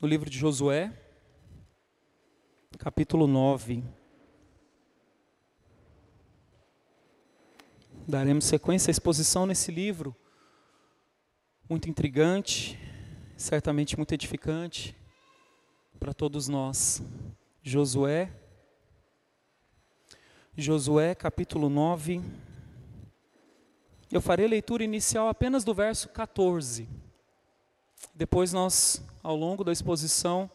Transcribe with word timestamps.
no 0.00 0.06
livro 0.06 0.28
de 0.28 0.38
Josué, 0.38 0.92
capítulo 2.78 3.26
9. 3.26 3.82
Daremos 8.06 8.44
sequência 8.44 8.90
à 8.90 8.92
exposição 8.92 9.46
nesse 9.46 9.72
livro, 9.72 10.14
muito 11.68 11.88
intrigante, 11.88 12.78
certamente 13.38 13.96
muito 13.96 14.12
edificante 14.12 14.94
para 15.98 16.12
todos 16.12 16.46
nós. 16.46 17.02
Josué, 17.62 18.30
Josué 20.54 21.14
capítulo 21.14 21.70
9. 21.70 22.20
Eu 24.12 24.20
farei 24.20 24.46
leitura 24.46 24.84
inicial 24.84 25.28
apenas 25.28 25.64
do 25.64 25.72
verso 25.74 26.10
14. 26.10 27.05
Depois 28.14 28.52
nós, 28.52 29.02
ao 29.22 29.36
longo 29.36 29.62
da 29.62 29.72
exposição, 29.72 30.50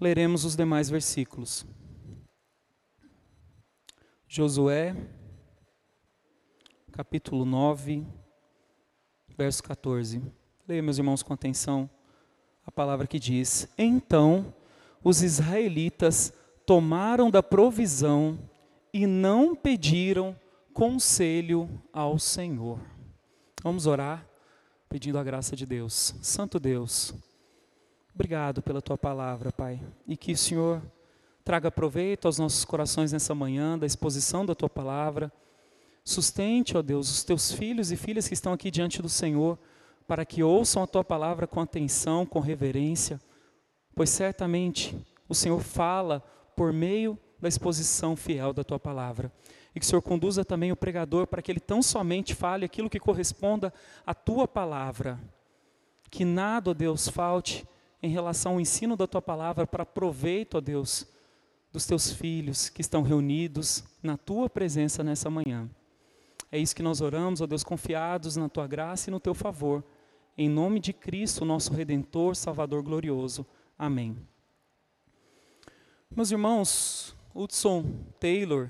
leremos 0.00 0.44
os 0.44 0.56
demais 0.56 0.88
versículos. 0.88 1.66
Josué, 4.28 4.94
capítulo 6.92 7.44
9, 7.44 8.06
verso 9.36 9.62
14. 9.62 10.22
Leia, 10.68 10.82
meus 10.82 10.98
irmãos, 10.98 11.22
com 11.22 11.32
atenção 11.32 11.90
a 12.64 12.70
palavra 12.70 13.06
que 13.06 13.18
diz: 13.18 13.68
Então 13.76 14.54
os 15.02 15.22
israelitas 15.22 16.32
tomaram 16.64 17.30
da 17.30 17.42
provisão 17.42 18.38
e 18.92 19.06
não 19.06 19.56
pediram 19.56 20.36
conselho 20.72 21.68
ao 21.92 22.18
Senhor. 22.18 22.78
Vamos 23.62 23.86
orar 23.86 24.29
pedindo 24.90 25.18
a 25.18 25.22
graça 25.22 25.54
de 25.54 25.64
Deus. 25.64 26.16
Santo 26.20 26.58
Deus, 26.58 27.14
obrigado 28.12 28.60
pela 28.60 28.82
tua 28.82 28.98
palavra, 28.98 29.52
Pai, 29.52 29.80
e 30.04 30.16
que 30.16 30.32
o 30.32 30.36
Senhor 30.36 30.82
traga 31.44 31.70
proveito 31.70 32.26
aos 32.26 32.40
nossos 32.40 32.64
corações 32.64 33.12
nessa 33.12 33.32
manhã, 33.32 33.78
da 33.78 33.86
exposição 33.86 34.44
da 34.44 34.52
tua 34.52 34.68
palavra. 34.68 35.32
Sustente, 36.04 36.76
ó 36.76 36.82
Deus, 36.82 37.08
os 37.08 37.22
teus 37.22 37.52
filhos 37.52 37.92
e 37.92 37.96
filhas 37.96 38.26
que 38.26 38.34
estão 38.34 38.52
aqui 38.52 38.68
diante 38.68 39.00
do 39.00 39.08
Senhor, 39.08 39.56
para 40.08 40.24
que 40.24 40.42
ouçam 40.42 40.82
a 40.82 40.88
tua 40.88 41.04
palavra 41.04 41.46
com 41.46 41.60
atenção, 41.60 42.26
com 42.26 42.40
reverência, 42.40 43.20
pois 43.94 44.10
certamente 44.10 44.96
o 45.28 45.36
Senhor 45.36 45.60
fala 45.60 46.18
por 46.56 46.72
meio 46.72 47.16
da 47.38 47.46
exposição 47.48 48.16
fiel 48.16 48.52
da 48.52 48.64
tua 48.64 48.80
palavra 48.80 49.32
e 49.74 49.80
que 49.80 49.86
o 49.86 49.88
Senhor 49.88 50.02
conduza 50.02 50.44
também 50.44 50.72
o 50.72 50.76
pregador 50.76 51.26
para 51.26 51.40
que 51.40 51.50
ele 51.50 51.60
tão 51.60 51.82
somente 51.82 52.34
fale 52.34 52.64
aquilo 52.64 52.90
que 52.90 52.98
corresponda 52.98 53.72
à 54.04 54.14
tua 54.14 54.48
palavra. 54.48 55.18
Que 56.10 56.24
nada, 56.24 56.70
ó 56.70 56.74
Deus, 56.74 57.08
falte 57.08 57.66
em 58.02 58.10
relação 58.10 58.52
ao 58.52 58.60
ensino 58.60 58.96
da 58.96 59.06
tua 59.06 59.22
palavra 59.22 59.66
para 59.66 59.86
proveito, 59.86 60.56
ó 60.56 60.60
Deus, 60.60 61.06
dos 61.72 61.86
teus 61.86 62.10
filhos 62.10 62.68
que 62.68 62.80
estão 62.80 63.02
reunidos 63.02 63.84
na 64.02 64.16
tua 64.16 64.50
presença 64.50 65.04
nessa 65.04 65.30
manhã. 65.30 65.68
É 66.50 66.58
isso 66.58 66.74
que 66.74 66.82
nós 66.82 67.00
oramos, 67.00 67.40
ó 67.40 67.46
Deus, 67.46 67.62
confiados 67.62 68.36
na 68.36 68.48
tua 68.48 68.66
graça 68.66 69.08
e 69.08 69.12
no 69.12 69.20
teu 69.20 69.34
favor. 69.34 69.84
Em 70.36 70.48
nome 70.48 70.80
de 70.80 70.92
Cristo, 70.92 71.44
nosso 71.44 71.72
redentor, 71.72 72.34
Salvador 72.34 72.82
glorioso. 72.82 73.46
Amém. 73.78 74.16
Meus 76.10 76.32
irmãos, 76.32 77.14
Hudson 77.32 77.84
Taylor 78.18 78.68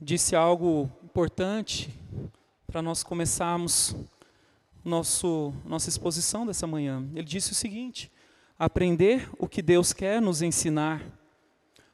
disse 0.00 0.36
algo 0.36 0.90
importante 1.02 1.92
para 2.66 2.80
nós 2.80 3.02
começarmos 3.02 3.96
nosso, 4.84 5.52
nossa 5.64 5.88
exposição 5.88 6.46
dessa 6.46 6.66
manhã. 6.66 7.06
Ele 7.14 7.24
disse 7.24 7.52
o 7.52 7.54
seguinte: 7.54 8.10
aprender 8.58 9.28
o 9.38 9.48
que 9.48 9.60
Deus 9.60 9.92
quer 9.92 10.20
nos 10.20 10.42
ensinar 10.42 11.02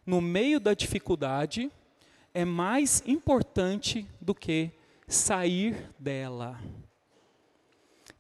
no 0.05 0.21
meio 0.21 0.61
da 0.61 0.75
dificuldade 0.75 1.71
é 2.35 2.45
mais 2.45 3.03
importante 3.07 4.07
do 4.21 4.35
que 4.35 4.71
sair 5.09 5.91
dela. 5.99 6.61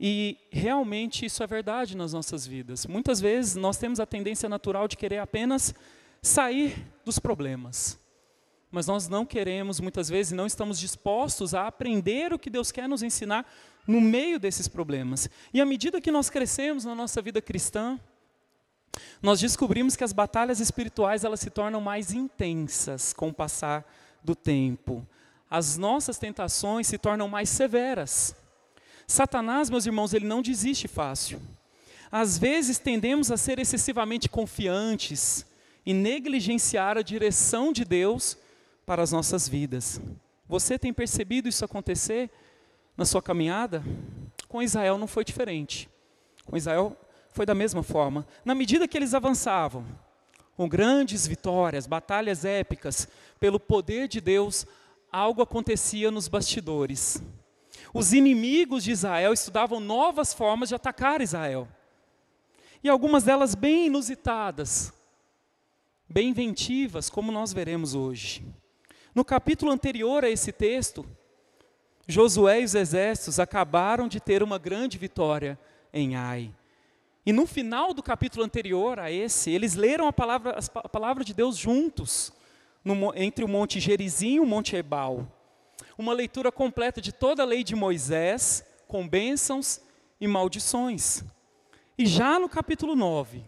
E 0.00 0.36
realmente 0.50 1.26
isso 1.26 1.42
é 1.42 1.46
verdade 1.46 1.96
nas 1.96 2.12
nossas 2.12 2.46
vidas. 2.46 2.86
Muitas 2.86 3.20
vezes 3.20 3.54
nós 3.54 3.76
temos 3.76 4.00
a 4.00 4.06
tendência 4.06 4.48
natural 4.48 4.88
de 4.88 4.96
querer 4.96 5.18
apenas 5.18 5.74
sair 6.20 6.86
dos 7.04 7.18
problemas 7.18 8.02
mas 8.74 8.88
nós 8.88 9.08
não 9.08 9.24
queremos, 9.24 9.78
muitas 9.78 10.08
vezes, 10.08 10.32
não 10.32 10.48
estamos 10.48 10.80
dispostos 10.80 11.54
a 11.54 11.68
aprender 11.68 12.32
o 12.32 12.38
que 12.38 12.50
Deus 12.50 12.72
quer 12.72 12.88
nos 12.88 13.04
ensinar 13.04 13.48
no 13.86 14.00
meio 14.00 14.36
desses 14.40 14.66
problemas. 14.66 15.30
E 15.52 15.60
à 15.60 15.64
medida 15.64 16.00
que 16.00 16.10
nós 16.10 16.28
crescemos 16.28 16.84
na 16.84 16.92
nossa 16.92 17.22
vida 17.22 17.40
cristã, 17.40 18.00
nós 19.22 19.40
descobrimos 19.40 19.94
que 19.94 20.02
as 20.02 20.12
batalhas 20.12 20.58
espirituais 20.58 21.22
elas 21.22 21.38
se 21.38 21.50
tornam 21.50 21.80
mais 21.80 22.12
intensas 22.12 23.12
com 23.12 23.28
o 23.28 23.32
passar 23.32 23.88
do 24.24 24.34
tempo. 24.34 25.06
As 25.48 25.76
nossas 25.76 26.18
tentações 26.18 26.88
se 26.88 26.98
tornam 26.98 27.28
mais 27.28 27.50
severas. 27.50 28.34
Satanás, 29.06 29.70
meus 29.70 29.86
irmãos, 29.86 30.12
ele 30.12 30.26
não 30.26 30.42
desiste 30.42 30.88
fácil. 30.88 31.40
Às 32.10 32.36
vezes 32.38 32.76
tendemos 32.78 33.30
a 33.30 33.36
ser 33.36 33.60
excessivamente 33.60 34.28
confiantes 34.28 35.46
e 35.86 35.94
negligenciar 35.94 36.98
a 36.98 37.02
direção 37.02 37.72
de 37.72 37.84
Deus 37.84 38.36
para 38.84 39.02
as 39.02 39.12
nossas 39.12 39.48
vidas. 39.48 40.00
Você 40.46 40.78
tem 40.78 40.92
percebido 40.92 41.48
isso 41.48 41.64
acontecer 41.64 42.30
na 42.96 43.04
sua 43.04 43.22
caminhada? 43.22 43.82
Com 44.48 44.62
Israel 44.62 44.98
não 44.98 45.06
foi 45.06 45.24
diferente. 45.24 45.88
Com 46.44 46.56
Israel 46.56 46.96
foi 47.32 47.46
da 47.46 47.54
mesma 47.54 47.82
forma. 47.82 48.26
Na 48.44 48.54
medida 48.54 48.86
que 48.86 48.96
eles 48.96 49.14
avançavam, 49.14 49.84
com 50.56 50.68
grandes 50.68 51.26
vitórias, 51.26 51.86
batalhas 51.86 52.44
épicas, 52.44 53.08
pelo 53.40 53.58
poder 53.58 54.06
de 54.06 54.20
Deus, 54.20 54.66
algo 55.10 55.42
acontecia 55.42 56.10
nos 56.10 56.28
bastidores. 56.28 57.22
Os 57.92 58.12
inimigos 58.12 58.84
de 58.84 58.92
Israel 58.92 59.32
estudavam 59.32 59.80
novas 59.80 60.32
formas 60.32 60.68
de 60.68 60.74
atacar 60.74 61.20
Israel. 61.20 61.68
E 62.82 62.88
algumas 62.88 63.24
delas 63.24 63.54
bem 63.54 63.86
inusitadas, 63.86 64.92
bem 66.08 66.28
inventivas, 66.28 67.08
como 67.08 67.32
nós 67.32 67.52
veremos 67.52 67.94
hoje. 67.94 68.44
No 69.14 69.24
capítulo 69.24 69.70
anterior 69.70 70.24
a 70.24 70.30
esse 70.30 70.50
texto, 70.50 71.06
Josué 72.08 72.62
e 72.62 72.64
os 72.64 72.74
exércitos 72.74 73.38
acabaram 73.38 74.08
de 74.08 74.18
ter 74.18 74.42
uma 74.42 74.58
grande 74.58 74.98
vitória 74.98 75.56
em 75.92 76.16
Ai. 76.16 76.52
E 77.24 77.32
no 77.32 77.46
final 77.46 77.94
do 77.94 78.02
capítulo 78.02 78.44
anterior 78.44 78.98
a 78.98 79.12
esse, 79.12 79.50
eles 79.50 79.76
leram 79.76 80.08
a 80.08 80.12
palavra, 80.12 80.58
a 80.58 80.88
palavra 80.88 81.22
de 81.22 81.32
Deus 81.32 81.56
juntos, 81.56 82.32
no, 82.84 83.14
entre 83.14 83.44
o 83.44 83.48
Monte 83.48 83.78
Gerizim 83.78 84.34
e 84.34 84.40
o 84.40 84.46
Monte 84.46 84.74
Ebal. 84.74 85.26
Uma 85.96 86.12
leitura 86.12 86.50
completa 86.50 87.00
de 87.00 87.12
toda 87.12 87.42
a 87.42 87.46
lei 87.46 87.62
de 87.62 87.76
Moisés, 87.76 88.64
com 88.88 89.08
bênçãos 89.08 89.80
e 90.20 90.26
maldições. 90.26 91.22
E 91.96 92.04
já 92.04 92.40
no 92.40 92.48
capítulo 92.48 92.96
9, 92.96 93.44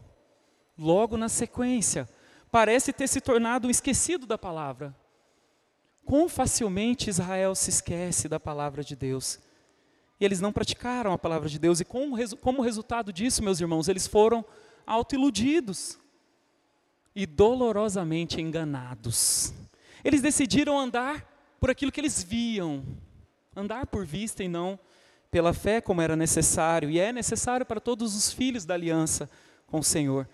logo 0.79 1.17
na 1.17 1.29
sequência, 1.29 2.09
parece 2.53 2.93
ter 2.93 3.09
se 3.09 3.21
tornado 3.21 3.67
um 3.67 3.71
esquecido 3.71 4.27
da 4.27 4.39
palavra. 4.39 4.95
Quão 6.07 6.29
facilmente 6.29 7.11
Israel 7.11 7.55
se 7.55 7.69
esquece 7.69 8.29
da 8.29 8.41
palavra 8.41 8.83
de 8.83 8.95
Deus. 8.95 9.41
E 10.21 10.25
eles 10.25 10.41
não 10.41 10.53
praticaram 10.53 11.13
a 11.13 11.19
palavra 11.19 11.49
de 11.49 11.59
Deus. 11.59 11.81
E 11.81 11.85
como, 11.85 12.17
como 12.39 12.63
resultado 12.63 13.13
disso, 13.13 13.43
meus 13.43 13.61
irmãos, 13.61 13.89
eles 13.89 14.07
foram 14.07 14.45
autoiludidos 14.87 15.99
e 17.15 17.27
dolorosamente 17.27 18.41
enganados. 18.41 19.53
Eles 20.05 20.23
decidiram 20.23 20.79
andar 20.79 21.27
por 21.59 21.71
aquilo 21.71 21.91
que 21.91 22.01
eles 22.01 22.23
viam, 22.23 22.85
andar 23.55 23.87
por 23.87 24.07
vista 24.07 24.45
e 24.45 24.49
não 24.49 24.79
pela 25.29 25.53
fé, 25.53 25.81
como 25.81 26.01
era 26.01 26.15
necessário, 26.15 26.89
e 26.89 27.01
é 27.01 27.13
necessário 27.13 27.67
para 27.67 27.81
todos 27.81 28.15
os 28.15 28.33
filhos 28.33 28.65
da 28.65 28.75
aliança 28.75 29.29
com 29.67 29.81
o 29.81 29.85
Senhor. 29.85 30.29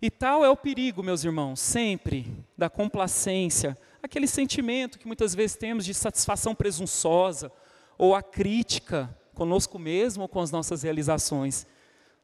E 0.00 0.12
tal 0.12 0.44
é 0.44 0.48
o 0.48 0.56
perigo, 0.56 1.02
meus 1.02 1.24
irmãos, 1.24 1.58
sempre 1.58 2.32
da 2.56 2.70
complacência, 2.70 3.76
aquele 4.02 4.26
sentimento 4.26 4.98
que 4.98 5.06
muitas 5.06 5.34
vezes 5.34 5.56
temos 5.56 5.84
de 5.84 5.94
satisfação 5.94 6.54
presunçosa, 6.54 7.50
ou 7.98 8.14
a 8.14 8.22
crítica 8.22 9.14
conosco 9.34 9.78
mesmo 9.78 10.22
ou 10.22 10.28
com 10.28 10.40
as 10.40 10.50
nossas 10.50 10.82
realizações. 10.82 11.66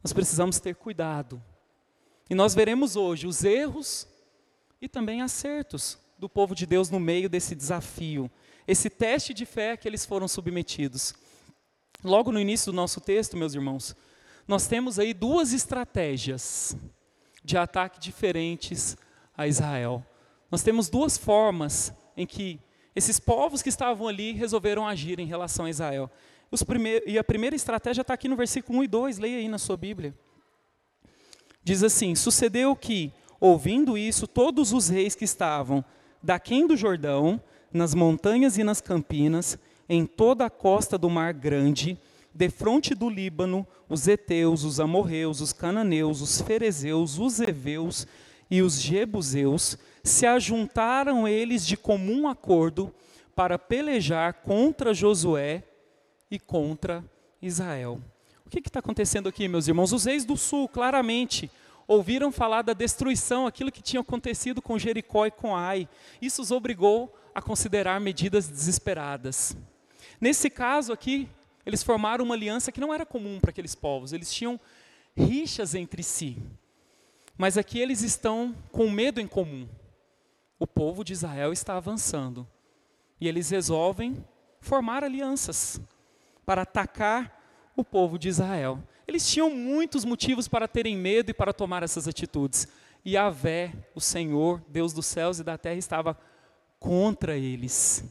Nós 0.02 0.12
precisamos 0.12 0.60
ter 0.60 0.76
cuidado. 0.76 1.42
E 2.30 2.34
nós 2.34 2.54
veremos 2.54 2.96
hoje 2.96 3.26
os 3.26 3.44
erros 3.44 4.06
e 4.80 4.88
também 4.88 5.20
acertos 5.20 5.98
do 6.18 6.28
povo 6.28 6.54
de 6.54 6.64
Deus 6.64 6.90
no 6.90 7.00
meio 7.00 7.28
desse 7.28 7.54
desafio, 7.54 8.30
esse 8.66 8.88
teste 8.88 9.34
de 9.34 9.44
fé 9.44 9.76
que 9.76 9.86
eles 9.86 10.06
foram 10.06 10.26
submetidos. 10.26 11.14
Logo 12.02 12.32
no 12.32 12.40
início 12.40 12.72
do 12.72 12.76
nosso 12.76 13.00
texto, 13.00 13.36
meus 13.36 13.54
irmãos, 13.54 13.94
nós 14.46 14.66
temos 14.66 14.98
aí 14.98 15.12
duas 15.12 15.52
estratégias 15.52 16.76
de 17.42 17.58
ataque 17.58 17.98
diferentes 17.98 18.96
a 19.36 19.46
Israel. 19.46 20.04
Nós 20.50 20.62
temos 20.62 20.88
duas 20.88 21.17
formas 21.17 21.93
em 22.17 22.26
que 22.26 22.61
esses 22.94 23.19
povos 23.19 23.61
que 23.61 23.69
estavam 23.69 24.06
ali 24.06 24.32
resolveram 24.32 24.87
agir 24.87 25.19
em 25.19 25.26
relação 25.26 25.64
a 25.64 25.70
Israel. 25.70 26.11
e 27.06 27.19
a 27.19 27.25
primeira 27.25 27.56
estratégia 27.56 28.02
está 28.02 28.14
aqui 28.14 28.29
no 28.29 28.37
versículo 28.37 28.79
1 28.79 28.85
e 28.85 28.88
2, 28.88 29.19
leia 29.19 29.38
aí 29.38 29.49
na 29.49 29.58
sua 29.58 29.76
Bíblia. 29.76 30.14
Diz 31.62 31.82
assim: 31.82 32.14
Sucedeu 32.14 32.76
que, 32.76 33.12
ouvindo 33.41 33.99
isso, 33.99 34.26
todos 34.26 34.73
os 34.73 34.88
reis 34.88 35.14
que 35.14 35.25
estavam 35.25 35.85
daquém 36.23 36.67
do 36.67 36.76
Jordão, 36.76 37.41
nas 37.73 37.94
montanhas 37.94 38.56
e 38.56 38.62
nas 38.62 38.81
campinas, 38.81 39.58
em 39.88 40.06
toda 40.06 40.46
a 40.46 40.50
costa 40.50 40.96
do 40.96 41.11
Mar 41.11 41.32
Grande, 41.32 41.99
defronte 42.32 42.94
do 42.94 43.08
Líbano, 43.08 43.67
os 43.88 44.06
heteus, 44.06 44.62
os 44.62 44.79
amorreus, 44.79 45.41
os 45.41 45.52
cananeus, 45.52 46.20
os 46.20 46.41
ferezeus, 46.41 47.19
os 47.19 47.41
heveus 47.41 48.06
e 48.50 48.62
os 48.62 48.81
jebuseus, 48.81 49.79
se 50.02 50.26
ajuntaram 50.26 51.26
eles 51.26 51.67
de 51.67 51.76
comum 51.76 52.29
acordo 52.29 52.94
para 53.35 53.58
pelejar 53.58 54.35
contra 54.35 54.94
Josué 54.94 55.62
e 56.31 56.38
contra 56.38 57.05
Israel. 57.41 58.00
O 58.46 58.50
que 58.50 58.61
está 58.61 58.79
acontecendo 58.79 59.29
aqui, 59.29 59.49
meus 59.49 59.67
irmãos? 59.67 59.93
Os 59.93 60.05
reis 60.05 60.25
do 60.25 60.37
sul, 60.37 60.69
claramente, 60.69 61.50
ouviram 61.88 62.31
falar 62.31 62.62
da 62.62 62.73
destruição, 62.73 63.46
aquilo 63.46 63.73
que 63.73 63.82
tinha 63.82 64.00
acontecido 64.00 64.62
com 64.62 64.79
Jericó 64.79 65.26
e 65.26 65.31
com 65.31 65.56
Ai. 65.56 65.88
Isso 66.20 66.43
os 66.43 66.50
obrigou 66.50 67.14
a 67.35 67.43
considerar 67.43 68.00
medidas 68.00 68.49
desesperadas. 68.49 69.56
Nesse 70.20 70.49
caso 70.49 70.93
aqui, 70.93 71.29
eles 71.67 71.82
formaram 71.82 72.25
uma 72.25 72.35
aliança 72.35 72.70
que 72.70 72.81
não 72.81 72.93
era 72.93 73.05
comum 73.05 73.41
para 73.41 73.50
aqueles 73.50 73.75
povos, 73.75 74.12
eles 74.12 74.32
tinham 74.32 74.61
rixas 75.17 75.75
entre 75.75 76.02
si. 76.02 76.38
Mas 77.36 77.58
aqui 77.58 77.78
eles 77.78 78.02
estão 78.02 78.54
com 78.70 78.90
medo 78.90 79.20
em 79.20 79.26
comum. 79.26 79.69
O 80.58 80.66
povo 80.66 81.02
de 81.04 81.12
Israel 81.12 81.52
está 81.52 81.76
avançando. 81.76 82.46
E 83.20 83.28
eles 83.28 83.50
resolvem 83.50 84.25
formar 84.60 85.02
alianças 85.02 85.81
para 86.46 86.62
atacar 86.62 87.72
o 87.76 87.84
povo 87.84 88.19
de 88.19 88.28
Israel. 88.28 88.82
Eles 89.06 89.28
tinham 89.28 89.50
muitos 89.50 90.04
motivos 90.04 90.48
para 90.48 90.69
terem 90.69 90.96
medo 90.96 91.31
e 91.31 91.34
para 91.34 91.52
tomar 91.52 91.82
essas 91.82 92.08
atitudes. 92.08 92.69
E 93.04 93.16
Vé, 93.31 93.72
o 93.94 94.00
Senhor, 94.00 94.62
Deus 94.69 94.92
dos 94.92 95.06
céus 95.06 95.38
e 95.38 95.44
da 95.44 95.58
terra, 95.58 95.76
estava 95.76 96.19
contra 96.78 97.36
eles. 97.36 98.04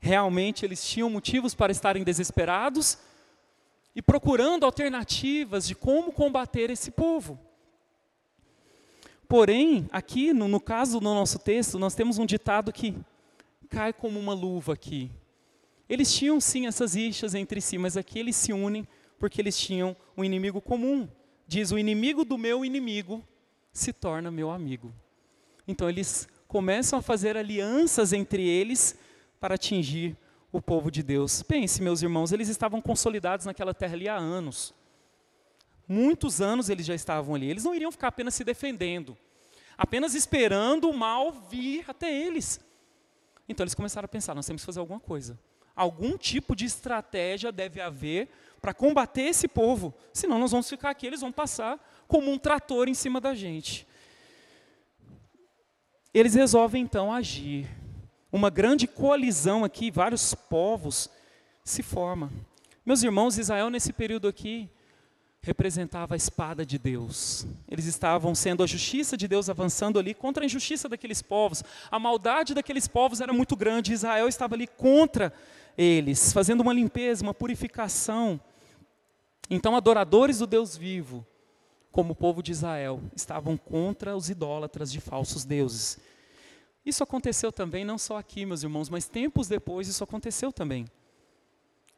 Realmente 0.00 0.64
eles 0.64 0.84
tinham 0.84 1.08
motivos 1.10 1.54
para 1.54 1.72
estarem 1.72 2.04
desesperados 2.04 2.98
e 3.94 4.02
procurando 4.02 4.64
alternativas 4.64 5.66
de 5.66 5.74
como 5.74 6.12
combater 6.12 6.70
esse 6.70 6.90
povo. 6.90 7.38
Porém, 9.32 9.88
aqui 9.90 10.34
no, 10.34 10.46
no 10.46 10.60
caso 10.60 11.00
do 11.00 11.04
nosso 11.04 11.38
texto, 11.38 11.78
nós 11.78 11.94
temos 11.94 12.18
um 12.18 12.26
ditado 12.26 12.70
que 12.70 12.94
cai 13.70 13.90
como 13.90 14.20
uma 14.20 14.34
luva 14.34 14.74
aqui. 14.74 15.10
Eles 15.88 16.14
tinham 16.14 16.38
sim 16.38 16.66
essas 16.66 16.92
rixas 16.92 17.34
entre 17.34 17.58
si, 17.58 17.78
mas 17.78 17.96
aqui 17.96 18.18
eles 18.18 18.36
se 18.36 18.52
unem 18.52 18.86
porque 19.18 19.40
eles 19.40 19.58
tinham 19.58 19.96
um 20.14 20.22
inimigo 20.22 20.60
comum. 20.60 21.08
Diz: 21.46 21.72
o 21.72 21.78
inimigo 21.78 22.26
do 22.26 22.36
meu 22.36 22.62
inimigo 22.62 23.26
se 23.72 23.90
torna 23.90 24.30
meu 24.30 24.50
amigo. 24.50 24.92
Então 25.66 25.88
eles 25.88 26.28
começam 26.46 26.98
a 26.98 27.02
fazer 27.02 27.34
alianças 27.34 28.12
entre 28.12 28.46
eles 28.46 28.98
para 29.40 29.54
atingir 29.54 30.14
o 30.52 30.60
povo 30.60 30.90
de 30.90 31.02
Deus. 31.02 31.42
Pense, 31.42 31.80
meus 31.80 32.02
irmãos, 32.02 32.32
eles 32.32 32.50
estavam 32.50 32.82
consolidados 32.82 33.46
naquela 33.46 33.72
terra 33.72 33.94
ali 33.94 34.10
há 34.10 34.14
anos. 34.14 34.74
Muitos 35.88 36.40
anos 36.40 36.68
eles 36.68 36.86
já 36.86 36.94
estavam 36.94 37.34
ali. 37.34 37.50
Eles 37.50 37.64
não 37.64 37.74
iriam 37.74 37.90
ficar 37.90 38.08
apenas 38.08 38.34
se 38.34 38.44
defendendo, 38.44 39.16
apenas 39.82 40.14
esperando 40.14 40.88
o 40.88 40.96
mal 40.96 41.32
vir 41.32 41.84
até 41.88 42.14
eles. 42.14 42.60
Então 43.48 43.64
eles 43.64 43.74
começaram 43.74 44.06
a 44.06 44.08
pensar: 44.08 44.32
nós 44.32 44.46
temos 44.46 44.62
que 44.62 44.66
fazer 44.66 44.78
alguma 44.78 45.00
coisa. 45.00 45.36
Algum 45.74 46.16
tipo 46.16 46.54
de 46.54 46.64
estratégia 46.64 47.50
deve 47.50 47.80
haver 47.80 48.28
para 48.60 48.72
combater 48.72 49.22
esse 49.22 49.48
povo, 49.48 49.92
senão 50.12 50.38
nós 50.38 50.52
vamos 50.52 50.68
ficar 50.68 50.90
aqui, 50.90 51.04
eles 51.04 51.20
vão 51.20 51.32
passar 51.32 51.80
como 52.06 52.30
um 52.30 52.38
trator 52.38 52.88
em 52.88 52.94
cima 52.94 53.20
da 53.20 53.34
gente. 53.34 53.88
Eles 56.14 56.34
resolvem 56.34 56.82
então 56.82 57.12
agir 57.12 57.66
uma 58.30 58.50
grande 58.50 58.86
coalizão 58.86 59.64
aqui, 59.64 59.90
vários 59.90 60.32
povos 60.32 61.10
se 61.64 61.82
forma. 61.82 62.30
Meus 62.86 63.02
irmãos, 63.02 63.36
Israel 63.36 63.68
nesse 63.68 63.92
período 63.92 64.28
aqui 64.28 64.70
representava 65.42 66.14
a 66.14 66.16
espada 66.16 66.64
de 66.64 66.78
Deus. 66.78 67.44
Eles 67.68 67.86
estavam 67.86 68.32
sendo 68.32 68.62
a 68.62 68.66
justiça 68.66 69.16
de 69.16 69.26
Deus 69.26 69.50
avançando 69.50 69.98
ali 69.98 70.14
contra 70.14 70.44
a 70.44 70.46
injustiça 70.46 70.88
daqueles 70.88 71.20
povos. 71.20 71.64
A 71.90 71.98
maldade 71.98 72.54
daqueles 72.54 72.86
povos 72.86 73.20
era 73.20 73.32
muito 73.32 73.56
grande. 73.56 73.92
Israel 73.92 74.28
estava 74.28 74.54
ali 74.54 74.68
contra 74.68 75.32
eles, 75.76 76.32
fazendo 76.32 76.60
uma 76.60 76.72
limpeza, 76.72 77.24
uma 77.24 77.34
purificação. 77.34 78.40
Então, 79.50 79.74
adoradores 79.74 80.38
do 80.38 80.46
Deus 80.46 80.76
vivo, 80.76 81.26
como 81.90 82.12
o 82.12 82.16
povo 82.16 82.40
de 82.40 82.52
Israel, 82.52 83.02
estavam 83.16 83.56
contra 83.56 84.16
os 84.16 84.30
idólatras 84.30 84.92
de 84.92 85.00
falsos 85.00 85.44
deuses. 85.44 85.98
Isso 86.86 87.02
aconteceu 87.02 87.50
também, 87.50 87.84
não 87.84 87.98
só 87.98 88.16
aqui, 88.16 88.46
meus 88.46 88.62
irmãos, 88.62 88.88
mas 88.88 89.08
tempos 89.08 89.48
depois 89.48 89.88
isso 89.88 90.04
aconteceu 90.04 90.52
também. 90.52 90.86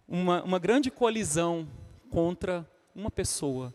Uma, 0.08 0.42
uma 0.42 0.58
grande 0.58 0.90
coalizão 0.90 1.68
contra 2.10 2.66
uma 2.94 3.10
pessoa, 3.10 3.72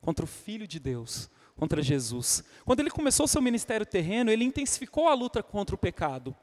contra 0.00 0.24
o 0.24 0.28
Filho 0.28 0.66
de 0.66 0.78
Deus, 0.78 1.28
contra 1.56 1.82
Jesus. 1.82 2.44
Quando 2.64 2.80
ele 2.80 2.90
começou 2.90 3.26
seu 3.26 3.40
ministério 3.40 3.86
terreno, 3.86 4.30
ele 4.30 4.44
intensificou 4.44 5.08
a 5.08 5.14
luta 5.14 5.42
contra 5.42 5.74
o 5.74 5.78
pecado. 5.78 6.34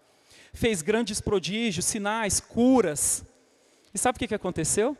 Fez 0.53 0.81
grandes 0.81 1.21
prodígios, 1.21 1.85
sinais, 1.85 2.39
curas. 2.39 3.23
E 3.93 3.97
sabe 3.97 4.17
o 4.17 4.27
que, 4.27 4.35
aconteceu? 4.35 4.97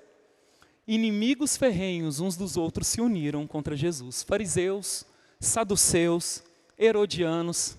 Inimigos 0.87 1.57
ferrenhos 1.57 2.19
uns 2.19 2.35
dos 2.35 2.57
outros 2.57 2.87
se 2.87 3.01
uniram 3.01 3.47
contra 3.47 3.75
Jesus. 3.75 4.21
Fariseus, 4.23 5.05
saduceus, 5.39 6.43
herodianos, 6.77 7.77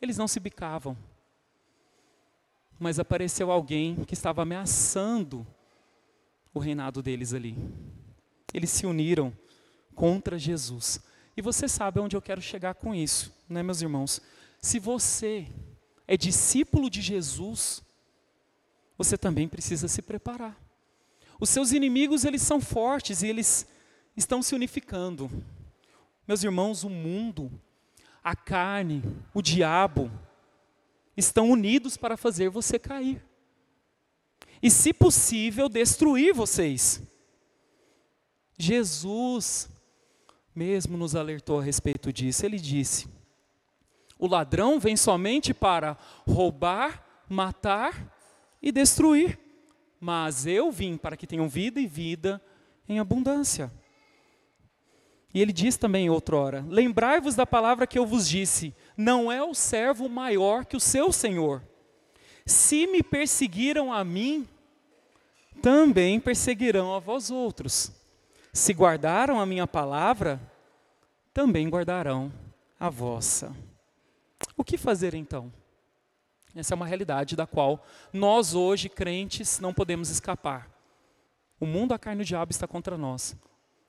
eles 0.00 0.18
não 0.18 0.28
se 0.28 0.40
bicavam. 0.40 0.96
Mas 2.78 2.98
apareceu 2.98 3.50
alguém 3.50 4.04
que 4.04 4.14
estava 4.14 4.42
ameaçando 4.42 5.46
o 6.52 6.58
reinado 6.58 7.02
deles 7.02 7.32
ali. 7.32 7.56
Eles 8.52 8.70
se 8.70 8.86
uniram 8.86 9.32
contra 9.94 10.38
Jesus. 10.38 11.00
E 11.36 11.42
você 11.42 11.68
sabe 11.68 12.00
onde 12.00 12.16
eu 12.16 12.22
quero 12.22 12.40
chegar 12.40 12.74
com 12.74 12.94
isso, 12.94 13.32
né, 13.48 13.62
meus 13.62 13.82
irmãos? 13.82 14.20
Se 14.60 14.78
você 14.78 15.46
é 16.06 16.16
discípulo 16.16 16.88
de 16.88 17.00
Jesus, 17.00 17.82
você 18.96 19.18
também 19.18 19.46
precisa 19.48 19.88
se 19.88 20.00
preparar. 20.00 20.58
Os 21.38 21.50
seus 21.50 21.72
inimigos, 21.72 22.24
eles 22.24 22.42
são 22.42 22.60
fortes 22.60 23.22
e 23.22 23.28
eles 23.28 23.66
estão 24.16 24.42
se 24.42 24.54
unificando. 24.54 25.30
Meus 26.26 26.42
irmãos, 26.42 26.82
o 26.82 26.88
mundo 26.88 27.52
a 28.26 28.34
carne, 28.34 29.04
o 29.32 29.40
diabo, 29.40 30.10
estão 31.16 31.48
unidos 31.48 31.96
para 31.96 32.16
fazer 32.16 32.48
você 32.48 32.76
cair. 32.76 33.24
E, 34.60 34.68
se 34.68 34.92
possível, 34.92 35.68
destruir 35.68 36.34
vocês. 36.34 37.00
Jesus 38.56 39.68
mesmo 40.54 40.96
nos 40.96 41.14
alertou 41.14 41.60
a 41.60 41.62
respeito 41.62 42.12
disso. 42.12 42.46
Ele 42.46 42.58
disse: 42.58 43.06
O 44.18 44.26
ladrão 44.26 44.80
vem 44.80 44.96
somente 44.96 45.52
para 45.52 45.96
roubar, 46.26 47.24
matar 47.28 48.14
e 48.62 48.72
destruir. 48.72 49.38
Mas 50.00 50.46
eu 50.46 50.70
vim 50.70 50.96
para 50.96 51.16
que 51.16 51.26
tenham 51.26 51.48
vida 51.48 51.80
e 51.80 51.86
vida 51.86 52.40
em 52.88 52.98
abundância. 52.98 53.72
E 55.34 55.40
ele 55.42 55.52
diz 55.52 55.76
também 55.76 56.08
outrora: 56.08 56.64
Lembrai-vos 56.68 57.34
da 57.34 57.44
palavra 57.44 57.86
que 57.86 57.98
eu 57.98 58.06
vos 58.06 58.26
disse: 58.28 58.74
não 58.96 59.30
é 59.30 59.42
o 59.42 59.52
servo 59.52 60.08
maior 60.08 60.64
que 60.64 60.76
o 60.76 60.80
seu 60.80 61.12
senhor. 61.12 61.62
Se 62.46 62.86
me 62.86 63.02
perseguiram 63.02 63.92
a 63.92 64.02
mim, 64.02 64.48
também 65.60 66.18
perseguirão 66.18 66.94
a 66.94 66.98
vós 66.98 67.30
outros. 67.30 67.92
Se 68.56 68.72
guardaram 68.72 69.38
a 69.38 69.44
minha 69.44 69.66
palavra, 69.66 70.40
também 71.34 71.68
guardarão 71.68 72.32
a 72.80 72.88
vossa. 72.88 73.54
O 74.56 74.64
que 74.64 74.78
fazer 74.78 75.12
então? 75.12 75.52
Essa 76.54 76.72
é 76.72 76.74
uma 76.74 76.86
realidade 76.86 77.36
da 77.36 77.46
qual 77.46 77.84
nós 78.14 78.54
hoje, 78.54 78.88
crentes, 78.88 79.60
não 79.60 79.74
podemos 79.74 80.08
escapar. 80.08 80.70
O 81.60 81.66
mundo, 81.66 81.92
a 81.92 81.98
carne 81.98 82.22
e 82.22 82.24
o 82.24 82.26
diabo 82.26 82.50
está 82.50 82.66
contra 82.66 82.96
nós. 82.96 83.36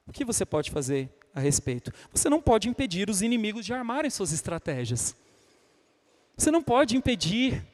O 0.05 0.11
que 0.11 0.25
você 0.25 0.45
pode 0.45 0.69
fazer 0.69 1.09
a 1.33 1.39
respeito. 1.39 1.89
Você 2.11 2.29
não 2.29 2.41
pode 2.41 2.67
impedir 2.67 3.09
os 3.09 3.21
inimigos 3.21 3.65
de 3.65 3.73
armarem 3.73 4.11
suas 4.11 4.33
estratégias. 4.33 5.15
Você 6.35 6.51
não 6.51 6.61
pode 6.61 6.97
impedir 6.97 7.65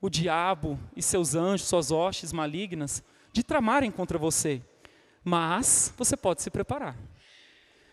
o 0.00 0.08
diabo 0.08 0.78
e 0.94 1.02
seus 1.02 1.34
anjos, 1.34 1.66
suas 1.66 1.90
hostes 1.90 2.32
malignas, 2.32 3.02
de 3.32 3.42
tramarem 3.42 3.90
contra 3.90 4.16
você. 4.16 4.62
Mas 5.24 5.92
você 5.96 6.16
pode 6.16 6.42
se 6.42 6.50
preparar. 6.50 6.96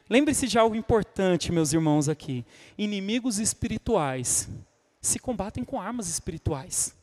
Lembre-se 0.10 0.48
de 0.48 0.58
algo 0.58 0.76
importante, 0.76 1.52
meus 1.52 1.74
irmãos, 1.74 2.08
aqui. 2.08 2.46
Inimigos 2.78 3.40
espirituais 3.40 4.48
se 5.02 5.20
combatem 5.20 5.64
com 5.64 5.80
armas 5.80 6.08
espirituais. 6.08 6.96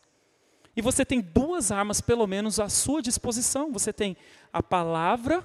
E 0.77 0.83
você 0.83 1.05
tem 1.05 1.21
duas 1.21 1.71
armas, 1.71 2.01
pelo 2.01 2.27
menos, 2.27 2.59
à 2.59 2.69
sua 2.69 3.01
disposição. 3.03 3.73
Você 3.73 3.93
tem 3.93 4.17
a 4.53 4.63
palavra 4.63 5.45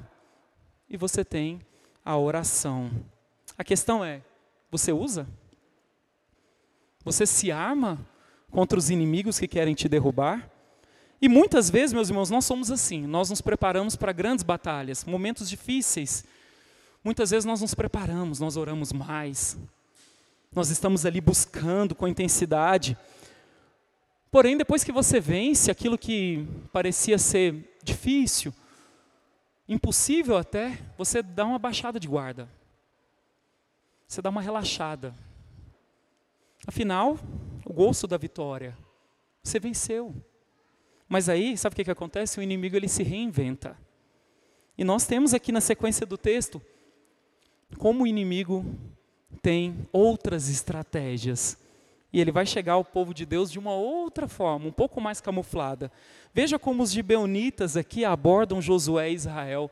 e 0.90 0.98
você 0.98 1.24
tem 1.24 1.62
a 2.04 2.18
oração. 2.18 2.90
A 3.58 3.64
questão 3.64 4.04
é: 4.04 4.22
você 4.72 4.92
usa? 4.92 5.28
Você 7.04 7.26
se 7.26 7.52
arma 7.52 8.00
contra 8.50 8.80
os 8.80 8.90
inimigos 8.90 9.38
que 9.38 9.48
querem 9.48 9.76
te 9.76 9.88
derrubar? 9.88 10.50
E 11.22 11.28
muitas 11.28 11.70
vezes, 11.70 11.94
meus 11.94 12.10
irmãos, 12.10 12.30
nós 12.30 12.46
somos 12.46 12.72
assim. 12.72 13.06
Nós 13.06 13.30
nos 13.30 13.42
preparamos 13.42 13.96
para 13.96 14.12
grandes 14.12 14.44
batalhas, 14.44 15.04
momentos 15.04 15.50
difíceis. 15.50 16.24
Muitas 17.04 17.32
vezes 17.32 17.46
nós 17.46 17.62
nos 17.62 17.74
preparamos, 17.74 18.40
nós 18.40 18.56
oramos 18.56 18.94
mais. 18.94 19.58
Nós 20.54 20.70
estamos 20.70 21.06
ali 21.06 21.20
buscando 21.20 21.94
com 21.94 22.08
intensidade. 22.08 22.98
Porém, 24.32 24.58
depois 24.58 24.84
que 24.84 24.92
você 24.92 25.20
vence 25.20 25.70
aquilo 25.70 25.98
que 25.98 26.48
parecia 26.72 27.18
ser 27.18 27.78
difícil, 27.84 28.54
impossível 29.68 30.38
até, 30.38 30.80
você 30.98 31.22
dá 31.22 31.46
uma 31.46 31.60
baixada 31.60 32.00
de 32.00 32.08
guarda. 32.08 32.48
Você 34.08 34.22
dá 34.22 34.30
uma 34.30 34.42
relaxada. 34.42 35.14
Afinal, 36.66 37.20
o 37.66 37.74
gosto 37.74 38.08
da 38.08 38.18
vitória, 38.18 38.78
você 39.44 39.60
venceu. 39.60 40.16
Mas 41.10 41.28
aí, 41.28 41.58
sabe 41.58 41.74
o 41.74 41.76
que, 41.76 41.84
que 41.84 41.92
acontece? 41.92 42.40
O 42.40 42.44
inimigo 42.44 42.76
ele 42.76 42.88
se 42.88 43.02
reinventa. 43.02 43.76
E 44.78 44.84
nós 44.84 45.08
temos 45.08 45.34
aqui 45.34 45.52
na 45.52 45.60
sequência 45.60 46.06
do 46.06 46.18
texto 46.18 46.62
como 47.78 48.04
o 48.04 48.08
inimigo 48.08 48.66
tem 49.42 49.88
outras 49.92 50.50
estratégias. 50.50 51.58
E 52.12 52.20
ele 52.20 52.32
vai 52.32 52.46
chegar 52.46 52.74
ao 52.74 52.84
povo 52.84 53.14
de 53.14 53.26
Deus 53.26 53.52
de 53.52 53.60
uma 53.60 53.74
outra 53.74 54.28
forma, 54.28 54.68
um 54.68 54.72
pouco 54.72 55.00
mais 55.00 55.22
camuflada. 55.22 55.92
Veja 56.34 56.58
como 56.58 56.82
os 56.82 56.92
gibeonitas 56.92 57.78
aqui 57.78 58.04
abordam 58.04 58.62
Josué 58.62 59.12
e 59.12 59.16
Israel 59.16 59.70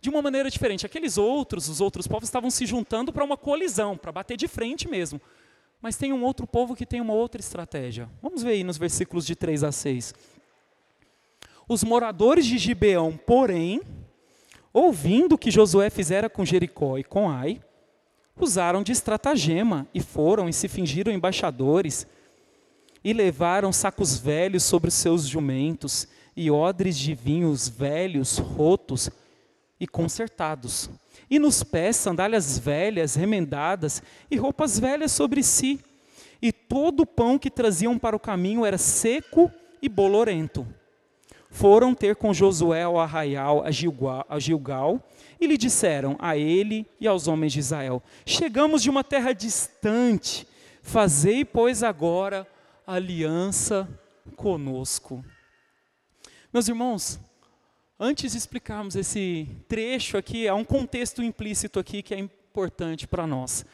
de 0.00 0.08
uma 0.08 0.22
maneira 0.22 0.50
diferente. 0.50 0.86
Aqueles 0.86 1.18
outros, 1.18 1.68
os 1.68 1.80
outros 1.80 2.06
povos, 2.06 2.28
estavam 2.28 2.50
se 2.50 2.64
juntando 2.64 3.12
para 3.12 3.24
uma 3.24 3.36
colisão, 3.36 3.96
para 3.96 4.12
bater 4.12 4.36
de 4.36 4.46
frente 4.46 4.88
mesmo. 4.88 5.20
Mas 5.82 5.96
tem 5.96 6.12
um 6.12 6.22
outro 6.22 6.46
povo 6.46 6.76
que 6.76 6.86
tem 6.86 7.00
uma 7.00 7.14
outra 7.14 7.40
estratégia. 7.40 8.08
Vamos 8.22 8.42
ver 8.42 8.50
aí 8.50 8.64
nos 8.64 8.78
versículos 8.78 9.26
de 9.26 9.34
3 9.34 9.64
a 9.64 9.72
6. 9.72 10.14
Os 11.72 11.84
moradores 11.84 12.46
de 12.46 12.58
Gibeão, 12.58 13.16
porém, 13.24 13.80
ouvindo 14.72 15.36
o 15.36 15.38
que 15.38 15.52
Josué 15.52 15.88
fizera 15.88 16.28
com 16.28 16.44
Jericó 16.44 16.98
e 16.98 17.04
com 17.04 17.30
Ai, 17.30 17.60
usaram 18.40 18.82
de 18.82 18.90
estratagema 18.90 19.86
e 19.94 20.00
foram 20.00 20.48
e 20.48 20.52
se 20.52 20.66
fingiram 20.66 21.12
embaixadores 21.12 22.08
e 23.04 23.12
levaram 23.12 23.72
sacos 23.72 24.18
velhos 24.18 24.64
sobre 24.64 24.88
os 24.88 24.94
seus 24.94 25.28
jumentos 25.28 26.08
e 26.36 26.50
odres 26.50 26.98
de 26.98 27.14
vinhos 27.14 27.68
velhos, 27.68 28.38
rotos 28.38 29.08
e 29.78 29.86
consertados. 29.86 30.90
E 31.30 31.38
nos 31.38 31.62
pés 31.62 31.94
sandálias 31.94 32.58
velhas, 32.58 33.14
remendadas 33.14 34.02
e 34.28 34.34
roupas 34.34 34.76
velhas 34.76 35.12
sobre 35.12 35.40
si. 35.44 35.78
E 36.42 36.50
todo 36.50 37.04
o 37.04 37.06
pão 37.06 37.38
que 37.38 37.48
traziam 37.48 37.96
para 37.96 38.16
o 38.16 38.20
caminho 38.20 38.66
era 38.66 38.76
seco 38.76 39.48
e 39.80 39.88
bolorento 39.88 40.66
foram 41.50 41.94
ter 41.94 42.14
com 42.14 42.32
Josué 42.32 42.84
ao 42.84 42.98
arraial, 42.98 43.64
a 43.64 44.38
Gilgal, 44.38 45.02
e 45.40 45.46
lhe 45.46 45.56
disseram 45.56 46.16
a 46.18 46.36
ele 46.36 46.86
e 47.00 47.08
aos 47.08 47.26
homens 47.26 47.52
de 47.52 47.58
Israel: 47.58 48.02
Chegamos 48.24 48.82
de 48.82 48.88
uma 48.88 49.02
terra 49.02 49.32
distante, 49.32 50.46
fazei, 50.80 51.44
pois, 51.44 51.82
agora 51.82 52.46
aliança 52.86 53.88
conosco. 54.36 55.24
Meus 56.52 56.68
irmãos, 56.68 57.20
antes 57.98 58.32
de 58.32 58.38
explicarmos 58.38 58.94
esse 58.96 59.48
trecho 59.68 60.16
aqui, 60.16 60.48
há 60.48 60.54
um 60.54 60.64
contexto 60.64 61.22
implícito 61.22 61.78
aqui 61.78 62.02
que 62.02 62.14
é 62.14 62.18
importante 62.18 63.06
para 63.06 63.26
nós. 63.26 63.64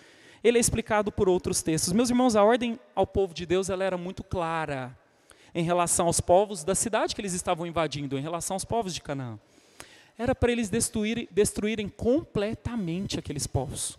Ele 0.42 0.58
é 0.58 0.60
explicado 0.60 1.10
por 1.10 1.28
outros 1.28 1.62
textos. 1.62 1.92
Meus 1.92 2.10
irmãos, 2.10 2.36
a 2.36 2.44
ordem 2.44 2.78
ao 2.94 3.06
povo 3.06 3.34
de 3.34 3.44
Deus 3.44 3.68
ela 3.68 3.84
era 3.84 3.96
muito 3.96 4.22
clara 4.22 4.96
em 5.56 5.62
relação 5.62 6.06
aos 6.06 6.20
povos 6.20 6.62
da 6.62 6.74
cidade 6.74 7.14
que 7.14 7.20
eles 7.22 7.32
estavam 7.32 7.66
invadindo, 7.66 8.18
em 8.18 8.20
relação 8.20 8.56
aos 8.56 8.64
povos 8.64 8.92
de 8.92 9.00
Canaã. 9.00 9.38
Era 10.18 10.34
para 10.34 10.52
eles 10.52 10.68
destruírem, 10.68 11.26
destruírem 11.30 11.88
completamente 11.88 13.18
aqueles 13.18 13.46
povos. 13.46 13.98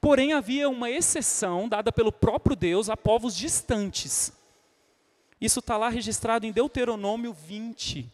Porém, 0.00 0.32
havia 0.32 0.68
uma 0.68 0.90
exceção 0.90 1.68
dada 1.68 1.92
pelo 1.92 2.10
próprio 2.10 2.56
Deus 2.56 2.90
a 2.90 2.96
povos 2.96 3.36
distantes. 3.36 4.32
Isso 5.40 5.60
está 5.60 5.76
lá 5.76 5.88
registrado 5.88 6.44
em 6.44 6.50
Deuteronômio 6.50 7.32
20, 7.32 8.12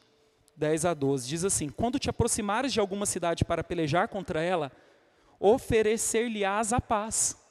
10 0.55 0.85
a 0.85 0.93
12. 0.93 1.27
Diz 1.27 1.45
assim: 1.45 1.71
Quando 1.71 1.99
te 1.99 2.11
aproximares 2.11 2.75
de 2.75 2.81
alguma 2.81 3.07
cidade 3.07 3.43
para 3.43 3.65
pelejar 3.65 4.09
contra 4.09 4.43
ela, 4.43 4.71
oferecer-lhe-ás 5.41 6.75
a 6.75 6.81
paz. 6.81 7.42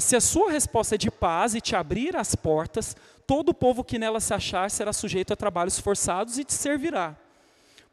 Se 0.00 0.16
a 0.16 0.20
sua 0.20 0.50
resposta 0.50 0.94
é 0.94 0.98
de 0.98 1.10
paz 1.10 1.54
e 1.54 1.60
te 1.60 1.76
abrir 1.76 2.16
as 2.16 2.34
portas, 2.34 2.96
todo 3.26 3.50
o 3.50 3.54
povo 3.54 3.84
que 3.84 3.98
nela 3.98 4.18
se 4.18 4.32
achar 4.32 4.70
será 4.70 4.92
sujeito 4.92 5.32
a 5.32 5.36
trabalhos 5.36 5.78
forçados 5.78 6.38
e 6.38 6.44
te 6.44 6.54
servirá. 6.54 7.16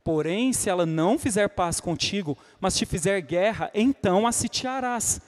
Porém, 0.06 0.54
se 0.54 0.70
ela 0.70 0.86
não 0.86 1.20
fizer 1.20 1.50
paz 1.50 1.82
contigo, 1.82 2.38
mas 2.62 2.78
te 2.78 2.86
fizer 2.86 3.20
guerra, 3.20 3.70
então 3.74 4.26
a 4.26 4.32
sitiarás. 4.32 5.20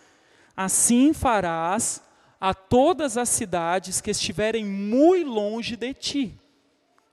Assim 0.56 1.12
farás 1.12 2.02
a 2.40 2.54
todas 2.54 3.18
as 3.18 3.28
cidades 3.28 4.00
que 4.00 4.12
estiverem 4.12 4.66
muito 4.66 5.30
longe 5.30 5.76
de 5.76 5.94
ti, 5.94 6.40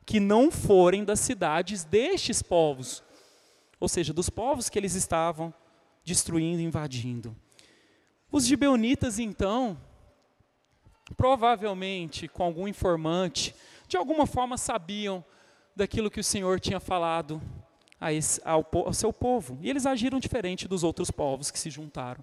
que 0.07 0.21
não 0.21 0.53
forem 0.53 1.05
das 1.05 1.19
cidades 1.19 1.83
destes 1.83 2.41
povos, 2.41 3.03
ou 3.81 3.89
seja, 3.89 4.13
dos 4.13 4.31
povos 4.31 4.69
que 4.69 4.79
eles 4.79 4.95
estavam 4.95 5.53
destruindo, 6.05 6.63
invadindo. 6.63 7.35
Os 8.37 8.47
gibeonitas, 8.47 9.19
então, 9.19 9.81
provavelmente 11.17 12.29
com 12.29 12.43
algum 12.43 12.69
informante, 12.69 13.55
de 13.89 13.97
alguma 13.97 14.27
forma 14.27 14.59
sabiam 14.59 15.25
daquilo 15.75 16.11
que 16.11 16.21
o 16.21 16.25
Senhor 16.25 16.61
tinha 16.61 16.79
falado 16.79 17.41
esse, 18.13 18.39
ao, 18.45 18.63
ao, 18.75 18.93
seu 18.93 19.11
povo. 19.11 19.59
E 19.63 19.71
eles 19.71 19.87
agiram 19.87 20.21
diferente 20.21 20.69
dos 20.69 20.85
outros 20.85 21.11
povos 21.11 21.51
que 21.51 21.59
se 21.59 21.71
juntaram. 21.71 22.23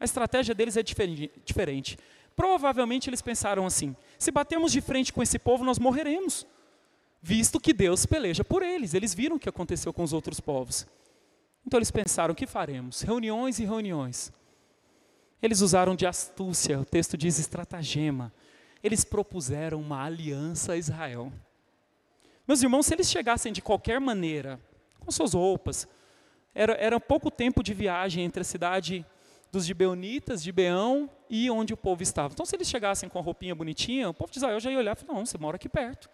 A 0.00 0.04
estratégia 0.06 0.54
deles 0.54 0.78
é 0.78 0.82
diferente. 0.82 1.98
Provavelmente 2.34 3.10
eles 3.10 3.20
pensaram 3.20 3.66
assim: 3.66 3.94
se 4.18 4.30
batermos 4.30 4.72
de 4.72 4.80
frente 4.80 5.12
com 5.12 5.22
esse 5.22 5.38
povo, 5.38 5.62
nós 5.62 5.78
morreremos, 5.78 6.46
visto 7.20 7.60
que 7.60 7.74
Deus 7.74 8.06
peleja 8.06 8.42
por 8.42 8.62
eles. 8.62 8.94
Eles 8.94 9.12
viram 9.12 9.36
o 9.36 9.38
que 9.38 9.50
aconteceu 9.50 9.92
com 9.92 10.04
os 10.04 10.14
outros 10.14 10.40
povos. 10.40 10.86
Então 11.66 11.76
eles 11.76 11.90
pensaram: 11.90 12.32
o 12.32 12.34
que 12.34 12.46
faremos? 12.46 13.02
Reuniões 13.02 13.58
e 13.58 13.66
reuniões. 13.66 14.32
Eles 15.42 15.60
usaram 15.60 15.94
de 15.94 16.06
astúcia, 16.06 16.78
o 16.78 16.84
texto 16.84 17.16
diz 17.16 17.38
estratagema. 17.38 18.32
Eles 18.82 19.04
propuseram 19.04 19.80
uma 19.80 20.04
aliança 20.04 20.72
a 20.72 20.76
Israel. 20.76 21.32
Meus 22.46 22.62
irmãos, 22.62 22.86
se 22.86 22.94
eles 22.94 23.10
chegassem 23.10 23.52
de 23.52 23.62
qualquer 23.62 24.00
maneira, 24.00 24.60
com 24.98 25.10
suas 25.10 25.34
roupas, 25.34 25.88
era, 26.54 26.74
era 26.74 27.00
pouco 27.00 27.30
tempo 27.30 27.62
de 27.62 27.72
viagem 27.72 28.24
entre 28.24 28.40
a 28.40 28.44
cidade 28.44 29.06
dos 29.52 29.64
gibeonitas, 29.64 30.42
de 30.42 30.52
Beão, 30.52 31.10
e 31.28 31.50
onde 31.50 31.72
o 31.72 31.76
povo 31.76 32.02
estava. 32.02 32.32
Então, 32.32 32.46
se 32.46 32.54
eles 32.56 32.68
chegassem 32.68 33.08
com 33.08 33.18
a 33.18 33.22
roupinha 33.22 33.54
bonitinha, 33.54 34.10
o 34.10 34.14
povo 34.14 34.30
de 34.30 34.38
Israel 34.38 34.60
já 34.60 34.70
ia 34.70 34.78
olhar 34.78 34.96
e 34.96 35.00
falar, 35.00 35.18
não, 35.18 35.26
você 35.26 35.38
mora 35.38 35.56
aqui 35.56 35.68
perto. 35.68 36.10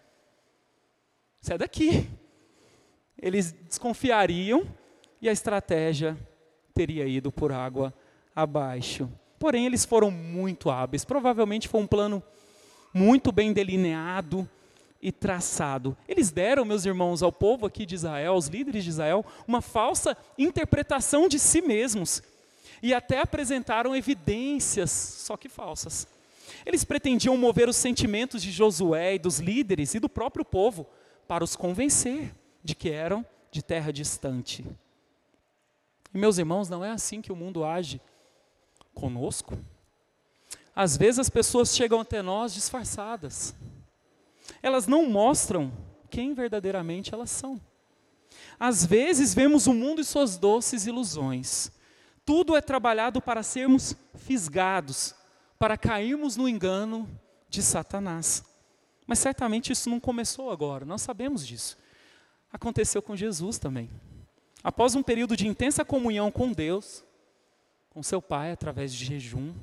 Você 1.41 1.53
é 1.53 1.57
daqui. 1.57 2.09
Eles 3.19 3.51
desconfiariam 3.51 4.67
e 5.21 5.27
a 5.27 5.31
estratégia 5.31 6.17
teria 6.73 7.07
ido 7.07 7.31
por 7.31 7.51
água 7.51 7.93
abaixo. 8.37 9.09
Porém, 9.39 9.65
eles 9.65 9.83
foram 9.83 10.11
muito 10.11 10.69
hábeis. 10.69 11.03
Provavelmente 11.03 11.67
foi 11.67 11.81
um 11.81 11.87
plano 11.87 12.21
muito 12.93 13.31
bem 13.31 13.51
delineado 13.51 14.47
e 15.01 15.11
traçado. 15.11 15.97
Eles 16.07 16.29
deram, 16.29 16.63
meus 16.63 16.85
irmãos, 16.85 17.23
ao 17.23 17.31
povo 17.31 17.65
aqui 17.65 17.83
de 17.83 17.95
Israel, 17.95 18.33
aos 18.33 18.45
líderes 18.45 18.83
de 18.83 18.91
Israel, 18.91 19.25
uma 19.47 19.59
falsa 19.59 20.15
interpretação 20.37 21.27
de 21.27 21.39
si 21.39 21.61
mesmos. 21.61 22.21
E 22.81 22.93
até 22.93 23.21
apresentaram 23.21 23.95
evidências, 23.95 24.91
só 24.91 25.35
que 25.35 25.49
falsas. 25.49 26.07
Eles 26.63 26.83
pretendiam 26.83 27.35
mover 27.37 27.67
os 27.67 27.75
sentimentos 27.75 28.43
de 28.43 28.51
Josué 28.51 29.15
e 29.15 29.19
dos 29.19 29.39
líderes 29.39 29.95
e 29.95 29.99
do 29.99 30.07
próprio 30.07 30.45
povo 30.45 30.85
para 31.27 31.43
os 31.43 31.55
convencer 31.55 32.31
de 32.63 32.75
que 32.75 32.91
eram 32.91 33.25
de 33.51 33.63
terra 33.63 33.91
distante. 33.91 34.63
E, 36.13 36.17
meus 36.19 36.37
irmãos, 36.37 36.69
não 36.69 36.85
é 36.85 36.91
assim 36.91 37.19
que 37.19 37.31
o 37.31 37.35
mundo 37.35 37.65
age 37.65 37.99
conosco. 38.97 39.57
Às 40.75 40.97
vezes 40.97 41.19
as 41.19 41.29
pessoas 41.29 41.75
chegam 41.75 42.01
até 42.01 42.21
nós 42.21 42.53
disfarçadas. 42.53 43.55
Elas 44.61 44.87
não 44.87 45.07
mostram 45.09 45.71
quem 46.09 46.33
verdadeiramente 46.33 47.13
elas 47.13 47.29
são. 47.29 47.61
Às 48.59 48.85
vezes 48.85 49.33
vemos 49.33 49.67
o 49.67 49.73
mundo 49.73 50.01
e 50.01 50.03
suas 50.03 50.37
doces 50.37 50.87
ilusões. 50.87 51.71
Tudo 52.25 52.55
é 52.55 52.61
trabalhado 52.61 53.21
para 53.21 53.43
sermos 53.43 53.95
fisgados, 54.15 55.13
para 55.59 55.77
cairmos 55.77 56.35
no 56.35 56.49
engano 56.49 57.07
de 57.49 57.61
Satanás. 57.61 58.43
Mas 59.05 59.19
certamente 59.19 59.71
isso 59.71 59.89
não 59.89 59.99
começou 59.99 60.51
agora, 60.51 60.85
nós 60.85 61.01
sabemos 61.01 61.45
disso. 61.45 61.77
Aconteceu 62.51 63.01
com 63.01 63.15
Jesus 63.15 63.57
também. 63.57 63.89
Após 64.63 64.95
um 64.95 65.03
período 65.03 65.37
de 65.37 65.47
intensa 65.47 65.85
comunhão 65.85 66.31
com 66.31 66.51
Deus, 66.51 67.05
com 67.97 68.03
seu 68.03 68.21
pai 68.21 68.51
através 68.51 68.93
de 68.93 69.03
jejum. 69.03 69.55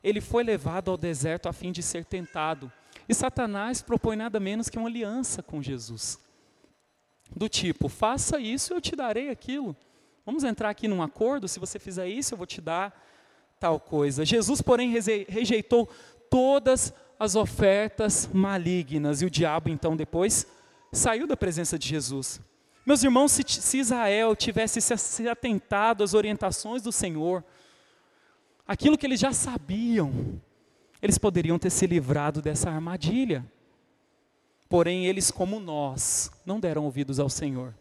Ele 0.00 0.20
foi 0.20 0.44
levado 0.44 0.88
ao 0.88 0.96
deserto 0.96 1.48
a 1.48 1.52
fim 1.52 1.72
de 1.72 1.82
ser 1.82 2.04
tentado. 2.04 2.70
E 3.08 3.12
Satanás 3.12 3.82
propõe 3.82 4.14
nada 4.14 4.38
menos 4.38 4.68
que 4.68 4.78
uma 4.78 4.88
aliança 4.88 5.42
com 5.42 5.60
Jesus. 5.60 6.16
Do 7.34 7.48
tipo, 7.48 7.88
faça 7.88 8.38
isso 8.38 8.72
eu 8.72 8.80
te 8.80 8.94
darei 8.94 9.30
aquilo. 9.30 9.74
Vamos 10.24 10.44
entrar 10.44 10.70
aqui 10.70 10.86
num 10.86 11.02
acordo, 11.02 11.48
se 11.48 11.58
você 11.58 11.76
fizer 11.76 12.06
isso, 12.06 12.34
eu 12.34 12.38
vou 12.38 12.46
te 12.46 12.60
dar 12.60 12.96
tal 13.58 13.80
coisa. 13.80 14.24
Jesus, 14.24 14.62
porém, 14.62 14.94
rejeitou 15.28 15.88
todas 16.30 16.94
as 17.18 17.34
ofertas 17.34 18.30
malignas 18.32 19.22
e 19.22 19.26
o 19.26 19.30
diabo, 19.30 19.70
então, 19.70 19.96
depois 19.96 20.46
saiu 20.92 21.26
da 21.26 21.36
presença 21.36 21.76
de 21.76 21.88
Jesus. 21.88 22.40
Meus 22.86 23.02
irmãos, 23.02 23.32
se 23.32 23.78
Israel 23.78 24.36
tivesse 24.36 24.80
se 24.80 25.28
atentado 25.28 26.04
às 26.04 26.14
orientações 26.14 26.80
do 26.82 26.92
Senhor, 26.92 27.42
aquilo 28.66 28.98
que 28.98 29.06
eles 29.06 29.20
já 29.20 29.32
sabiam, 29.32 30.40
eles 31.00 31.18
poderiam 31.18 31.58
ter 31.58 31.70
se 31.70 31.86
livrado 31.86 32.42
dessa 32.42 32.70
armadilha. 32.70 33.44
Porém, 34.68 35.06
eles, 35.06 35.30
como 35.30 35.60
nós, 35.60 36.30
não 36.44 36.58
deram 36.58 36.84
ouvidos 36.84 37.20
ao 37.20 37.28
Senhor. 37.28 37.74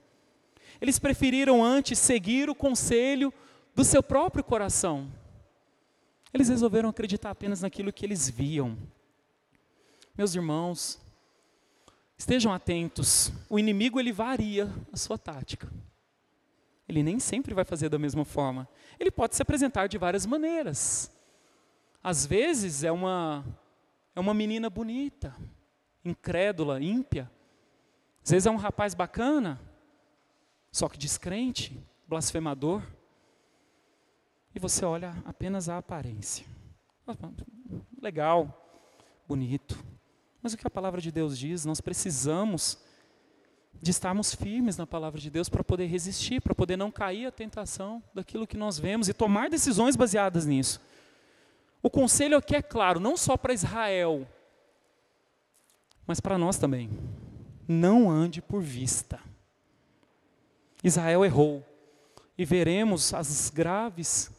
Eles 0.80 1.00
preferiram 1.00 1.64
antes 1.64 1.98
seguir 1.98 2.50
o 2.50 2.56
conselho 2.56 3.34
do 3.74 3.84
seu 3.84 4.04
próprio 4.04 4.44
coração. 4.44 5.12
Eles 6.34 6.50
resolveram 6.50 6.90
acreditar 6.90 7.32
apenas 7.32 7.62
naquilo 7.62 7.94
que 7.94 8.06
eles 8.06 8.30
viam. 8.30 8.78
Meus 10.16 10.36
irmãos, 10.36 11.00
Estejam 12.18 12.54
atentos, 12.54 13.32
o 13.50 13.60
inimigo 13.60 14.00
ele 14.00 14.14
varia 14.14 14.74
a 14.92 14.98
sua 14.98 15.18
tática. 15.18 15.70
Ele 16.88 17.02
nem 17.02 17.20
sempre 17.20 17.54
vai 17.54 17.66
fazer 17.66 17.90
da 17.90 17.98
mesma 17.98 18.24
forma. 18.24 18.68
Ele 19.00 19.10
pode 19.10 19.36
se 19.36 19.42
apresentar 19.42 19.88
de 19.88 19.98
várias 19.98 20.26
maneiras. 20.26 21.12
Às 22.04 22.26
vezes 22.26 22.84
é 22.84 22.92
uma 22.92 23.44
é 24.16 24.20
uma 24.20 24.34
menina 24.34 24.70
bonita, 24.70 25.36
incrédula, 26.04 26.82
ímpia. 26.82 27.30
Às 28.24 28.32
vezes 28.32 28.46
é 28.46 28.52
um 28.52 28.56
rapaz 28.56 28.94
bacana, 28.94 29.60
só 30.72 30.88
que 30.88 30.98
descrente, 30.98 31.84
blasfemador. 32.08 32.82
E 34.54 34.60
você 34.60 34.86
olha 34.86 35.14
apenas 35.26 35.68
a 35.68 35.78
aparência. 35.78 36.46
Legal, 38.02 38.66
bonito. 39.28 39.78
Mas 40.42 40.54
o 40.54 40.58
que 40.58 40.66
a 40.66 40.70
palavra 40.70 41.02
de 41.02 41.12
Deus 41.12 41.38
diz, 41.38 41.66
nós 41.66 41.82
precisamos 41.82 42.80
de 43.86 43.92
estarmos 43.92 44.34
firmes 44.34 44.78
na 44.78 44.88
palavra 44.88 45.22
de 45.22 45.30
Deus 45.30 45.48
para 45.48 45.64
poder 45.64 45.86
resistir, 45.86 46.42
para 46.42 46.56
poder 46.56 46.76
não 46.76 46.90
cair 46.90 47.28
à 47.28 47.32
tentação 47.32 48.02
daquilo 48.16 48.48
que 48.48 48.58
nós 48.58 48.80
vemos 48.80 49.08
e 49.08 49.14
tomar 49.14 49.48
decisões 49.48 49.96
baseadas 49.96 50.44
nisso. 50.44 50.82
O 51.84 51.90
conselho 51.92 52.36
aqui 52.36 52.56
é 52.56 52.64
claro, 52.64 53.00
não 53.00 53.16
só 53.16 53.38
para 53.38 53.54
Israel, 53.54 54.28
mas 56.08 56.20
para 56.20 56.36
nós 56.36 56.58
também. 56.58 56.90
Não 57.68 58.10
ande 58.10 58.42
por 58.42 58.60
vista. 58.60 59.20
Israel 60.84 61.24
errou 61.24 61.64
e 62.36 62.44
veremos 62.44 63.14
as 63.14 63.52
graves 63.52 64.32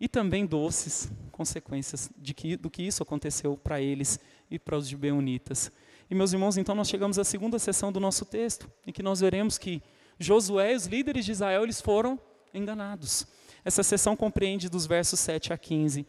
e 0.00 0.08
também 0.08 0.46
doces 0.46 1.12
consequências 1.30 2.10
de 2.16 2.32
que, 2.32 2.56
do 2.56 2.70
que 2.70 2.82
isso 2.82 3.02
aconteceu 3.02 3.54
para 3.54 3.82
eles 3.82 4.18
e 4.50 4.58
para 4.58 4.78
os 4.78 4.88
gibeonitas. 4.88 5.70
E 6.12 6.14
meus 6.14 6.34
irmãos, 6.34 6.58
então 6.58 6.74
nós 6.74 6.90
chegamos 6.90 7.18
à 7.18 7.24
segunda 7.24 7.58
sessão 7.58 7.90
do 7.90 7.98
nosso 7.98 8.26
texto, 8.26 8.70
em 8.86 8.92
que 8.92 9.02
nós 9.02 9.20
veremos 9.20 9.56
que 9.56 9.82
Josué 10.18 10.74
e 10.74 10.76
os 10.76 10.84
líderes 10.84 11.24
de 11.24 11.32
Israel, 11.32 11.62
eles 11.62 11.80
foram 11.80 12.20
enganados. 12.52 13.26
Essa 13.64 13.82
sessão 13.82 14.14
compreende 14.14 14.68
dos 14.68 14.84
versos 14.84 15.18
7 15.20 15.54
a 15.54 15.56
15. 15.56 16.06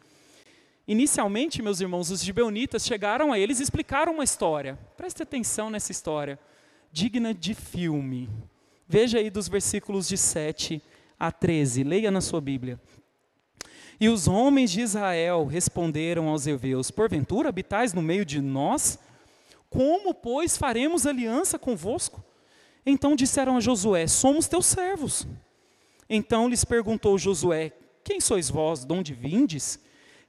Inicialmente, 0.85 1.61
meus 1.61 1.79
irmãos, 1.79 2.11
os 2.11 2.21
gibeonitas 2.21 2.85
chegaram 2.85 3.31
a 3.31 3.39
eles 3.39 3.61
e 3.61 3.63
explicaram 3.63 4.15
uma 4.15 4.25
história. 4.25 4.77
Preste 4.97 5.23
atenção 5.23 5.69
nessa 5.69 5.93
história, 5.93 6.37
digna 6.91 7.33
de 7.33 7.53
filme. 7.53 8.29
Veja 8.85 9.19
aí 9.19 9.29
dos 9.29 9.47
versículos 9.47 10.09
de 10.09 10.17
7 10.17 10.83
a 11.17 11.31
13, 11.31 11.81
leia 11.81 12.11
na 12.11 12.19
sua 12.19 12.41
Bíblia. 12.41 12.77
E 14.01 14.09
os 14.09 14.27
homens 14.27 14.69
de 14.69 14.81
Israel 14.81 15.45
responderam 15.45 16.27
aos 16.27 16.45
heveus: 16.45 16.91
Porventura 16.91 17.47
habitais 17.47 17.93
no 17.93 18.01
meio 18.01 18.25
de 18.25 18.41
nós? 18.41 18.99
Como, 19.73 20.13
pois, 20.13 20.55
faremos 20.55 21.07
aliança 21.07 21.57
convosco? 21.57 22.23
Então 22.85 23.15
disseram 23.15 23.57
a 23.57 23.59
Josué: 23.59 24.05
Somos 24.05 24.47
teus 24.47 24.67
servos. 24.67 25.27
Então 26.07 26.47
lhes 26.47 26.63
perguntou 26.63 27.17
Josué: 27.17 27.71
Quem 28.03 28.21
sois 28.21 28.51
vós? 28.51 28.85
De 28.85 28.93
onde 28.93 29.15
vindes? 29.15 29.79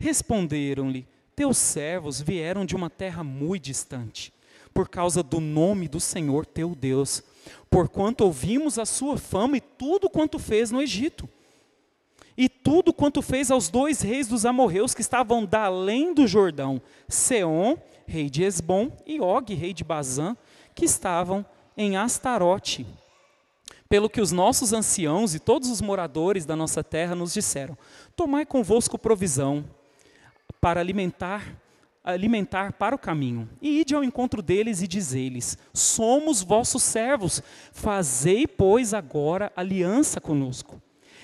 Responderam-lhe: 0.01 1.07
Teus 1.37 1.59
servos 1.59 2.23
vieram 2.23 2.65
de 2.65 2.75
uma 2.75 2.89
terra 2.89 3.23
muito 3.23 3.65
distante, 3.65 4.33
por 4.73 4.89
causa 4.89 5.23
do 5.23 5.41
nome 5.41 5.89
do 5.89 6.01
Senhor 6.01 6.47
teu 6.47 6.75
Deus, 6.75 7.23
porquanto 7.69 8.25
ouvimos 8.25 8.79
a 8.79 8.87
sua 8.87 9.19
fama 9.19 9.59
e 9.59 9.61
tudo 9.61 10.09
quanto 10.09 10.39
fez 10.39 10.71
no 10.71 10.81
Egito 10.81 11.29
e 12.37 12.49
tudo 12.49 12.93
quanto 12.93 13.23
fez 13.23 13.51
aos 13.51 13.69
dois 13.69 14.01
reis 14.01 14.27
dos 14.27 14.45
amorreus 14.45 14.95
que 14.95 15.01
estavam 15.01 15.45
da 15.45 15.67
além 15.67 16.13
do 16.13 16.27
Jordão, 16.27 16.81
Seom, 17.09 17.77
rei 18.07 18.29
de 18.29 18.43
Esbom, 18.43 18.91
e 19.07 19.21
Og, 19.21 19.55
rei 19.55 19.73
de 19.73 19.85
Bazã, 19.85 20.37
que 20.75 20.85
estavam 20.85 21.45
em 21.77 21.97
Astarote. 21.97 22.87
Pelo 23.89 24.11
que 24.11 24.21
os 24.21 24.33
nossos 24.33 24.73
anciãos 24.73 25.35
e 25.35 25.39
todos 25.39 25.71
os 25.71 25.81
moradores 25.81 26.45
da 26.45 26.57
nossa 26.57 26.83
terra 26.83 27.15
nos 27.15 27.33
disseram: 27.33 27.77
Tomai 28.17 28.45
convosco 28.45 28.99
provisão 28.99 29.65
para 30.61 30.81
alimentar 30.81 31.61
alimentar 32.05 32.75
para 32.75 32.95
o 32.95 32.99
caminho. 32.99 33.49
E 33.63 33.81
ide 33.81 33.95
ao 33.95 34.05
encontro 34.05 34.43
deles 34.43 34.83
e 34.83 34.87
dizei-lhes: 34.87 35.57
Somos 35.73 36.43
vossos 36.43 36.83
servos, 36.83 37.43
fazei, 37.73 38.47
pois, 38.47 38.93
agora 38.93 39.51
aliança 39.57 40.21
conosco. 40.21 40.81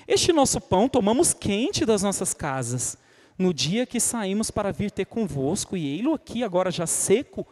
Este 0.07 0.33
nosso 0.33 0.59
pão 0.59 0.89
tomamos 0.89 1.33
quente 1.33 1.85
das 1.85 2.01
nossas 2.01 2.33
casas, 2.33 2.97
no 3.37 3.53
dia 3.53 3.85
que 3.85 3.99
saímos 3.99 4.51
para 4.51 4.71
vir 4.71 4.91
ter 4.91 5.05
convosco, 5.05 5.75
e 5.75 5.87
ei-lo 5.87 6.13
aqui 6.13 6.43
agora 6.43 6.71
já 6.71 6.85
seco 6.85 7.45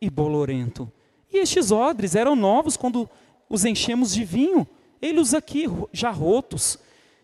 e 0.00 0.10
bolorento. 0.10 0.90
E 1.32 1.38
estes 1.38 1.70
odres 1.70 2.14
eram 2.14 2.36
novos 2.36 2.76
quando 2.76 3.08
os 3.48 3.64
enchemos 3.64 4.12
de 4.12 4.24
vinho, 4.24 4.66
ei-los 5.00 5.34
aqui 5.34 5.66
já 5.92 6.10
rotos. 6.10 6.78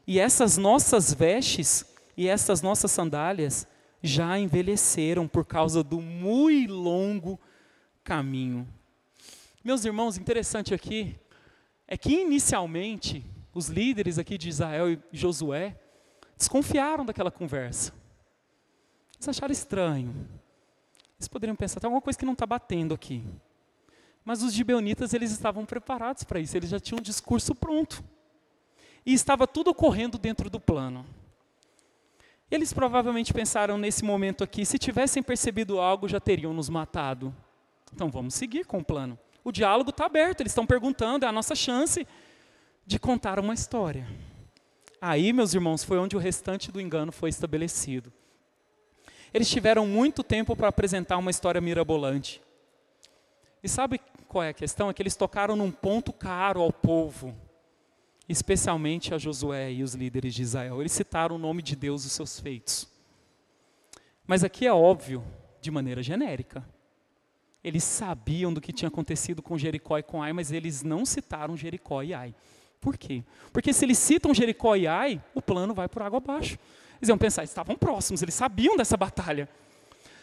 E 0.06 0.18
essas 0.18 0.56
nossas 0.56 1.12
vestes 1.12 1.84
e 2.16 2.26
essas 2.26 2.62
nossas 2.62 2.90
sandálias 2.90 3.66
já 4.02 4.38
envelheceram 4.38 5.28
por 5.28 5.44
causa 5.44 5.82
do 5.82 6.00
muito 6.00 6.72
longo 6.72 7.38
caminho. 8.02 8.66
Meus 9.62 9.84
irmãos, 9.84 10.16
interessante 10.16 10.72
aqui 10.72 11.14
é 11.86 11.96
que 11.96 12.20
inicialmente 12.20 13.24
os 13.52 13.68
líderes 13.68 14.18
aqui 14.18 14.38
de 14.38 14.48
Israel 14.48 14.90
e 14.90 14.98
Josué 15.12 15.76
desconfiaram 16.38 17.04
daquela 17.04 17.30
conversa. 17.30 17.92
Eles 19.16 19.28
acharam 19.28 19.52
estranho. 19.52 20.14
Eles 21.18 21.26
poderiam 21.26 21.56
pensar, 21.56 21.80
tem 21.80 21.88
alguma 21.88 22.00
coisa 22.00 22.18
que 22.18 22.24
não 22.24 22.32
está 22.32 22.46
batendo 22.46 22.94
aqui. 22.94 23.24
Mas 24.24 24.42
os 24.42 24.52
gibeonitas, 24.52 25.12
eles 25.12 25.32
estavam 25.32 25.66
preparados 25.66 26.22
para 26.22 26.38
isso, 26.38 26.56
eles 26.56 26.70
já 26.70 26.78
tinham 26.78 27.00
um 27.00 27.02
discurso 27.02 27.54
pronto. 27.54 28.04
E 29.04 29.12
estava 29.12 29.46
tudo 29.46 29.70
ocorrendo 29.70 30.16
dentro 30.16 30.48
do 30.48 30.60
plano. 30.60 31.04
Eles 32.50 32.72
provavelmente 32.72 33.34
pensaram 33.34 33.76
nesse 33.76 34.04
momento 34.04 34.44
aqui, 34.44 34.64
se 34.64 34.78
tivessem 34.78 35.22
percebido 35.22 35.80
algo, 35.80 36.08
já 36.08 36.20
teriam 36.20 36.54
nos 36.54 36.68
matado. 36.68 37.34
Então 37.92 38.08
vamos 38.08 38.34
seguir 38.34 38.64
com 38.64 38.78
o 38.78 38.84
plano. 38.84 39.18
O 39.42 39.50
diálogo 39.50 39.90
está 39.90 40.06
aberto, 40.06 40.40
eles 40.40 40.52
estão 40.52 40.66
perguntando, 40.66 41.24
é 41.24 41.28
a 41.28 41.32
nossa 41.32 41.54
chance 41.54 42.06
de 42.86 42.98
contar 42.98 43.38
uma 43.38 43.54
história. 43.54 44.06
Aí, 45.00 45.32
meus 45.32 45.54
irmãos, 45.54 45.84
foi 45.84 45.98
onde 45.98 46.16
o 46.16 46.18
restante 46.18 46.72
do 46.72 46.80
engano 46.80 47.12
foi 47.12 47.30
estabelecido. 47.30 48.12
Eles 49.32 49.48
tiveram 49.48 49.86
muito 49.86 50.22
tempo 50.22 50.56
para 50.56 50.68
apresentar 50.68 51.16
uma 51.18 51.30
história 51.30 51.60
mirabolante. 51.60 52.42
E 53.62 53.68
sabe 53.68 54.00
qual 54.26 54.44
é 54.44 54.48
a 54.50 54.54
questão? 54.54 54.88
É 54.88 54.94
que 54.94 55.02
eles 55.02 55.16
tocaram 55.16 55.54
num 55.54 55.70
ponto 55.70 56.12
caro 56.12 56.60
ao 56.60 56.72
povo, 56.72 57.34
especialmente 58.28 59.14
a 59.14 59.18
Josué 59.18 59.72
e 59.72 59.82
os 59.82 59.94
líderes 59.94 60.34
de 60.34 60.42
Israel. 60.42 60.80
Eles 60.80 60.92
citaram 60.92 61.36
o 61.36 61.38
nome 61.38 61.62
de 61.62 61.76
Deus 61.76 62.04
e 62.04 62.06
os 62.06 62.12
seus 62.12 62.40
feitos. 62.40 62.88
Mas 64.26 64.44
aqui 64.44 64.66
é 64.66 64.72
óbvio, 64.72 65.24
de 65.60 65.70
maneira 65.70 66.02
genérica. 66.02 66.64
Eles 67.62 67.84
sabiam 67.84 68.52
do 68.52 68.60
que 68.60 68.72
tinha 68.72 68.88
acontecido 68.88 69.42
com 69.42 69.58
Jericó 69.58 69.98
e 69.98 70.02
com 70.02 70.22
Ai, 70.22 70.32
mas 70.32 70.52
eles 70.52 70.82
não 70.82 71.04
citaram 71.04 71.56
Jericó 71.56 72.02
e 72.02 72.14
Ai. 72.14 72.34
Por 72.80 72.96
quê? 72.96 73.24
Porque 73.52 73.72
se 73.72 73.84
eles 73.84 73.98
citam 73.98 74.34
Jericó 74.34 74.76
e 74.76 74.86
Ai, 74.86 75.22
o 75.34 75.42
plano 75.42 75.74
vai 75.74 75.88
por 75.88 76.02
água 76.02 76.18
abaixo. 76.18 76.58
Eles 76.98 77.08
iam 77.08 77.18
pensar, 77.18 77.44
estavam 77.44 77.76
próximos, 77.76 78.22
eles 78.22 78.34
sabiam 78.34 78.76
dessa 78.76 78.96
batalha. 78.96 79.48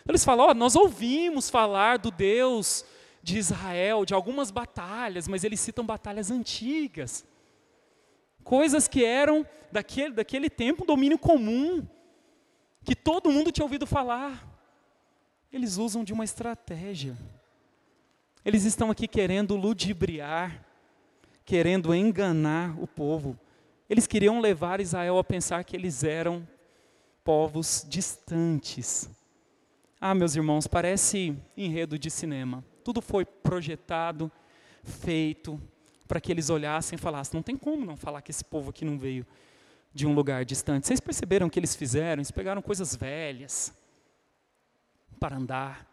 Eles 0.07 0.23
falam, 0.23 0.49
oh, 0.49 0.53
nós 0.53 0.75
ouvimos 0.75 1.49
falar 1.49 1.97
do 1.97 2.11
Deus 2.11 2.85
de 3.23 3.39
Israel, 3.39 4.05
de 4.05 4.13
algumas 4.13 4.51
batalhas, 4.51 5.27
mas 5.27 5.43
eles 5.43 5.59
citam 5.59 5.85
batalhas 5.85 6.29
antigas. 6.29 7.25
Coisas 8.43 8.87
que 8.87 9.03
eram 9.03 9.45
daquele, 9.71 10.13
daquele 10.13 10.49
tempo 10.49 10.83
um 10.83 10.85
domínio 10.85 11.17
comum, 11.17 11.85
que 12.83 12.95
todo 12.95 13.31
mundo 13.31 13.51
tinha 13.51 13.65
ouvido 13.65 13.87
falar. 13.87 14.47
Eles 15.51 15.77
usam 15.77 16.03
de 16.03 16.13
uma 16.13 16.23
estratégia. 16.23 17.17
Eles 18.43 18.63
estão 18.63 18.91
aqui 18.91 19.07
querendo 19.07 19.55
ludibriar, 19.55 20.64
querendo 21.45 21.93
enganar 21.93 22.75
o 22.81 22.87
povo. 22.87 23.37
Eles 23.89 24.07
queriam 24.07 24.39
levar 24.41 24.81
Israel 24.81 25.17
a 25.19 25.23
pensar 25.23 25.63
que 25.63 25.75
eles 25.75 26.03
eram 26.03 26.47
povos 27.23 27.85
distantes. 27.87 29.09
Ah, 30.01 30.15
meus 30.15 30.35
irmãos, 30.35 30.67
parece 30.67 31.37
enredo 31.55 31.97
de 31.97 32.09
cinema. 32.09 32.63
Tudo 32.83 33.01
foi 33.01 33.25
projetado, 33.25 34.31
feito, 34.83 35.61
para 36.07 36.19
que 36.19 36.31
eles 36.31 36.49
olhassem 36.49 36.97
e 36.97 36.99
falassem: 36.99 37.37
não 37.37 37.43
tem 37.43 37.55
como 37.55 37.85
não 37.85 37.95
falar 37.95 38.21
que 38.21 38.31
esse 38.31 38.43
povo 38.43 38.71
aqui 38.71 38.83
não 38.83 38.97
veio 38.97 39.25
de 39.93 40.05
um 40.05 40.13
lugar 40.13 40.43
distante. 40.43 40.87
Vocês 40.87 40.99
perceberam 40.99 41.47
o 41.47 41.49
que 41.49 41.59
eles 41.59 41.75
fizeram? 41.75 42.19
Eles 42.19 42.31
pegaram 42.31 42.61
coisas 42.61 42.95
velhas 42.95 43.73
para 45.19 45.37
andar. 45.37 45.89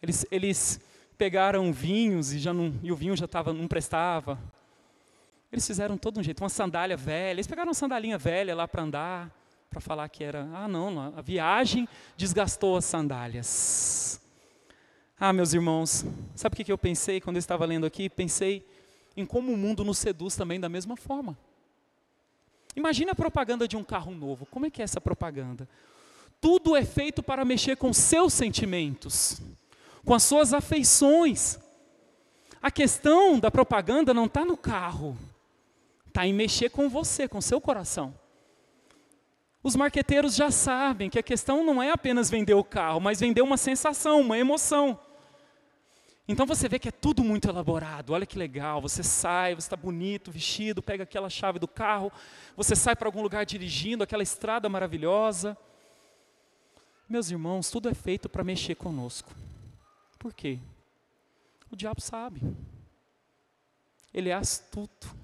Eles, 0.00 0.24
eles 0.30 0.80
pegaram 1.18 1.72
vinhos 1.72 2.32
e, 2.32 2.38
já 2.38 2.54
não, 2.54 2.72
e 2.82 2.92
o 2.92 2.96
vinho 2.96 3.16
já 3.16 3.26
tava, 3.26 3.52
não 3.52 3.66
prestava. 3.66 4.38
Eles 5.52 5.66
fizeram 5.66 5.98
todo 5.98 6.18
um 6.18 6.22
jeito, 6.22 6.42
uma 6.42 6.48
sandália 6.48 6.96
velha. 6.96 7.36
Eles 7.36 7.46
pegaram 7.46 7.68
uma 7.68 7.74
sandalinha 7.74 8.16
velha 8.16 8.54
lá 8.54 8.66
para 8.66 8.82
andar, 8.82 9.30
para 9.68 9.80
falar 9.82 10.08
que 10.08 10.24
era. 10.24 10.48
Ah, 10.54 10.66
não, 10.66 11.14
a 11.14 11.20
viagem 11.20 11.86
desgastou 12.16 12.74
as 12.78 12.86
sandálias. 12.86 14.18
Ah, 15.20 15.32
meus 15.32 15.52
irmãos, 15.52 16.06
sabe 16.34 16.54
o 16.54 16.64
que 16.64 16.72
eu 16.72 16.78
pensei 16.78 17.20
quando 17.20 17.36
eu 17.36 17.40
estava 17.40 17.66
lendo 17.66 17.84
aqui? 17.84 18.08
Pensei 18.08 18.66
em 19.14 19.26
como 19.26 19.52
o 19.52 19.56
mundo 19.56 19.84
nos 19.84 19.98
seduz 19.98 20.34
também 20.34 20.58
da 20.58 20.70
mesma 20.70 20.96
forma. 20.96 21.36
Imagine 22.74 23.10
a 23.10 23.14
propaganda 23.14 23.68
de 23.68 23.76
um 23.76 23.84
carro 23.84 24.12
novo. 24.12 24.46
Como 24.46 24.64
é 24.64 24.70
que 24.70 24.80
é 24.80 24.84
essa 24.84 25.02
propaganda? 25.02 25.68
Tudo 26.40 26.74
é 26.74 26.84
feito 26.84 27.22
para 27.22 27.44
mexer 27.44 27.76
com 27.76 27.92
seus 27.92 28.32
sentimentos, 28.32 29.40
com 30.02 30.14
as 30.14 30.22
suas 30.22 30.54
afeições. 30.54 31.58
A 32.60 32.70
questão 32.70 33.38
da 33.38 33.50
propaganda 33.50 34.14
não 34.14 34.24
está 34.24 34.44
no 34.44 34.56
carro, 34.56 35.16
está 36.12 36.26
em 36.26 36.34
mexer 36.34 36.68
com 36.68 36.90
você, 36.90 37.26
com 37.26 37.40
seu 37.40 37.58
coração. 37.58 38.14
Os 39.62 39.74
marqueteiros 39.74 40.34
já 40.34 40.50
sabem 40.50 41.08
que 41.08 41.18
a 41.18 41.22
questão 41.22 41.64
não 41.64 41.82
é 41.82 41.90
apenas 41.90 42.28
vender 42.28 42.52
o 42.54 42.62
carro, 42.62 43.00
mas 43.00 43.20
vender 43.20 43.40
uma 43.40 43.56
sensação, 43.56 44.20
uma 44.20 44.36
emoção. 44.36 45.00
Então 46.28 46.44
você 46.44 46.68
vê 46.68 46.78
que 46.78 46.88
é 46.88 46.92
tudo 46.92 47.24
muito 47.24 47.48
elaborado. 47.48 48.12
Olha 48.12 48.26
que 48.26 48.38
legal. 48.38 48.80
Você 48.82 49.02
sai, 49.02 49.54
você 49.54 49.66
está 49.66 49.76
bonito, 49.76 50.30
vestido, 50.30 50.82
pega 50.82 51.04
aquela 51.04 51.30
chave 51.30 51.58
do 51.58 51.66
carro, 51.66 52.12
você 52.56 52.76
sai 52.76 52.94
para 52.94 53.08
algum 53.08 53.22
lugar 53.22 53.46
dirigindo 53.46 54.04
aquela 54.04 54.22
estrada 54.22 54.68
maravilhosa. 54.68 55.56
Meus 57.08 57.30
irmãos, 57.30 57.70
tudo 57.70 57.88
é 57.88 57.94
feito 57.94 58.28
para 58.28 58.44
mexer 58.44 58.74
conosco. 58.74 59.32
Por 60.18 60.34
quê? 60.34 60.58
O 61.70 61.76
diabo 61.76 62.00
sabe. 62.00 62.42
Ele 64.12 64.28
é 64.28 64.34
astuto. 64.34 65.21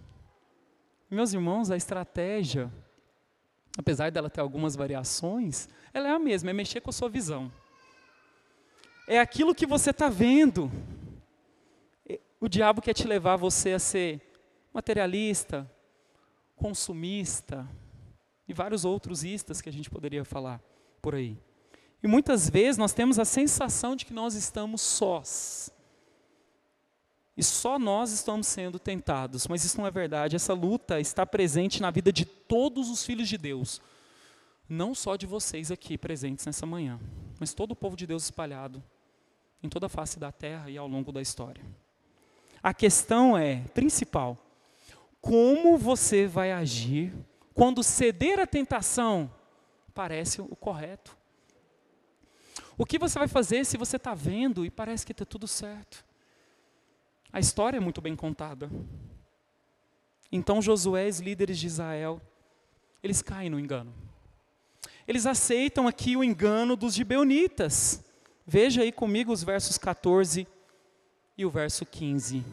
Meus 1.11 1.33
irmãos, 1.33 1.71
a 1.71 1.77
estratégia, 1.77 2.71
apesar 3.77 4.11
dela 4.11 4.29
ter 4.29 4.41
algumas 4.41 4.77
variações, 4.77 5.69
ela 5.93 6.09
é 6.09 6.13
a 6.13 6.19
mesma, 6.19 6.51
é 6.51 6.53
mexer 6.53 6.81
com 6.81 6.91
a 6.91 6.93
sua 6.93 7.09
visão 7.09 7.51
é 9.09 9.19
aquilo 9.19 9.55
que 9.55 9.67
você 9.67 9.91
está 9.91 10.09
vendo. 10.11 10.71
O 12.39 12.47
diabo 12.47 12.83
quer 12.83 12.93
te 12.93 13.07
levar 13.07 13.37
você 13.37 13.73
a 13.73 13.79
ser 13.79 14.21
materialista, 14.73 15.69
consumista 16.55 17.67
e 18.47 18.53
vários 18.53 18.85
outros 18.85 19.25
istas 19.25 19.63
que 19.63 19.69
a 19.69 19.73
gente 19.73 19.89
poderia 19.89 20.25
falar 20.25 20.63
por 21.01 21.15
aí. 21.15 21.39
E 22.03 22.07
muitas 22.07 22.51
vezes 22.51 22.77
nós 22.77 22.93
temos 22.93 23.19
a 23.19 23.25
sensação 23.25 23.97
de 23.97 24.05
que 24.05 24.13
nós 24.13 24.35
estamos 24.35 24.83
sós. 24.83 25.73
E 27.39 27.43
só 27.45 27.79
nós 27.79 28.11
estamos 28.11 28.49
sendo 28.49 28.81
tentados, 28.81 29.47
mas 29.47 29.65
isso 29.65 29.79
não 29.79 29.87
é 29.87 29.93
verdade. 29.93 30.35
Essa 30.35 30.53
luta 30.53 30.99
está 30.99 31.25
presente 31.25 31.81
na 31.81 31.89
vida 31.89 32.13
de 32.13 32.25
todos 32.25 32.91
os 32.91 33.05
filhos 33.05 33.29
de 33.29 33.39
Deus. 33.39 33.81
Não 34.69 34.93
só 34.93 35.15
de 35.15 35.25
vocês 35.25 35.71
aqui 35.71 35.97
presentes 35.97 36.45
nessa 36.45 36.67
manhã, 36.67 36.99
mas 37.39 37.55
todo 37.55 37.71
o 37.71 37.77
povo 37.77 37.97
de 37.97 38.09
Deus 38.09 38.25
espalhado 38.25 38.83
em 39.63 39.69
toda 39.69 39.87
a 39.87 39.89
face 39.89 40.19
da 40.19 40.33
terra 40.33 40.69
e 40.69 40.77
ao 40.77 40.89
longo 40.89 41.13
da 41.13 41.23
história. 41.23 41.65
A 42.61 42.75
questão 42.75 43.39
é, 43.39 43.61
principal, 43.73 44.37
como 45.21 45.79
você 45.79 46.27
vai 46.27 46.51
agir 46.51 47.15
quando 47.55 47.85
ceder 47.85 48.41
à 48.41 48.49
tentação 48.49 49.33
parece 49.95 50.41
o 50.41 50.57
correto? 50.57 51.17
O 52.77 52.85
que 52.85 52.99
você 52.99 53.17
vai 53.17 53.29
fazer 53.29 53.65
se 53.65 53.77
você 53.77 53.95
está 53.95 54.13
vendo 54.13 54.67
e 54.67 54.71
parece 54.71 55.07
que 55.07 55.13
está 55.13 55.25
tudo 55.25 55.47
certo? 55.47 56.08
A 57.33 57.41
história 57.41 57.77
é 57.77 57.81
muito 57.81 58.01
bem 58.01 58.17
contada. 58.17 58.71
Então 60.31 60.63
Josué 60.63 61.07
e 61.07 61.11
os 61.11 61.21
líderes 61.21 61.59
de 61.59 61.67
Israel, 61.67 62.21
eles 63.03 63.23
caem 63.23 63.51
no 63.51 63.59
engano. 63.59 63.93
Eles 65.07 65.25
aceitam 65.25 65.89
aqui 65.89 66.17
o 66.17 66.25
engano 66.25 66.77
dos 66.77 66.95
gibeonitas. 66.95 68.05
Veja 68.47 68.83
aí 68.83 68.93
comigo 68.93 69.33
os 69.33 69.43
versos 69.43 69.79
14 69.79 70.47
e 71.37 71.47
o 71.47 71.51
verso 71.51 71.87
15. 71.87 72.45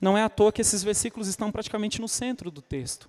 Não 0.00 0.18
é 0.18 0.22
à 0.22 0.28
toa 0.28 0.52
que 0.52 0.60
esses 0.60 0.82
versículos 0.82 1.28
estão 1.28 1.52
praticamente 1.52 2.00
no 2.00 2.08
centro 2.08 2.50
do 2.50 2.60
texto. 2.60 3.08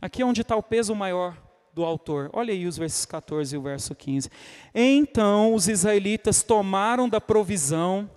Aqui 0.00 0.20
é 0.20 0.26
onde 0.26 0.42
está 0.42 0.54
o 0.54 0.62
peso 0.62 0.94
maior 0.94 1.36
do 1.72 1.84
autor. 1.84 2.28
Olha 2.32 2.52
aí 2.52 2.66
os 2.66 2.76
versos 2.76 3.06
14 3.06 3.54
e 3.54 3.58
o 3.58 3.62
verso 3.62 3.94
15. 3.94 4.30
Então 4.74 5.54
os 5.54 5.68
israelitas 5.68 6.42
tomaram 6.42 7.08
da 7.08 7.20
provisão 7.20 8.10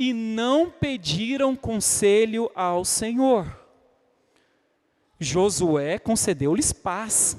e 0.00 0.14
não 0.14 0.70
pediram 0.70 1.54
conselho 1.54 2.50
ao 2.54 2.86
Senhor. 2.86 3.54
Josué 5.18 5.98
concedeu-lhes 5.98 6.72
paz 6.72 7.36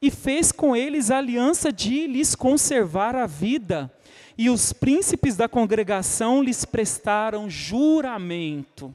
e 0.00 0.10
fez 0.10 0.52
com 0.52 0.76
eles 0.76 1.10
aliança 1.10 1.72
de 1.72 2.06
lhes 2.06 2.34
conservar 2.34 3.16
a 3.16 3.26
vida, 3.26 3.90
e 4.36 4.50
os 4.50 4.70
príncipes 4.70 5.34
da 5.34 5.48
congregação 5.48 6.42
lhes 6.42 6.62
prestaram 6.66 7.48
juramento. 7.48 8.94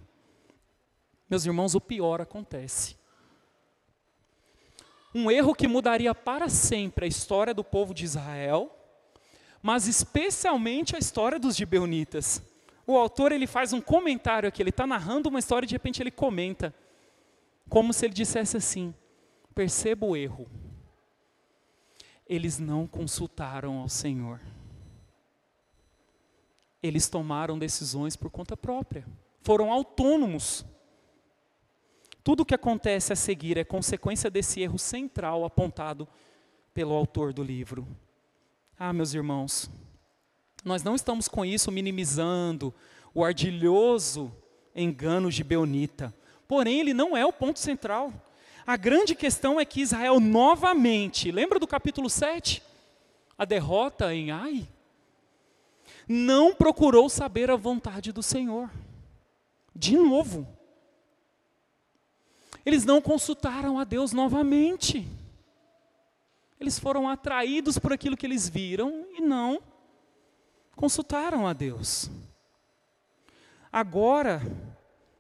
Meus 1.27 1.47
irmãos, 1.47 1.73
o 1.73 1.82
pior 1.82 2.21
acontece. 2.21 2.95
Um 5.15 5.32
erro 5.32 5.56
que 5.56 5.67
mudaria 5.67 6.13
para 6.13 6.47
sempre 6.47 7.06
a 7.06 7.08
história 7.08 7.56
do 7.56 7.63
povo 7.63 7.91
de 7.91 8.06
Israel, 8.06 8.71
mas 9.63 9.88
especialmente 9.88 10.95
a 10.95 10.99
história 10.99 11.39
dos 11.39 11.56
gibeonitas. 11.56 12.53
O 12.86 12.98
autor 12.98 13.32
ele 13.32 13.48
faz 13.48 13.74
um 13.74 13.82
comentário 13.82 14.48
aqui, 14.48 14.62
ele 14.62 14.69
está 14.69 14.86
narrando 14.86 15.30
uma 15.30 15.39
história 15.39 15.65
e 15.65 15.69
de 15.69 15.76
repente 15.76 16.02
ele 16.02 16.12
comenta, 16.12 16.74
como 17.69 17.93
se 17.93 18.06
ele 18.06 18.13
dissesse 18.13 18.58
assim: 18.58 18.93
perceba 19.56 20.06
o 20.06 20.15
erro 20.15 20.50
eles 22.28 22.60
não 22.60 22.88
consultaram 22.88 23.80
ao 23.80 23.89
Senhor. 23.89 24.39
Eles 26.82 27.08
tomaram 27.08 27.58
decisões 27.58 28.15
por 28.15 28.30
conta 28.30 28.58
própria, 28.58 29.06
foram 29.41 29.72
autônomos. 29.72 30.65
Tudo 32.24 32.41
o 32.41 32.46
que 32.46 32.56
acontece 32.56 33.12
a 33.12 33.15
seguir 33.15 33.58
é 33.58 33.63
consequência 33.63 34.30
desse 34.30 34.62
erro 34.62 34.80
central 34.80 35.43
apontado 35.46 36.08
pelo 36.74 36.93
autor 36.93 37.34
do 37.34 37.43
livro. 37.43 37.88
Ah, 38.78 38.93
meus 38.93 39.13
irmãos, 39.13 39.69
nós 40.63 40.82
não 40.82 40.95
estamos 40.95 41.28
com 41.28 41.43
isso 41.43 41.71
minimizando 41.71 42.73
o 43.13 43.23
ardilhoso 43.23 44.32
engano 44.76 45.30
de 45.30 45.43
Beonita. 45.43 46.13
Porém, 46.47 46.80
ele 46.80 46.93
não 46.93 47.15
é 47.15 47.26
o 47.26 47.34
ponto 47.34 47.60
central. 47.60 48.13
A 48.65 48.78
grande 48.78 49.13
questão 49.13 49.60
é 49.60 49.65
que 49.65 49.82
Israel 49.82 50.19
novamente, 50.19 51.32
lembra 51.32 51.60
do 51.60 51.67
capítulo 51.67 52.10
7? 52.10 52.63
A 53.38 53.45
derrota 53.45 54.13
em 54.13 54.32
Ai? 54.32 54.67
Não 56.08 56.54
procurou 56.54 57.10
saber 57.10 57.52
a 57.52 57.56
vontade 57.56 58.12
do 58.12 58.23
Senhor. 58.23 58.69
De 59.76 59.97
novo. 59.97 60.47
Eles 62.65 62.86
não 62.86 63.02
consultaram 63.02 63.78
a 63.78 63.84
Deus 63.84 64.13
novamente. 64.13 65.06
Eles 66.60 66.80
foram 66.80 67.10
atraídos 67.10 67.78
por 67.78 67.91
aquilo 67.91 68.15
que 68.15 68.26
eles 68.26 68.47
viram 68.47 69.06
e 69.13 69.21
não 69.21 69.62
consultaram 70.76 71.48
a 71.48 71.54
Deus. 71.54 72.10
Agora, 73.72 74.42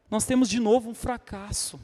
nós 0.09 0.25
temos 0.25 0.47
de 0.47 0.59
novo 0.59 0.89
um 0.89 0.93
fracasso 0.93 1.79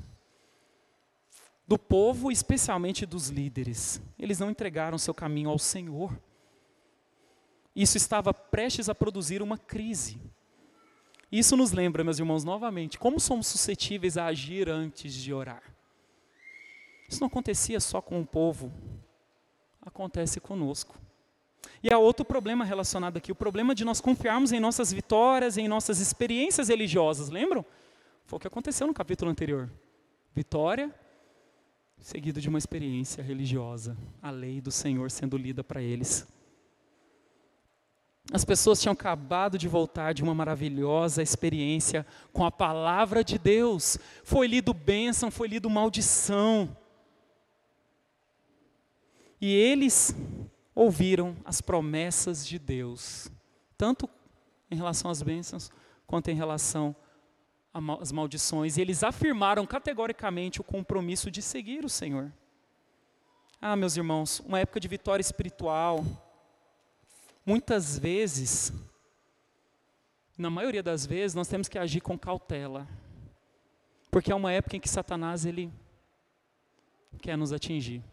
do 1.67 1.77
povo, 1.77 2.31
especialmente 2.31 3.05
dos 3.05 3.29
líderes. 3.29 4.01
Eles 4.17 4.39
não 4.39 4.49
entregaram 4.49 4.97
seu 4.97 5.13
caminho 5.13 5.49
ao 5.49 5.59
Senhor. 5.59 6.19
Isso 7.75 7.97
estava 7.97 8.33
prestes 8.33 8.89
a 8.89 8.95
produzir 8.95 9.41
uma 9.41 9.57
crise. 9.57 10.19
Isso 11.31 11.55
nos 11.55 11.71
lembra, 11.71 12.03
meus 12.03 12.17
irmãos, 12.17 12.43
novamente, 12.43 12.97
como 12.97 13.19
somos 13.19 13.47
suscetíveis 13.47 14.17
a 14.17 14.25
agir 14.25 14.67
antes 14.67 15.13
de 15.13 15.31
orar. 15.31 15.63
Isso 17.07 17.19
não 17.21 17.27
acontecia 17.27 17.79
só 17.79 18.01
com 18.01 18.19
o 18.21 18.25
povo, 18.25 18.71
acontece 19.81 20.39
conosco. 20.39 20.99
E 21.81 21.91
há 21.91 21.97
outro 21.97 22.25
problema 22.25 22.65
relacionado 22.65 23.17
aqui, 23.17 23.31
o 23.31 23.35
problema 23.35 23.73
de 23.73 23.85
nós 23.85 24.01
confiarmos 24.01 24.51
em 24.51 24.59
nossas 24.59 24.91
vitórias, 24.91 25.57
em 25.57 25.67
nossas 25.67 25.99
experiências 25.99 26.67
religiosas, 26.67 27.29
lembram? 27.29 27.65
Foi 28.25 28.37
o 28.37 28.39
que 28.39 28.47
aconteceu 28.47 28.85
no 28.85 28.93
capítulo 28.93 29.31
anterior. 29.31 29.69
Vitória, 30.35 30.93
seguido 31.97 32.41
de 32.41 32.49
uma 32.49 32.57
experiência 32.57 33.23
religiosa, 33.23 33.97
a 34.21 34.29
lei 34.29 34.59
do 34.61 34.71
Senhor 34.71 35.09
sendo 35.09 35.37
lida 35.37 35.63
para 35.63 35.81
eles. 35.81 36.27
As 38.31 38.45
pessoas 38.45 38.79
tinham 38.79 38.93
acabado 38.93 39.57
de 39.57 39.67
voltar 39.67 40.13
de 40.13 40.21
uma 40.21 40.35
maravilhosa 40.35 41.23
experiência 41.23 42.05
com 42.31 42.45
a 42.45 42.51
palavra 42.51 43.23
de 43.23 43.39
Deus. 43.39 43.97
Foi 44.23 44.45
lido 44.45 44.73
bênção, 44.73 45.31
foi 45.31 45.47
lido 45.47 45.69
maldição. 45.69 46.75
E 49.41 49.51
eles 49.51 50.13
ouviram 50.79 51.35
as 51.43 51.61
promessas 51.61 52.45
de 52.45 52.57
Deus, 52.57 53.29
tanto 53.77 54.09
em 54.69 54.75
relação 54.75 55.09
às 55.09 55.21
bênçãos, 55.21 55.71
quanto 56.05 56.29
em 56.29 56.35
relação 56.35 56.95
às 57.99 58.11
maldições. 58.11 58.77
E 58.77 58.81
eles 58.81 59.03
afirmaram 59.03 59.65
categoricamente 59.65 60.61
o 60.61 60.63
compromisso 60.63 61.29
de 61.29 61.41
seguir 61.41 61.83
o 61.83 61.89
Senhor. 61.89 62.31
Ah, 63.61 63.75
meus 63.75 63.97
irmãos, 63.97 64.39
uma 64.39 64.59
época 64.59 64.79
de 64.79 64.87
vitória 64.87 65.21
espiritual, 65.21 66.05
Muitas 67.49 67.97
vezes, 67.97 68.71
na 70.37 70.51
maioria 70.51 70.83
das 70.83 71.03
vezes, 71.03 71.33
nós 71.33 71.47
temos 71.47 71.67
que 71.67 71.79
agir 71.79 71.99
com 71.99 72.15
cautela. 72.15 72.87
Porque 74.11 74.31
é 74.31 74.35
uma 74.35 74.51
época 74.51 74.77
em 74.77 74.79
que 74.79 74.87
Satanás 74.87 75.45
ele 75.45 75.73
quer 77.23 77.35
nos 77.35 77.51
atingir. 77.51 78.03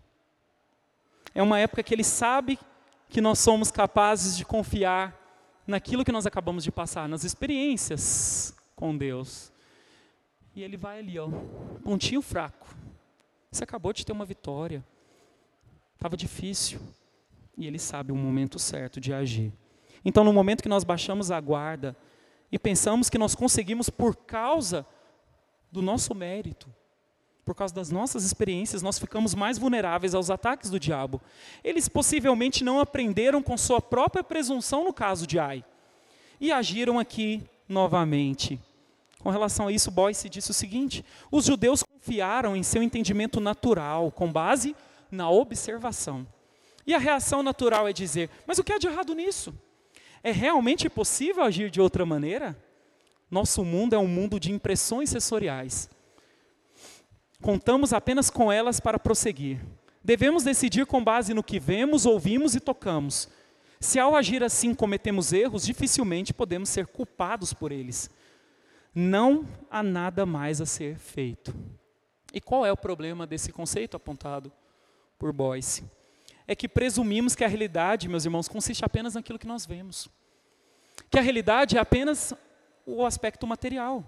É 1.36 1.42
uma 1.42 1.58
época 1.58 1.82
que 1.82 1.92
ele 1.92 2.02
sabe 2.02 2.58
que 3.10 3.20
nós 3.20 3.38
somos 3.38 3.70
capazes 3.70 4.38
de 4.38 4.42
confiar 4.42 5.14
naquilo 5.66 6.02
que 6.02 6.10
nós 6.10 6.24
acabamos 6.24 6.64
de 6.64 6.72
passar, 6.72 7.06
nas 7.06 7.24
experiências 7.24 8.56
com 8.74 8.96
Deus. 8.96 9.52
E 10.54 10.62
ele 10.62 10.78
vai 10.78 11.00
ali, 11.00 11.18
ó, 11.18 11.28
pontinho 11.84 12.22
fraco. 12.22 12.74
Você 13.52 13.62
acabou 13.62 13.92
de 13.92 14.06
ter 14.06 14.12
uma 14.12 14.24
vitória. 14.24 14.82
Estava 15.94 16.16
difícil 16.16 16.80
e 17.54 17.66
ele 17.66 17.78
sabe 17.78 18.12
o 18.12 18.16
momento 18.16 18.58
certo 18.58 18.98
de 18.98 19.12
agir. 19.12 19.52
Então, 20.02 20.24
no 20.24 20.32
momento 20.32 20.62
que 20.62 20.70
nós 20.70 20.84
baixamos 20.84 21.30
a 21.30 21.38
guarda 21.38 21.94
e 22.50 22.58
pensamos 22.58 23.10
que 23.10 23.18
nós 23.18 23.34
conseguimos 23.34 23.90
por 23.90 24.16
causa 24.16 24.86
do 25.70 25.82
nosso 25.82 26.14
mérito, 26.14 26.66
por 27.46 27.54
causa 27.54 27.72
das 27.72 27.92
nossas 27.92 28.24
experiências, 28.24 28.82
nós 28.82 28.98
ficamos 28.98 29.32
mais 29.32 29.56
vulneráveis 29.56 30.16
aos 30.16 30.30
ataques 30.30 30.68
do 30.68 30.80
diabo. 30.80 31.22
Eles 31.62 31.88
possivelmente 31.88 32.64
não 32.64 32.80
aprenderam 32.80 33.40
com 33.40 33.56
sua 33.56 33.80
própria 33.80 34.24
presunção 34.24 34.84
no 34.84 34.92
caso 34.92 35.28
de 35.28 35.38
Ai 35.38 35.64
e 36.40 36.50
agiram 36.50 36.98
aqui 36.98 37.40
novamente. 37.68 38.60
Com 39.20 39.30
relação 39.30 39.68
a 39.68 39.72
isso, 39.72 39.92
Boyce 39.92 40.28
disse 40.28 40.50
o 40.50 40.54
seguinte: 40.54 41.04
os 41.30 41.44
judeus 41.44 41.84
confiaram 41.84 42.56
em 42.56 42.64
seu 42.64 42.82
entendimento 42.82 43.38
natural, 43.38 44.10
com 44.10 44.30
base 44.30 44.74
na 45.08 45.30
observação. 45.30 46.26
E 46.84 46.94
a 46.94 46.98
reação 46.98 47.44
natural 47.44 47.86
é 47.86 47.92
dizer: 47.92 48.28
mas 48.44 48.58
o 48.58 48.64
que 48.64 48.72
há 48.72 48.78
de 48.78 48.88
errado 48.88 49.14
nisso? 49.14 49.54
É 50.20 50.32
realmente 50.32 50.90
possível 50.90 51.44
agir 51.44 51.70
de 51.70 51.80
outra 51.80 52.04
maneira? 52.04 52.60
Nosso 53.30 53.64
mundo 53.64 53.94
é 53.94 53.98
um 53.98 54.08
mundo 54.08 54.40
de 54.40 54.50
impressões 54.50 55.10
sensoriais. 55.10 55.88
Contamos 57.40 57.92
apenas 57.92 58.30
com 58.30 58.50
elas 58.50 58.80
para 58.80 58.98
prosseguir. 58.98 59.60
Devemos 60.02 60.42
decidir 60.42 60.86
com 60.86 61.02
base 61.02 61.34
no 61.34 61.42
que 61.42 61.58
vemos, 61.58 62.06
ouvimos 62.06 62.54
e 62.54 62.60
tocamos. 62.60 63.28
Se 63.80 63.98
ao 63.98 64.16
agir 64.16 64.42
assim 64.42 64.74
cometemos 64.74 65.32
erros, 65.32 65.64
dificilmente 65.64 66.32
podemos 66.32 66.68
ser 66.68 66.86
culpados 66.86 67.52
por 67.52 67.72
eles. 67.72 68.08
Não 68.94 69.46
há 69.70 69.82
nada 69.82 70.24
mais 70.24 70.60
a 70.60 70.66
ser 70.66 70.96
feito. 70.96 71.54
E 72.32 72.40
qual 72.40 72.64
é 72.64 72.72
o 72.72 72.76
problema 72.76 73.26
desse 73.26 73.52
conceito 73.52 73.96
apontado 73.96 74.52
por 75.18 75.32
Boyce? 75.32 75.84
é 76.46 76.54
que 76.54 76.68
presumimos 76.68 77.34
que 77.34 77.44
a 77.44 77.48
realidade, 77.48 78.08
meus 78.08 78.24
irmãos, 78.24 78.48
consiste 78.48 78.84
apenas 78.84 79.14
naquilo 79.14 79.38
que 79.38 79.46
nós 79.46 79.66
vemos. 79.66 80.08
Que 81.10 81.18
a 81.18 81.22
realidade 81.22 81.76
é 81.76 81.80
apenas 81.80 82.32
o 82.86 83.04
aspecto 83.04 83.46
material. 83.46 84.04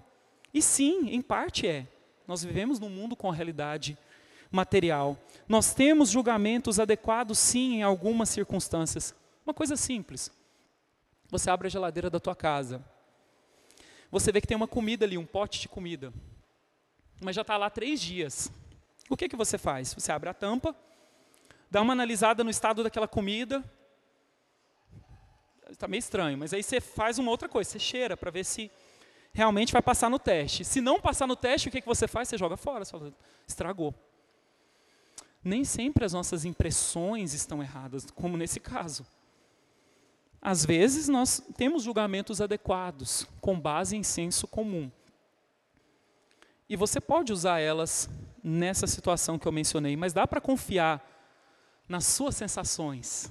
E 0.53 0.61
sim, 0.61 1.09
em 1.09 1.21
parte 1.21 1.67
é. 1.67 1.85
Nós 2.29 2.43
vivemos 2.43 2.79
num 2.79 2.91
mundo 2.91 3.15
com 3.15 3.27
a 3.27 3.33
realidade 3.33 3.97
material. 4.51 5.17
Nós 5.47 5.73
temos 5.73 6.11
julgamentos 6.11 6.79
adequados, 6.79 7.39
sim, 7.39 7.77
em 7.77 7.81
algumas 7.81 8.29
circunstâncias. 8.29 9.15
Uma 9.43 9.51
coisa 9.51 9.75
simples. 9.75 10.31
Você 11.31 11.49
abre 11.49 11.65
a 11.65 11.71
geladeira 11.71 12.07
da 12.07 12.19
tua 12.19 12.35
casa. 12.35 12.85
Você 14.11 14.31
vê 14.31 14.41
que 14.41 14.45
tem 14.45 14.55
uma 14.55 14.67
comida 14.67 15.05
ali, 15.05 15.17
um 15.17 15.25
pote 15.25 15.59
de 15.59 15.67
comida. 15.67 16.13
Mas 17.19 17.35
já 17.35 17.41
está 17.41 17.57
lá 17.57 17.67
três 17.67 17.99
dias. 17.99 18.51
O 19.09 19.17
que, 19.17 19.27
que 19.27 19.35
você 19.35 19.57
faz? 19.57 19.91
Você 19.95 20.11
abre 20.11 20.29
a 20.29 20.33
tampa, 20.35 20.75
dá 21.71 21.81
uma 21.81 21.93
analisada 21.93 22.43
no 22.43 22.51
estado 22.51 22.83
daquela 22.83 23.07
comida. 23.07 23.63
Está 25.67 25.87
meio 25.87 25.97
estranho, 25.97 26.37
mas 26.37 26.53
aí 26.53 26.61
você 26.61 26.79
faz 26.79 27.17
uma 27.17 27.31
outra 27.31 27.49
coisa, 27.49 27.71
você 27.71 27.79
cheira 27.79 28.15
para 28.15 28.29
ver 28.29 28.43
se 28.45 28.69
realmente 29.33 29.71
vai 29.71 29.81
passar 29.81 30.09
no 30.09 30.19
teste. 30.19 30.65
Se 30.65 30.81
não 30.81 30.99
passar 30.99 31.27
no 31.27 31.35
teste, 31.35 31.69
o 31.69 31.71
que, 31.71 31.81
que 31.81 31.87
você 31.87 32.07
faz? 32.07 32.27
Você 32.27 32.37
joga 32.37 32.57
fora, 32.57 32.83
você 32.83 32.91
fala, 32.91 33.13
estragou. 33.47 33.93
Nem 35.43 35.63
sempre 35.63 36.03
as 36.03 36.13
nossas 36.13 36.43
impressões 36.45 37.33
estão 37.33 37.61
erradas, 37.63 38.05
como 38.11 38.35
nesse 38.35 38.59
caso. 38.59 39.05
Às 40.41 40.65
vezes 40.65 41.07
nós 41.07 41.41
temos 41.57 41.83
julgamentos 41.83 42.41
adequados, 42.41 43.25
com 43.41 43.59
base 43.59 43.95
em 43.95 44.03
senso 44.03 44.47
comum. 44.47 44.91
E 46.67 46.75
você 46.75 47.01
pode 47.01 47.33
usar 47.33 47.59
elas 47.59 48.09
nessa 48.43 48.87
situação 48.87 49.39
que 49.39 49.47
eu 49.47 49.51
mencionei, 49.51 49.97
mas 49.97 50.13
dá 50.13 50.25
para 50.27 50.39
confiar 50.39 51.05
nas 51.87 52.05
suas 52.05 52.35
sensações, 52.35 53.29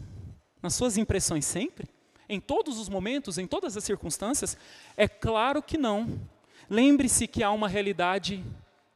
nas 0.60 0.74
suas 0.74 0.96
impressões 0.96 1.46
sempre? 1.46 1.88
Em 2.28 2.40
todos 2.40 2.78
os 2.78 2.88
momentos, 2.88 3.38
em 3.38 3.46
todas 3.46 3.76
as 3.76 3.84
circunstâncias? 3.84 4.56
É 4.96 5.08
claro 5.08 5.62
que 5.62 5.78
não. 5.78 6.20
Lembre-se 6.68 7.26
que 7.26 7.42
há 7.42 7.50
uma 7.50 7.68
realidade 7.68 8.44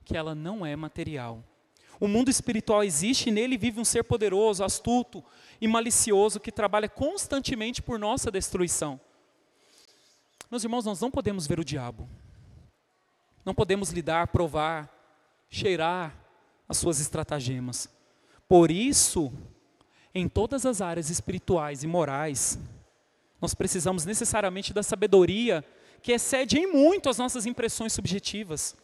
que 0.05 0.17
ela 0.17 0.35
não 0.35 0.67
é 0.67 0.77
material. 0.77 1.43
O 1.99 2.09
mundo 2.09 2.29
espiritual 2.29 2.83
existe 2.83 3.29
e 3.29 3.33
nele 3.33 3.57
vive 3.57 3.81
um 3.81 3.85
ser 3.85 4.03
poderoso, 4.03 4.65
astuto 4.65 5.25
e 5.61 5.69
malicioso 5.69 6.41
que 6.41 6.51
trabalha 6.51 6.89
constantemente 6.89 7.81
por 7.81 7.99
nossa 7.99 8.31
destruição. 8.31 9.01
Meus 10.51 10.65
irmãos, 10.65 10.85
nós 10.85 11.01
não 11.01 11.11
podemos 11.11 11.47
ver 11.47 11.61
o 11.61 11.65
diabo. 11.65 12.09
Não 13.45 13.55
podemos 13.55 13.91
lidar, 13.91 14.27
provar, 14.29 14.93
cheirar 15.49 16.15
as 16.69 16.77
suas 16.77 17.01
estratagemas. 17.01 17.89
Por 18.49 18.71
isso, 18.71 19.33
em 20.15 20.29
todas 20.29 20.67
as 20.67 20.81
áreas 20.81 21.09
espirituais 21.09 21.85
e 21.85 21.87
morais, 21.87 22.59
nós 23.43 23.55
precisamos 23.55 24.07
necessariamente 24.07 24.73
da 24.73 24.85
sabedoria 24.85 25.65
que 26.01 26.13
excede 26.13 26.59
em 26.59 26.67
muito 26.67 27.11
as 27.11 27.19
nossas 27.19 27.45
impressões 27.45 27.93
subjetivas. 27.93 28.77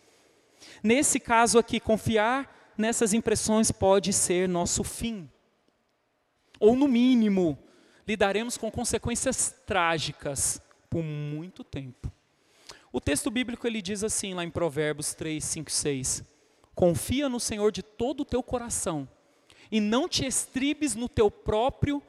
Nesse 0.82 1.20
caso 1.20 1.58
aqui, 1.58 1.78
confiar 1.78 2.72
nessas 2.76 3.14
impressões 3.14 3.70
pode 3.70 4.12
ser 4.12 4.48
nosso 4.48 4.82
fim. 4.82 5.30
Ou, 6.58 6.74
no 6.74 6.88
mínimo, 6.88 7.56
lidaremos 8.06 8.58
com 8.58 8.70
consequências 8.70 9.54
trágicas 9.64 10.60
por 10.90 11.02
muito 11.02 11.62
tempo. 11.62 12.10
O 12.92 13.00
texto 13.00 13.30
bíblico 13.30 13.66
ele 13.66 13.80
diz 13.80 14.02
assim, 14.02 14.34
lá 14.34 14.42
em 14.42 14.50
Provérbios 14.50 15.14
3, 15.14 15.44
5, 15.44 15.70
6: 15.70 16.24
Confia 16.74 17.28
no 17.28 17.38
Senhor 17.38 17.70
de 17.70 17.82
todo 17.82 18.20
o 18.20 18.24
teu 18.24 18.42
coração 18.42 19.08
e 19.70 19.80
não 19.80 20.08
te 20.08 20.26
estribes 20.26 20.94
no 20.94 21.08
teu 21.08 21.30
próprio 21.30 22.02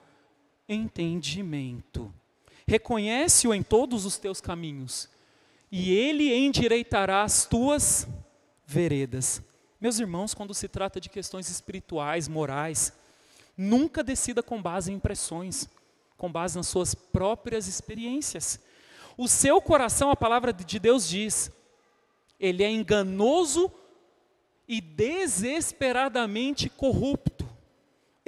entendimento. 0.67 2.13
Reconhece-o 2.69 3.53
em 3.53 3.63
todos 3.63 4.05
os 4.05 4.17
teus 4.17 4.39
caminhos, 4.39 5.09
e 5.71 5.91
ele 5.91 6.33
endireitará 6.33 7.23
as 7.23 7.45
tuas 7.45 8.07
veredas. 8.65 9.41
Meus 9.81 9.99
irmãos, 9.99 10.33
quando 10.33 10.53
se 10.53 10.67
trata 10.67 10.99
de 11.01 11.09
questões 11.09 11.49
espirituais, 11.49 12.27
morais, 12.27 12.93
nunca 13.57 14.03
decida 14.03 14.43
com 14.43 14.61
base 14.61 14.91
em 14.91 14.95
impressões, 14.95 15.67
com 16.17 16.31
base 16.31 16.57
nas 16.57 16.67
suas 16.67 16.93
próprias 16.93 17.67
experiências. 17.67 18.59
O 19.17 19.27
seu 19.27 19.59
coração, 19.61 20.11
a 20.11 20.15
palavra 20.15 20.53
de 20.53 20.79
Deus 20.79 21.07
diz, 21.07 21.51
ele 22.39 22.63
é 22.63 22.69
enganoso 22.69 23.71
e 24.67 24.79
desesperadamente 24.79 26.69
corrupto 26.69 27.39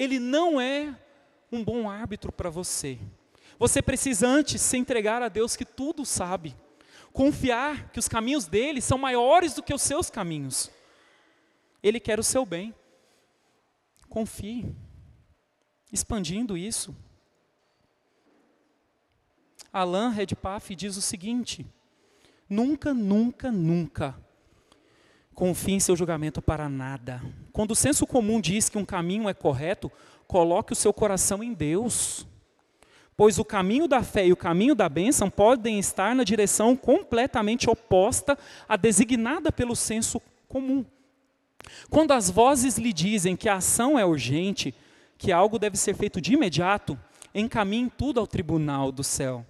ele 0.01 0.17
não 0.17 0.59
é 0.59 0.95
um 1.51 1.63
bom 1.63 1.87
árbitro 1.87 2.31
para 2.31 2.49
você. 2.49 2.97
Você 3.61 3.79
precisa 3.79 4.27
antes 4.27 4.59
se 4.59 4.75
entregar 4.75 5.21
a 5.21 5.29
Deus 5.29 5.55
que 5.55 5.63
tudo 5.63 6.03
sabe. 6.03 6.55
Confiar 7.13 7.91
que 7.91 7.99
os 7.99 8.07
caminhos 8.07 8.47
dele 8.47 8.81
são 8.81 8.97
maiores 8.97 9.53
do 9.53 9.61
que 9.61 9.71
os 9.71 9.83
seus 9.83 10.09
caminhos. 10.09 10.71
Ele 11.83 11.99
quer 11.99 12.19
o 12.19 12.23
seu 12.23 12.43
bem. 12.43 12.73
Confie. 14.09 14.75
Expandindo 15.93 16.57
isso. 16.57 16.95
Alain 19.71 20.09
Redpath 20.09 20.71
diz 20.75 20.97
o 20.97 21.01
seguinte: 21.01 21.63
nunca, 22.49 22.95
nunca, 22.95 23.51
nunca 23.51 24.19
confie 25.35 25.73
em 25.73 25.79
seu 25.79 25.95
julgamento 25.95 26.41
para 26.41 26.67
nada. 26.67 27.21
Quando 27.53 27.71
o 27.71 27.75
senso 27.75 28.07
comum 28.07 28.41
diz 28.41 28.69
que 28.69 28.77
um 28.79 28.85
caminho 28.85 29.29
é 29.29 29.35
correto, 29.35 29.91
coloque 30.25 30.73
o 30.73 30.75
seu 30.75 30.91
coração 30.91 31.43
em 31.43 31.53
Deus. 31.53 32.25
Pois 33.15 33.37
o 33.37 33.45
caminho 33.45 33.87
da 33.87 34.01
fé 34.01 34.25
e 34.25 34.31
o 34.31 34.37
caminho 34.37 34.73
da 34.73 34.89
bênção 34.89 35.29
podem 35.29 35.77
estar 35.77 36.15
na 36.15 36.23
direção 36.23 36.75
completamente 36.75 37.69
oposta 37.69 38.37
à 38.67 38.75
designada 38.75 39.51
pelo 39.51 39.75
senso 39.75 40.21
comum. 40.47 40.85
Quando 41.89 42.11
as 42.11 42.29
vozes 42.29 42.77
lhe 42.77 42.91
dizem 42.91 43.35
que 43.35 43.47
a 43.47 43.55
ação 43.55 43.97
é 43.97 44.05
urgente, 44.05 44.73
que 45.17 45.31
algo 45.31 45.59
deve 45.59 45.77
ser 45.77 45.95
feito 45.95 46.19
de 46.19 46.33
imediato, 46.33 46.97
encaminhe 47.33 47.91
tudo 47.95 48.19
ao 48.19 48.27
tribunal 48.27 48.91
do 48.91 49.03
céu. 49.03 49.45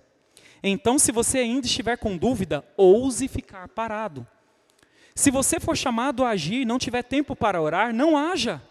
Então, 0.63 0.99
se 0.99 1.11
você 1.11 1.39
ainda 1.39 1.65
estiver 1.65 1.97
com 1.97 2.17
dúvida, 2.17 2.63
ouse 2.77 3.27
ficar 3.27 3.67
parado. 3.69 4.27
Se 5.15 5.31
você 5.31 5.59
for 5.59 5.75
chamado 5.75 6.23
a 6.23 6.29
agir 6.29 6.61
e 6.61 6.65
não 6.65 6.77
tiver 6.77 7.03
tempo 7.03 7.35
para 7.35 7.61
orar, 7.61 7.93
não 7.93 8.17
haja. 8.17 8.61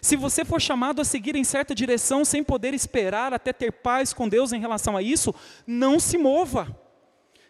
Se 0.00 0.16
você 0.16 0.44
for 0.44 0.60
chamado 0.60 1.00
a 1.00 1.04
seguir 1.04 1.36
em 1.36 1.44
certa 1.44 1.74
direção 1.74 2.24
sem 2.24 2.44
poder 2.44 2.74
esperar 2.74 3.32
até 3.32 3.52
ter 3.52 3.72
paz 3.72 4.12
com 4.12 4.28
Deus 4.28 4.52
em 4.52 4.60
relação 4.60 4.96
a 4.96 5.02
isso, 5.02 5.34
não 5.66 5.98
se 5.98 6.18
mova. 6.18 6.74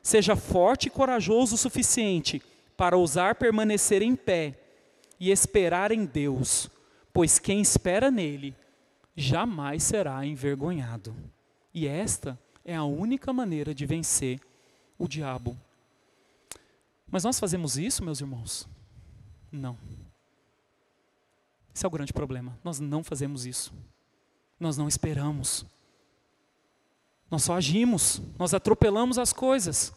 Seja 0.03 0.37
forte 0.37 0.87
e 0.87 0.91
corajoso 0.91 1.57
o 1.57 1.59
suficiente 1.59 2.43
para 2.77 2.97
ousar 2.97 3.35
permanecer 3.35 4.03
em 4.03 4.15
pé 4.15 4.55
e 5.19 5.31
esperar 5.31 5.91
em 5.91 6.05
Deus, 6.05 6.71
pois 7.13 7.39
quem 7.39 7.61
espera 7.61 8.11
nele 8.11 8.55
jamais 9.17 9.83
será 9.83 10.25
envergonhado. 10.25 11.17
E 11.73 11.87
esta 11.87 12.39
é 12.65 12.75
a 12.75 12.85
única 12.85 13.33
maneira 13.33 13.75
de 13.75 13.87
vencer 13.87 14.41
o 14.99 15.09
diabo. 15.09 15.57
Mas 17.11 17.25
nós 17.25 17.39
fazemos 17.39 17.79
isso, 17.79 18.05
meus 18.05 18.21
irmãos? 18.21 18.69
Não. 19.51 19.77
Esse 21.77 21.85
é 21.85 21.89
o 21.89 21.91
grande 21.91 22.11
problema. 22.11 22.59
Nós 22.65 22.81
não 22.81 23.05
fazemos 23.05 23.45
isso. 23.45 23.71
Nós 24.59 24.79
não 24.79 24.89
esperamos. 24.89 25.67
Nós 27.31 27.43
só 27.43 27.55
agimos. 27.55 28.19
Nós 28.39 28.55
atropelamos 28.55 29.19
as 29.19 29.31
coisas. 29.31 29.93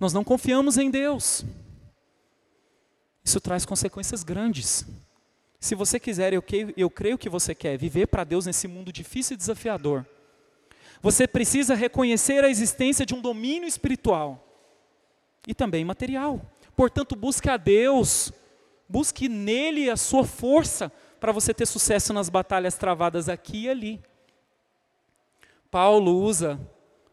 Nós 0.00 0.14
não 0.14 0.24
confiamos 0.24 0.78
em 0.78 0.90
Deus. 0.90 1.44
Isso 3.22 3.38
traz 3.38 3.66
consequências 3.66 4.24
grandes. 4.24 4.86
Se 5.60 5.74
você 5.74 6.00
quiser, 6.00 6.32
eu, 6.32 6.40
que, 6.40 6.72
eu 6.74 6.88
creio 6.88 7.18
que 7.18 7.28
você 7.28 7.54
quer 7.54 7.76
viver 7.76 8.06
para 8.06 8.24
Deus 8.24 8.46
nesse 8.46 8.66
mundo 8.66 8.90
difícil 8.90 9.34
e 9.34 9.36
desafiador. 9.36 10.06
Você 11.02 11.28
precisa 11.28 11.74
reconhecer 11.74 12.42
a 12.42 12.48
existência 12.48 13.04
de 13.04 13.14
um 13.14 13.20
domínio 13.20 13.68
espiritual 13.68 14.42
e 15.46 15.54
também 15.54 15.84
material. 15.84 16.40
Portanto, 16.74 17.14
busque 17.14 17.50
a 17.50 17.58
Deus, 17.58 18.32
busque 18.88 19.28
nele 19.28 19.90
a 19.90 19.96
sua 19.96 20.24
força 20.24 20.92
para 21.20 21.32
você 21.32 21.54
ter 21.54 21.66
sucesso 21.66 22.12
nas 22.12 22.28
batalhas 22.28 22.76
travadas 22.76 23.28
aqui 23.28 23.64
e 23.64 23.68
ali. 23.70 24.02
Paulo 25.70 26.20
usa 26.20 26.60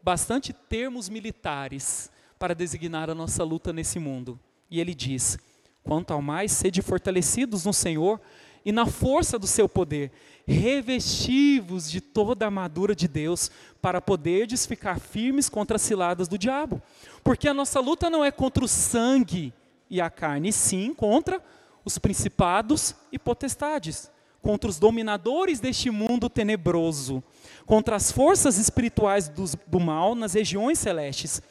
bastante 0.04 0.54
termos 0.54 1.10
militares 1.10 2.12
para 2.38 2.54
designar 2.54 3.10
a 3.10 3.16
nossa 3.16 3.44
luta 3.44 3.72
nesse 3.72 4.00
mundo. 4.00 4.40
E 4.70 4.80
ele 4.80 4.94
diz: 4.94 5.38
quanto 5.84 6.12
ao 6.12 6.22
mais, 6.22 6.52
sede 6.52 6.82
fortalecidos 6.82 7.66
no 7.66 7.74
Senhor 7.74 8.20
e 8.64 8.72
na 8.72 8.86
força 8.86 9.40
do 9.40 9.48
seu 9.48 9.68
poder, 9.68 10.12
revestivos 10.46 11.90
de 11.90 12.00
toda 12.00 12.46
a 12.46 12.48
armadura 12.48 12.96
de 12.96 13.08
Deus, 13.08 13.50
para 13.82 14.00
poderdes 14.00 14.66
ficar 14.66 15.00
firmes 15.00 15.50
contra 15.50 15.78
as 15.78 15.82
ciladas 15.82 16.28
do 16.28 16.38
diabo. 16.38 16.82
Porque 17.24 17.48
a 17.48 17.54
nossa 17.54 17.80
luta 17.80 18.10
não 18.10 18.24
é 18.24 18.32
contra 18.32 18.64
o 18.64 18.68
sangue 18.68 19.54
e 19.90 20.00
a 20.00 20.10
carne, 20.10 20.52
sim 20.52 20.94
contra 20.94 21.42
os 21.84 21.98
principados 21.98 22.96
e 23.12 23.20
potestades, 23.20 24.10
contra 24.42 24.70
os 24.70 24.80
dominadores 24.80 25.60
deste 25.60 25.90
mundo 25.90 26.30
tenebroso, 26.30 27.24
contra 27.66 27.96
as 27.96 28.12
forças 28.12 28.58
espirituais 28.58 29.28
do, 29.28 29.46
do 29.68 29.80
mal 29.80 30.16
nas 30.16 30.34
regiões 30.34 30.80
celestes. 30.80 31.42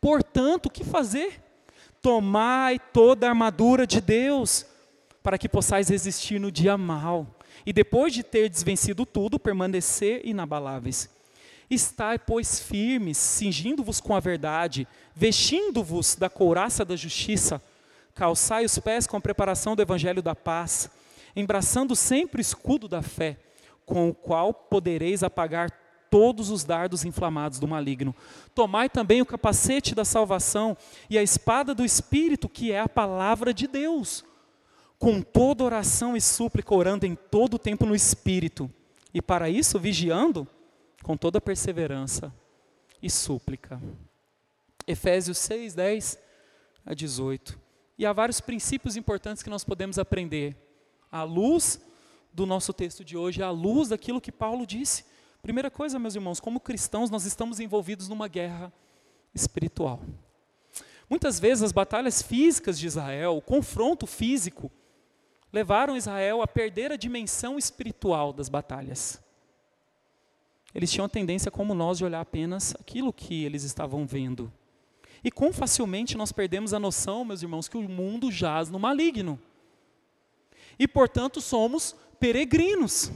Portanto, 0.00 0.66
o 0.66 0.70
que 0.70 0.82
fazer? 0.82 1.40
Tomai 2.00 2.80
toda 2.92 3.26
a 3.26 3.30
armadura 3.30 3.86
de 3.86 4.00
Deus 4.00 4.66
para 5.22 5.38
que 5.38 5.48
possais 5.48 5.88
resistir 5.88 6.40
no 6.40 6.50
dia 6.50 6.76
mal, 6.76 7.26
e 7.64 7.72
depois 7.72 8.12
de 8.12 8.24
ter 8.24 8.48
desvencido 8.48 9.06
tudo, 9.06 9.38
permanecer 9.38 10.20
inabaláveis. 10.24 11.08
Estai, 11.70 12.18
pois, 12.18 12.58
firmes, 12.58 13.16
cingindo-vos 13.16 14.00
com 14.00 14.16
a 14.16 14.20
verdade, 14.20 14.86
vestindo-vos 15.14 16.16
da 16.16 16.28
couraça 16.28 16.84
da 16.84 16.96
justiça, 16.96 17.62
calçai 18.14 18.64
os 18.64 18.78
pés 18.78 19.06
com 19.06 19.16
a 19.16 19.20
preparação 19.20 19.74
do 19.74 19.82
evangelho 19.82 20.22
da 20.22 20.34
paz, 20.34 20.90
embraçando 21.34 21.96
sempre 21.96 22.40
o 22.40 22.42
escudo 22.42 22.88
da 22.88 23.02
fé, 23.02 23.38
com 23.84 24.08
o 24.08 24.14
qual 24.14 24.52
podereis 24.52 25.22
apagar 25.22 25.70
todos 26.10 26.50
os 26.50 26.62
dardos 26.62 27.04
inflamados 27.04 27.58
do 27.58 27.66
maligno. 27.66 28.14
Tomai 28.54 28.90
também 28.90 29.22
o 29.22 29.26
capacete 29.26 29.94
da 29.94 30.04
salvação 30.04 30.76
e 31.08 31.16
a 31.16 31.22
espada 31.22 31.74
do 31.74 31.84
Espírito, 31.84 32.48
que 32.48 32.70
é 32.70 32.80
a 32.80 32.88
palavra 32.88 33.54
de 33.54 33.66
Deus 33.66 34.24
com 35.02 35.20
toda 35.20 35.64
oração 35.64 36.16
e 36.16 36.20
súplica, 36.20 36.72
orando 36.72 37.04
em 37.04 37.16
todo 37.16 37.54
o 37.54 37.58
tempo 37.58 37.84
no 37.84 37.92
Espírito, 37.92 38.70
e 39.12 39.20
para 39.20 39.50
isso 39.50 39.76
vigiando 39.76 40.46
com 41.02 41.16
toda 41.16 41.40
perseverança 41.40 42.32
e 43.02 43.10
súplica. 43.10 43.82
Efésios 44.86 45.38
6, 45.38 45.74
10 45.74 46.18
a 46.86 46.94
18. 46.94 47.61
E 48.02 48.06
há 48.06 48.12
vários 48.12 48.40
princípios 48.40 48.96
importantes 48.96 49.44
que 49.44 49.48
nós 49.48 49.62
podemos 49.62 49.96
aprender 49.96 50.56
à 51.08 51.22
luz 51.22 51.80
do 52.32 52.44
nosso 52.44 52.72
texto 52.72 53.04
de 53.04 53.16
hoje, 53.16 53.44
à 53.44 53.50
luz 53.50 53.90
daquilo 53.90 54.20
que 54.20 54.32
Paulo 54.32 54.66
disse. 54.66 55.04
Primeira 55.40 55.70
coisa, 55.70 56.00
meus 56.00 56.16
irmãos, 56.16 56.40
como 56.40 56.58
cristãos, 56.58 57.10
nós 57.10 57.24
estamos 57.24 57.60
envolvidos 57.60 58.08
numa 58.08 58.26
guerra 58.26 58.72
espiritual. 59.32 60.00
Muitas 61.08 61.38
vezes 61.38 61.62
as 61.62 61.70
batalhas 61.70 62.20
físicas 62.20 62.76
de 62.76 62.88
Israel, 62.88 63.36
o 63.36 63.40
confronto 63.40 64.04
físico, 64.04 64.68
levaram 65.52 65.96
Israel 65.96 66.42
a 66.42 66.46
perder 66.48 66.90
a 66.90 66.96
dimensão 66.96 67.56
espiritual 67.56 68.32
das 68.32 68.48
batalhas. 68.48 69.22
Eles 70.74 70.90
tinham 70.90 71.06
a 71.06 71.08
tendência, 71.08 71.52
como 71.52 71.72
nós, 71.72 71.98
de 71.98 72.04
olhar 72.04 72.20
apenas 72.20 72.74
aquilo 72.80 73.12
que 73.12 73.44
eles 73.44 73.62
estavam 73.62 74.04
vendo. 74.04 74.52
E 75.24 75.30
quão 75.30 75.52
facilmente 75.52 76.16
nós 76.16 76.32
perdemos 76.32 76.74
a 76.74 76.78
noção, 76.78 77.24
meus 77.24 77.42
irmãos, 77.42 77.68
que 77.68 77.76
o 77.76 77.88
mundo 77.88 78.30
jaz 78.30 78.68
no 78.68 78.78
maligno. 78.78 79.38
E, 80.78 80.88
portanto, 80.88 81.40
somos 81.40 81.94
peregrinos. 82.18 83.12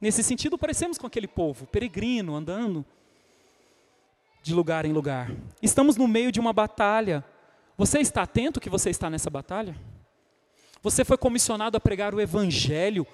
Nesse 0.00 0.22
sentido, 0.22 0.58
parecemos 0.58 0.98
com 0.98 1.06
aquele 1.06 1.28
povo, 1.28 1.66
peregrino, 1.66 2.34
andando 2.34 2.84
de 4.42 4.54
lugar 4.54 4.84
em 4.84 4.92
lugar. 4.92 5.30
Estamos 5.62 5.96
no 5.96 6.08
meio 6.08 6.32
de 6.32 6.40
uma 6.40 6.52
batalha. 6.52 7.24
Você 7.76 8.00
está 8.00 8.22
atento 8.22 8.60
que 8.60 8.70
você 8.70 8.90
está 8.90 9.10
nessa 9.10 9.30
batalha? 9.30 9.76
Você 10.82 11.04
foi 11.04 11.18
comissionado 11.18 11.76
a 11.76 11.80
pregar 11.80 12.14
o 12.14 12.20
evangelho 12.20 13.06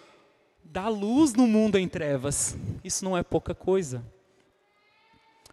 da 0.65 0.89
luz 0.89 1.33
no 1.33 1.47
mundo 1.47 1.77
em 1.77 1.89
trevas. 1.89 2.57
Isso 2.83 3.05
não 3.05 3.17
é 3.17 3.23
pouca 3.23 3.55
coisa. 3.55 4.05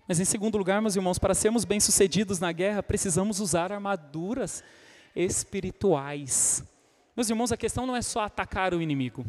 Mas 0.08 0.20
em 0.20 0.26
segundo 0.26 0.58
lugar, 0.58 0.82
meus 0.82 0.96
irmãos, 0.96 1.18
para 1.18 1.34
sermos 1.34 1.66
bem-sucedidos 1.66 2.40
na 2.40 2.52
guerra, 2.52 2.84
precisamos 2.84 3.40
usar 3.40 3.72
armaduras 3.72 4.64
espirituais. 5.16 6.64
Meus 7.16 7.30
irmãos, 7.30 7.52
a 7.52 7.58
questão 7.58 7.86
não 7.86 7.96
é 7.96 8.02
só 8.02 8.22
atacar 8.22 8.74
o 8.74 8.82
inimigo. 8.82 9.26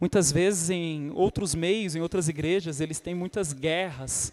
Muitas 0.00 0.32
vezes 0.32 0.70
em 0.70 1.10
outros 1.12 1.54
meios, 1.54 1.94
em 1.94 2.00
outras 2.00 2.28
igrejas, 2.28 2.80
eles 2.80 3.00
têm 3.00 3.14
muitas 3.14 3.52
guerras. 3.52 4.32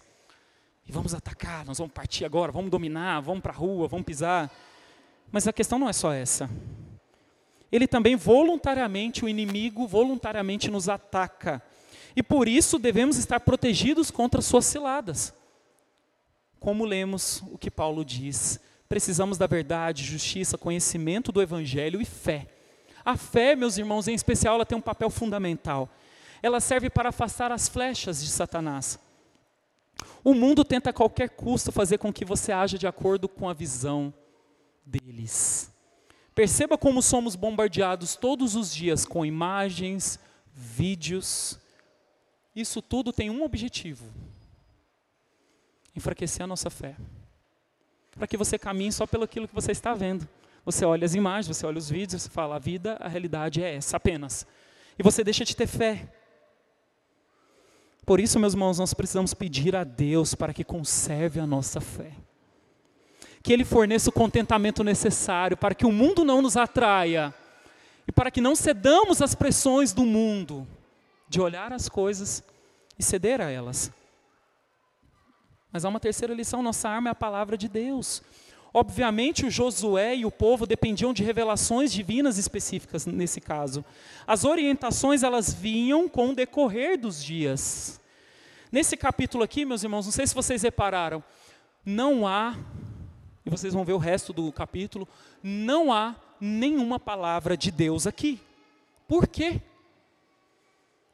E 0.86 0.92
vamos 0.92 1.14
atacar, 1.14 1.66
nós 1.66 1.78
vamos 1.78 1.94
partir 1.94 2.26
agora, 2.26 2.52
vamos 2.52 2.72
dominar, 2.72 3.22
vamos 3.22 3.42
para 3.42 3.54
a 3.54 3.56
rua, 3.56 3.88
vamos 3.88 4.06
pisar. 4.06 4.52
Mas 5.32 5.48
a 5.48 5.54
questão 5.54 5.80
não 5.80 5.88
é 5.88 5.94
só 5.94 6.12
essa 6.12 6.50
ele 7.74 7.88
também 7.88 8.16
voluntariamente, 8.16 9.26
o 9.26 9.28
inimigo 9.28 9.88
voluntariamente 9.88 10.70
nos 10.70 10.88
ataca. 10.88 11.60
E 12.16 12.22
por 12.22 12.47
isso 12.47 12.78
devemos 12.78 13.18
estar 13.18 13.39
protegidos 13.39 14.11
contra 14.11 14.41
suas 14.41 14.66
ciladas. 14.66 15.34
Como 16.59 16.86
lemos 16.86 17.43
o 17.51 17.57
que 17.57 17.72
Paulo 17.72 18.05
diz, 18.05 18.59
precisamos 18.88 19.38
da 19.38 19.47
verdade, 19.47 20.03
justiça, 20.03 20.57
conhecimento 20.57 21.32
do 21.32 21.41
evangelho 21.41 21.99
e 22.01 22.05
fé. 22.05 22.47
A 23.03 23.18
fé, 23.18 23.55
meus 23.55 23.78
irmãos, 23.78 24.07
em 24.07 24.14
especial, 24.14 24.55
ela 24.55 24.66
tem 24.66 24.78
um 24.78 24.82
papel 24.82 25.09
fundamental. 25.09 25.89
Ela 26.41 26.59
serve 26.59 26.89
para 26.89 27.09
afastar 27.09 27.51
as 27.51 27.68
flechas 27.68 28.24
de 28.24 28.30
Satanás. 28.30 28.99
O 30.24 30.34
mundo 30.34 30.64
tenta 30.64 30.89
a 30.89 30.93
qualquer 30.93 31.30
custo 31.30 31.72
fazer 31.72 31.97
com 31.97 32.14
que 32.14 32.24
você 32.24 32.51
haja 32.51 32.78
de 32.78 32.88
acordo 32.88 33.28
com 33.28 33.49
a 33.49 33.53
visão 33.53 34.14
deles. 34.86 35.72
Perceba 36.34 36.78
como 36.78 37.01
somos 37.01 37.36
bombardeados 37.36 38.16
todos 38.16 38.55
os 38.55 38.74
dias 38.74 39.05
com 39.05 39.26
imagens, 39.26 40.18
vídeos. 40.53 41.59
Isso 42.56 42.82
tudo 42.82 43.12
tem 43.12 43.30
um 43.30 43.43
objetivo: 43.43 44.06
enfraquecer 45.95 46.43
a 46.43 46.47
nossa 46.47 46.70
fé. 46.70 46.95
Para 48.12 48.28
que 48.28 48.38
você 48.38 48.60
caminhe 48.60 48.91
só 48.91 49.08
pelo 49.08 49.24
aquilo 49.24 49.47
que 49.47 49.56
você 49.56 49.72
está 49.72 49.93
vendo. 49.93 50.28
Você 50.66 50.86
olha 50.86 51.04
as 51.04 51.16
imagens, 51.16 51.58
você 51.58 51.66
olha 51.66 51.78
os 51.78 51.89
vídeos, 51.89 52.22
você 52.22 52.30
fala: 52.30 52.56
a 52.56 52.60
vida, 52.60 52.97
a 52.99 53.08
realidade 53.08 53.64
é 53.64 53.76
essa 53.76 53.97
apenas. 53.97 54.45
E 54.97 55.04
você 55.04 55.24
deixa 55.24 55.43
de 55.43 55.56
ter 55.56 55.68
fé. 55.68 56.08
Por 58.06 58.20
isso, 58.20 58.39
meus 58.39 58.54
irmãos, 58.54 58.80
nós 58.80 58.93
precisamos 58.93 59.34
pedir 59.34 59.76
a 59.76 59.84
Deus 59.84 60.36
para 60.36 60.54
que 60.54 60.64
conserve 60.64 61.39
a 61.39 61.47
nossa 61.47 61.80
fé. 61.82 62.12
Que 63.41 63.51
Ele 63.51 63.66
forneça 63.66 64.10
o 64.10 64.14
contentamento 64.14 64.84
necessário 64.84 65.58
para 65.58 65.74
que 65.74 65.86
o 65.86 65.91
mundo 65.91 66.24
não 66.24 66.41
nos 66.41 66.56
atraia 66.56 67.34
e 68.08 68.12
para 68.12 68.30
que 68.30 68.41
não 68.41 68.56
cedamos 68.56 69.22
às 69.22 69.34
pressões 69.34 69.93
do 69.93 70.06
mundo 70.06 70.68
de 71.28 71.42
olhar 71.42 71.72
as 71.74 71.90
coisas 71.90 72.44
e 72.98 73.04
ceder 73.04 73.42
a 73.42 73.50
elas. 73.50 73.92
Mas 75.72 75.84
há 75.84 75.90
uma 75.90 76.00
terceira 76.00 76.34
lição: 76.34 76.62
nossa 76.62 76.88
arma 76.88 77.10
é 77.10 77.12
a 77.12 77.16
palavra 77.16 77.58
de 77.58 77.68
Deus. 77.68 78.22
Obviamente, 78.74 79.46
o 79.46 79.52
Josué 79.52 80.16
e 80.16 80.26
o 80.26 80.32
povo 80.32 80.66
dependiam 80.66 81.14
de 81.14 81.24
revelações 81.24 81.94
divinas 81.94 82.40
específicas 82.40 83.06
nesse 83.06 83.40
caso. 83.40 83.86
As 84.26 84.46
orientações 84.46 85.22
elas 85.22 85.54
vinham 85.54 86.10
com 86.10 86.30
o 86.30 86.36
decorrer 86.36 87.00
dos 87.00 87.24
dias. 87.24 88.00
Nesse 88.72 88.98
capítulo 88.98 89.44
aqui, 89.44 89.64
meus 89.64 89.84
irmãos, 89.84 90.06
não 90.06 90.12
sei 90.12 90.26
se 90.26 90.34
vocês 90.34 90.64
repararam, 90.64 91.24
não 91.86 92.28
há, 92.28 92.56
e 93.46 93.50
vocês 93.50 93.76
vão 93.76 93.86
ver 93.86 93.94
o 93.94 94.00
resto 94.00 94.34
do 94.34 94.52
capítulo, 94.52 95.08
não 95.44 95.94
há 95.94 96.16
nenhuma 96.42 97.00
palavra 97.00 97.56
de 97.56 97.70
Deus 97.70 98.08
aqui. 98.08 98.42
Por 99.08 99.28
quê? 99.28 99.62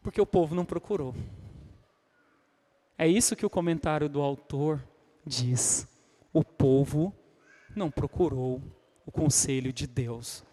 Porque 0.09 0.19
o 0.19 0.25
povo 0.25 0.55
não 0.55 0.65
procurou. 0.65 1.13
É 2.97 3.07
isso 3.07 3.35
que 3.35 3.45
o 3.45 3.49
comentário 3.49 4.09
do 4.09 4.19
autor 4.23 4.83
diz. 5.23 5.87
O 6.33 6.43
povo 6.43 7.13
não 7.75 7.91
procurou 7.91 8.59
o 9.05 9.11
conselho 9.11 9.71
de 9.71 9.85
Deus. 9.85 10.43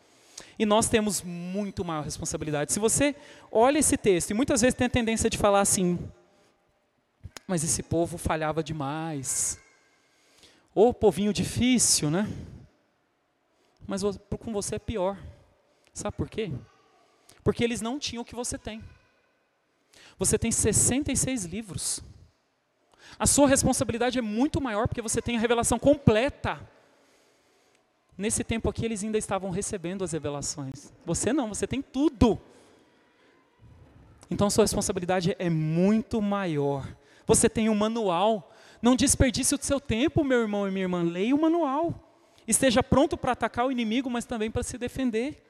E 0.59 0.67
nós 0.67 0.91
temos 0.91 1.23
muito 1.23 1.87
maior 1.87 2.05
responsabilidade. 2.05 2.71
Se 2.71 2.79
você 2.79 3.17
olha 3.51 3.79
esse 3.79 3.97
texto, 3.97 4.31
e 4.31 4.35
muitas 4.35 4.61
vezes 4.61 4.75
tem 4.75 4.89
a 4.89 4.91
tendência 4.91 5.31
de 5.31 5.39
falar 5.39 5.63
assim, 5.63 5.99
mas 7.47 7.65
esse 7.65 7.83
povo 7.83 8.19
falhava 8.19 8.63
demais. 8.63 9.59
Ô 10.75 10.93
povinho 10.93 11.33
difícil, 11.33 12.11
né? 12.11 12.29
Mas 13.87 14.03
com 14.03 14.53
você 14.53 14.75
é 14.75 14.79
pior. 14.79 15.19
Sabe 15.95 16.15
por 16.15 16.29
quê? 16.29 16.53
Porque 17.43 17.65
eles 17.65 17.81
não 17.81 17.99
tinham 17.99 18.21
o 18.21 18.25
que 18.27 18.35
você 18.35 18.59
tem. 18.59 18.85
Você 20.19 20.39
tem 20.39 20.51
66 20.51 21.45
livros. 21.45 22.03
A 23.19 23.27
sua 23.27 23.49
responsabilidade 23.49 24.19
é 24.19 24.23
muito 24.23 24.61
maior 24.61 24.89
porque 24.89 25.03
você 25.03 25.23
tem 25.23 25.37
a 25.37 25.41
revelação 25.41 25.79
completa. 25.79 26.61
Nesse 28.17 28.43
tempo 28.43 28.69
aqui, 28.69 28.85
eles 28.85 29.05
ainda 29.05 29.19
estavam 29.19 29.51
recebendo 29.51 30.03
as 30.03 30.13
revelações. 30.13 30.93
Você 31.05 31.33
não, 31.33 31.49
você 31.49 31.67
tem 31.67 31.83
tudo. 31.83 32.41
Então, 34.31 34.49
sua 34.49 34.65
responsabilidade 34.65 35.37
é 35.39 35.51
muito 35.51 36.21
maior. 36.21 36.87
Você 37.27 37.49
tem 37.49 37.69
um 37.69 37.75
manual. 37.75 38.51
Não 38.81 38.97
desperdice 38.97 39.55
o 39.55 39.59
seu 39.61 39.79
tempo, 39.79 40.25
meu 40.25 40.41
irmão 40.41 40.67
e 40.67 40.71
minha 40.71 40.85
irmã. 40.85 41.03
Leia 41.03 41.35
o 41.35 41.41
manual. 41.41 41.95
Esteja 42.47 42.83
pronto 42.83 43.17
para 43.17 43.33
atacar 43.33 43.67
o 43.67 43.73
inimigo, 43.73 44.09
mas 44.09 44.25
também 44.25 44.51
para 44.51 44.63
se 44.63 44.79
defender. 44.79 45.43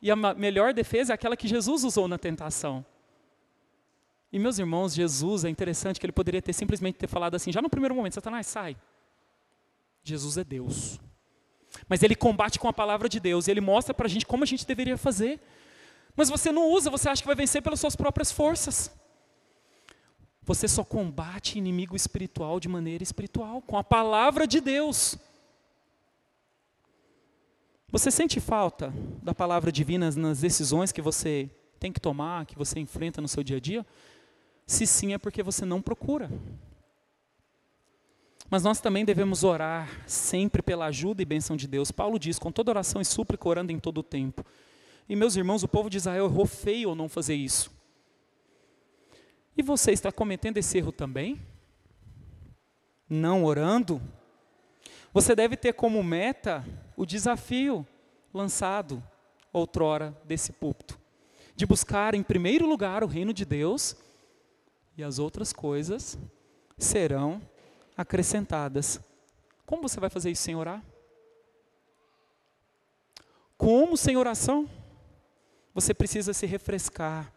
E 0.00 0.10
a 0.10 0.16
melhor 0.16 0.72
defesa 0.72 1.12
é 1.12 1.14
aquela 1.14 1.36
que 1.36 1.48
Jesus 1.48 1.84
usou 1.84 2.08
na 2.08 2.16
tentação. 2.16 2.84
E 4.32 4.38
meus 4.38 4.58
irmãos, 4.58 4.94
Jesus 4.94 5.44
é 5.44 5.48
interessante 5.48 5.98
que 5.98 6.06
ele 6.06 6.12
poderia 6.12 6.40
ter 6.40 6.52
simplesmente 6.52 6.96
ter 6.96 7.08
falado 7.08 7.34
assim, 7.34 7.50
já 7.50 7.60
no 7.60 7.68
primeiro 7.68 7.94
momento, 7.94 8.14
Satanás, 8.14 8.46
sai. 8.46 8.76
Jesus 10.04 10.38
é 10.38 10.44
Deus. 10.44 11.00
Mas 11.88 12.02
ele 12.02 12.14
combate 12.14 12.58
com 12.58 12.68
a 12.68 12.72
palavra 12.72 13.08
de 13.08 13.18
Deus, 13.18 13.46
e 13.46 13.50
ele 13.50 13.60
mostra 13.60 13.92
para 13.92 14.06
a 14.06 14.08
gente 14.08 14.26
como 14.26 14.44
a 14.44 14.46
gente 14.46 14.66
deveria 14.66 14.96
fazer. 14.96 15.40
Mas 16.14 16.28
você 16.28 16.52
não 16.52 16.70
usa, 16.70 16.90
você 16.90 17.08
acha 17.08 17.22
que 17.22 17.26
vai 17.26 17.36
vencer 17.36 17.62
pelas 17.62 17.80
suas 17.80 17.96
próprias 17.96 18.30
forças. 18.30 18.90
Você 20.42 20.66
só 20.66 20.84
combate 20.84 21.58
inimigo 21.58 21.94
espiritual 21.94 22.58
de 22.60 22.68
maneira 22.68 23.02
espiritual, 23.02 23.60
com 23.62 23.76
a 23.76 23.84
palavra 23.84 24.46
de 24.46 24.60
Deus. 24.60 25.16
Você 27.90 28.10
sente 28.10 28.38
falta 28.38 28.92
da 29.22 29.34
palavra 29.34 29.72
divina 29.72 30.10
nas 30.12 30.40
decisões 30.40 30.92
que 30.92 31.02
você 31.02 31.50
tem 31.78 31.92
que 31.92 32.00
tomar, 32.00 32.46
que 32.46 32.56
você 32.56 32.78
enfrenta 32.78 33.20
no 33.20 33.26
seu 33.26 33.42
dia 33.42 33.56
a 33.56 33.60
dia? 33.60 33.86
Se 34.70 34.86
sim, 34.86 35.12
é 35.12 35.18
porque 35.18 35.42
você 35.42 35.64
não 35.64 35.82
procura. 35.82 36.30
Mas 38.48 38.62
nós 38.62 38.80
também 38.80 39.04
devemos 39.04 39.42
orar 39.42 39.90
sempre 40.06 40.62
pela 40.62 40.86
ajuda 40.86 41.20
e 41.20 41.24
bênção 41.24 41.56
de 41.56 41.66
Deus. 41.66 41.90
Paulo 41.90 42.20
diz, 42.20 42.38
com 42.38 42.52
toda 42.52 42.70
oração 42.70 43.02
e 43.02 43.04
súplica, 43.04 43.48
orando 43.48 43.72
em 43.72 43.80
todo 43.80 43.98
o 43.98 44.02
tempo. 44.04 44.46
E 45.08 45.16
meus 45.16 45.34
irmãos, 45.34 45.64
o 45.64 45.68
povo 45.68 45.90
de 45.90 45.96
Israel 45.96 46.26
errou 46.26 46.46
feio 46.46 46.90
ao 46.90 46.94
não 46.94 47.08
fazer 47.08 47.34
isso. 47.34 47.72
E 49.56 49.62
você 49.62 49.90
está 49.90 50.12
cometendo 50.12 50.58
esse 50.58 50.78
erro 50.78 50.92
também? 50.92 51.40
Não 53.08 53.44
orando? 53.44 54.00
Você 55.12 55.34
deve 55.34 55.56
ter 55.56 55.72
como 55.72 56.00
meta 56.00 56.64
o 56.96 57.04
desafio 57.04 57.84
lançado 58.32 59.02
outrora 59.52 60.16
desse 60.24 60.52
púlpito, 60.52 60.96
de 61.56 61.66
buscar 61.66 62.14
em 62.14 62.22
primeiro 62.22 62.68
lugar 62.68 63.02
o 63.02 63.08
reino 63.08 63.34
de 63.34 63.44
Deus 63.44 63.96
e 65.00 65.04
as 65.04 65.18
outras 65.18 65.50
coisas 65.50 66.18
serão 66.76 67.40
acrescentadas. 67.96 69.00
Como 69.64 69.82
você 69.82 69.98
vai 69.98 70.10
fazer 70.10 70.30
isso 70.30 70.42
sem 70.42 70.54
orar? 70.54 70.84
Como 73.56 73.96
sem 73.96 74.16
oração? 74.16 74.68
Você 75.74 75.94
precisa 75.94 76.34
se 76.34 76.44
refrescar 76.44 77.32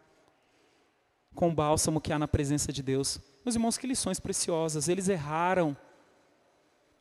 com 1.33 1.49
o 1.49 1.53
bálsamo 1.53 2.01
que 2.01 2.11
há 2.11 2.19
na 2.19 2.27
presença 2.27 2.71
de 2.71 2.83
Deus. 2.83 3.19
Meus 3.45 3.55
irmãos, 3.55 3.77
que 3.77 3.87
lições 3.87 4.19
preciosas. 4.19 4.89
Eles 4.89 5.07
erraram. 5.07 5.75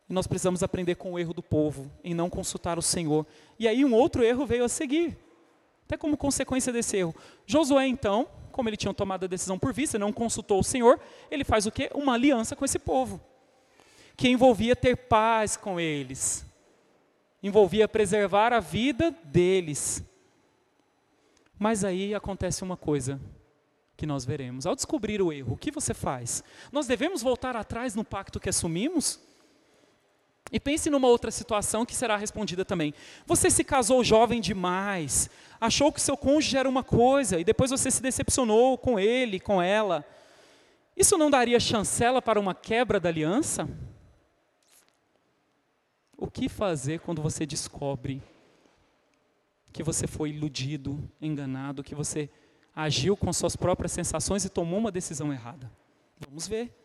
E 0.08 0.12
nós 0.12 0.28
precisamos 0.28 0.62
aprender 0.62 0.94
com 0.94 1.12
o 1.12 1.18
erro 1.18 1.34
do 1.34 1.42
povo, 1.42 1.90
em 2.04 2.14
não 2.14 2.30
consultar 2.30 2.78
o 2.78 2.82
Senhor. 2.82 3.26
E 3.58 3.66
aí 3.66 3.84
um 3.84 3.94
outro 3.94 4.22
erro 4.22 4.46
veio 4.46 4.64
a 4.64 4.68
seguir. 4.68 5.18
Até 5.86 5.96
como 5.96 6.16
consequência 6.16 6.72
desse 6.72 6.98
erro. 6.98 7.14
Josué, 7.46 7.86
então, 7.88 8.28
como 8.52 8.68
ele 8.68 8.76
tinha 8.76 8.94
tomado 8.94 9.24
a 9.24 9.28
decisão 9.28 9.58
por 9.58 9.72
vista, 9.72 9.98
não 9.98 10.12
consultou 10.12 10.60
o 10.60 10.64
Senhor, 10.64 11.00
ele 11.30 11.42
faz 11.44 11.66
o 11.66 11.72
quê? 11.72 11.90
Uma 11.94 12.14
aliança 12.14 12.54
com 12.54 12.64
esse 12.64 12.78
povo 12.78 13.20
que 14.16 14.28
envolvia 14.28 14.76
ter 14.76 14.96
paz 14.96 15.56
com 15.56 15.80
eles, 15.80 16.44
envolvia 17.42 17.88
preservar 17.88 18.52
a 18.52 18.60
vida 18.60 19.10
deles. 19.24 20.04
Mas 21.58 21.84
aí 21.84 22.14
acontece 22.14 22.62
uma 22.62 22.76
coisa 22.76 23.20
que 23.96 24.06
nós 24.06 24.24
veremos. 24.24 24.66
Ao 24.66 24.74
descobrir 24.74 25.22
o 25.22 25.32
erro, 25.32 25.54
o 25.54 25.56
que 25.56 25.70
você 25.70 25.94
faz? 25.94 26.42
Nós 26.70 26.86
devemos 26.86 27.22
voltar 27.22 27.56
atrás 27.56 27.94
no 27.94 28.04
pacto 28.04 28.40
que 28.40 28.48
assumimos? 28.48 29.20
E 30.52 30.60
pense 30.60 30.90
numa 30.90 31.08
outra 31.08 31.30
situação 31.30 31.86
que 31.86 31.96
será 31.96 32.14
respondida 32.18 32.62
também. 32.62 32.92
Você 33.24 33.50
se 33.50 33.64
casou 33.64 34.04
jovem 34.04 34.38
demais, 34.38 35.30
achou 35.58 35.90
que 35.90 36.00
seu 36.00 36.14
cônjuge 36.14 36.58
era 36.58 36.68
uma 36.68 36.84
coisa 36.84 37.40
e 37.40 37.44
depois 37.44 37.70
você 37.70 37.90
se 37.90 38.02
decepcionou 38.02 38.76
com 38.76 39.00
ele, 39.00 39.40
com 39.40 39.62
ela. 39.62 40.04
Isso 40.94 41.16
não 41.16 41.30
daria 41.30 41.58
chancela 41.58 42.20
para 42.20 42.38
uma 42.38 42.54
quebra 42.54 43.00
da 43.00 43.08
aliança? 43.08 43.66
O 46.18 46.30
que 46.30 46.50
fazer 46.50 47.00
quando 47.00 47.22
você 47.22 47.46
descobre 47.46 48.22
que 49.72 49.82
você 49.82 50.06
foi 50.06 50.28
iludido, 50.30 51.10
enganado, 51.18 51.82
que 51.82 51.94
você 51.94 52.28
agiu 52.76 53.16
com 53.16 53.32
suas 53.32 53.56
próprias 53.56 53.92
sensações 53.92 54.44
e 54.44 54.50
tomou 54.50 54.78
uma 54.78 54.92
decisão 54.92 55.32
errada? 55.32 55.72
Vamos 56.20 56.46
ver. 56.46 56.76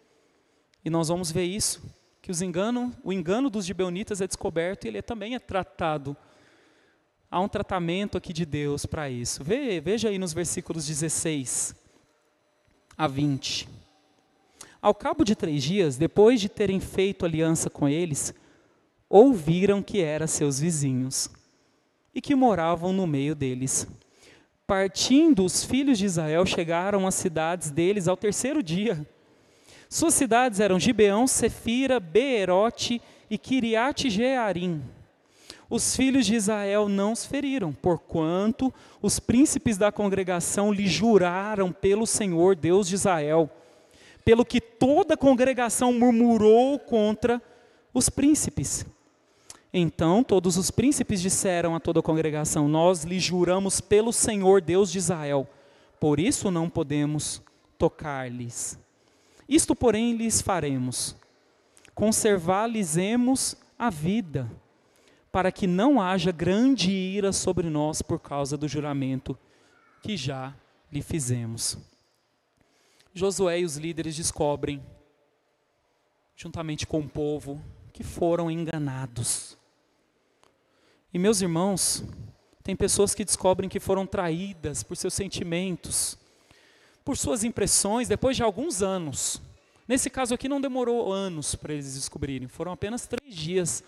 E 0.86 0.90
nós 0.90 1.10
vamos 1.10 1.30
ver 1.30 1.44
isso, 1.44 1.84
que 2.28 2.32
os 2.32 2.42
engano, 2.42 2.94
o 3.06 3.14
engano 3.14 3.50
dos 3.50 3.66
gibeonitas 3.66 4.20
é 4.20 4.28
descoberto 4.28 4.84
e 4.84 4.90
ele 4.90 5.02
também 5.02 5.34
é 5.34 5.40
tratado. 5.40 6.14
Há 7.32 7.40
um 7.40 7.48
tratamento 7.48 8.18
aqui 8.18 8.34
de 8.34 8.46
Deus 8.46 8.86
para 8.86 9.10
isso. 9.10 9.42
veja 9.46 10.10
aí 10.10 10.20
nos 10.20 10.34
versículos 10.34 10.86
16 10.86 11.74
a 12.98 13.08
20. 13.08 13.70
Ao 14.82 14.94
cabo 14.94 15.24
de 15.24 15.38
três 15.38 15.64
dias, 15.64 15.96
depois 15.96 16.42
de 16.42 16.50
terem 16.50 16.82
feito 16.82 17.24
aliança 17.24 17.70
com 17.70 17.88
eles, 17.88 18.34
ouviram 19.10 19.82
que 19.82 20.02
eram 20.02 20.28
seus 20.28 20.60
vizinhos 20.60 21.30
e 22.14 22.20
que 22.20 22.36
moravam 22.36 22.92
no 22.92 23.08
meio 23.08 23.36
deles. 23.36 23.88
Partindo, 24.68 25.46
os 25.46 25.64
filhos 25.64 25.98
de 25.98 26.04
Israel 26.04 26.46
chegaram 26.46 27.08
às 27.08 27.16
cidades 27.16 27.72
deles 27.72 28.06
ao 28.06 28.18
terceiro 28.18 28.62
dia. 28.62 29.08
Suas 29.90 30.14
cidades 30.14 30.60
eram 30.60 30.80
Gibeão, 30.80 31.28
Sefira, 31.28 32.00
Beerote 32.00 33.02
e 33.30 33.38
Kiriate 33.38 34.10
Jearim. 34.10 34.82
Os 35.70 35.96
filhos 35.96 36.26
de 36.26 36.36
Israel 36.36 36.88
não 36.88 37.12
os 37.12 37.26
feriram, 37.26 37.74
porquanto 37.74 38.74
os 39.02 39.20
príncipes 39.20 39.78
da 39.78 39.92
congregação 39.92 40.72
lhe 40.72 40.88
juraram 40.88 41.72
pelo 41.72 42.08
Senhor 42.08 42.56
Deus 42.56 42.88
de 42.88 42.96
Israel, 42.96 43.50
pelo 44.24 44.46
que 44.46 44.62
toda 44.62 45.16
a 45.16 45.18
congregação 45.18 45.92
murmurou 45.92 46.80
contra 46.80 47.42
os 47.94 48.10
príncipes. 48.10 48.86
Então 49.74 50.24
todos 50.24 50.56
os 50.58 50.72
príncipes 50.72 51.22
disseram 51.22 51.76
a 51.76 51.80
toda 51.82 52.00
a 52.00 52.04
congregação: 52.04 52.70
Nós 52.70 53.04
lhe 53.04 53.20
juramos 53.20 53.82
pelo 53.82 54.14
Senhor 54.14 54.62
Deus 54.62 54.90
de 54.90 54.98
Israel, 54.98 55.46
por 56.00 56.18
isso 56.18 56.50
não 56.50 56.70
podemos 56.70 57.42
tocar-lhes. 57.78 58.80
Isto, 59.48 59.76
porém, 59.76 60.14
lhes 60.14 60.42
faremos: 60.42 61.16
conservar-lhes-emos 61.94 63.56
a 63.78 63.90
vida, 63.90 64.50
para 65.32 65.52
que 65.52 65.68
não 65.68 66.02
haja 66.02 66.32
grande 66.32 66.92
ira 66.92 67.32
sobre 67.32 67.70
nós 67.70 68.02
por 68.02 68.20
causa 68.20 68.58
do 68.58 68.68
juramento 68.68 69.38
que 70.02 70.18
já 70.18 70.56
lhe 70.92 71.02
fizemos. 71.02 71.78
Josué 73.14 73.60
e 73.60 73.66
os 73.66 73.78
líderes 73.78 74.16
descobrem, 74.16 74.84
juntamente 76.36 76.86
com 76.86 77.00
o 77.00 77.10
povo, 77.10 77.62
que 77.92 78.04
foram 78.04 78.50
enganados. 78.52 79.58
E 81.14 81.18
meus 81.18 81.42
irmãos, 81.42 82.04
tem 82.64 82.76
pessoas 82.76 83.16
que 83.16 83.26
descobrem 83.26 83.70
que 83.70 83.80
foram 83.80 84.06
traídas 84.06 84.84
por 84.84 84.96
seus 84.96 85.14
sentimentos, 85.14 86.18
por 87.08 87.16
suas 87.16 87.46
impressões, 87.46 88.10
depois 88.10 88.36
de 88.36 88.44
alguns 88.44 88.84
anos. 88.84 89.42
Nesse 89.88 90.10
caso 90.10 90.34
aqui 90.34 90.50
não 90.50 90.60
demorou 90.60 91.14
anos 91.14 91.56
para 91.56 91.72
eles 91.72 91.96
descobrirem, 91.96 92.50
foram 92.50 92.74
apenas 92.74 93.08
três 93.08 93.34
dias 93.34 93.82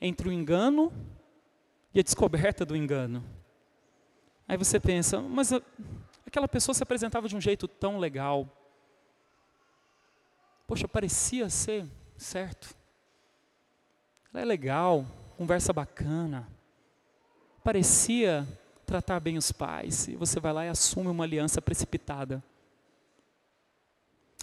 entre 0.00 0.30
o 0.30 0.32
engano 0.32 0.90
e 1.92 2.00
a 2.00 2.02
descoberta 2.02 2.64
do 2.64 2.74
engano. 2.74 3.22
Aí 4.48 4.56
você 4.56 4.80
pensa, 4.80 5.20
mas 5.20 5.52
a, 5.52 5.60
aquela 6.26 6.48
pessoa 6.48 6.74
se 6.74 6.82
apresentava 6.82 7.28
de 7.28 7.36
um 7.36 7.40
jeito 7.40 7.68
tão 7.68 7.98
legal. 7.98 8.48
Poxa, 10.66 10.88
parecia 10.88 11.50
ser 11.50 11.84
certo. 12.16 12.74
Ela 14.32 14.40
é 14.40 14.44
legal, 14.46 15.04
conversa 15.36 15.70
bacana. 15.70 16.48
Parecia 17.62 18.48
tratar 18.86 19.20
bem 19.20 19.36
os 19.36 19.52
pais. 19.52 20.08
E 20.08 20.16
você 20.16 20.40
vai 20.40 20.54
lá 20.54 20.64
e 20.64 20.70
assume 20.70 21.08
uma 21.08 21.24
aliança 21.24 21.60
precipitada. 21.60 22.42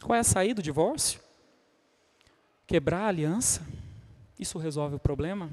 Qual 0.01 0.15
é 0.15 0.19
a 0.19 0.23
saída 0.23 0.55
do 0.55 0.63
divórcio? 0.63 1.19
Quebrar 2.65 3.01
a 3.01 3.07
aliança? 3.07 3.61
Isso 4.39 4.57
resolve 4.57 4.95
o 4.95 4.99
problema? 4.99 5.51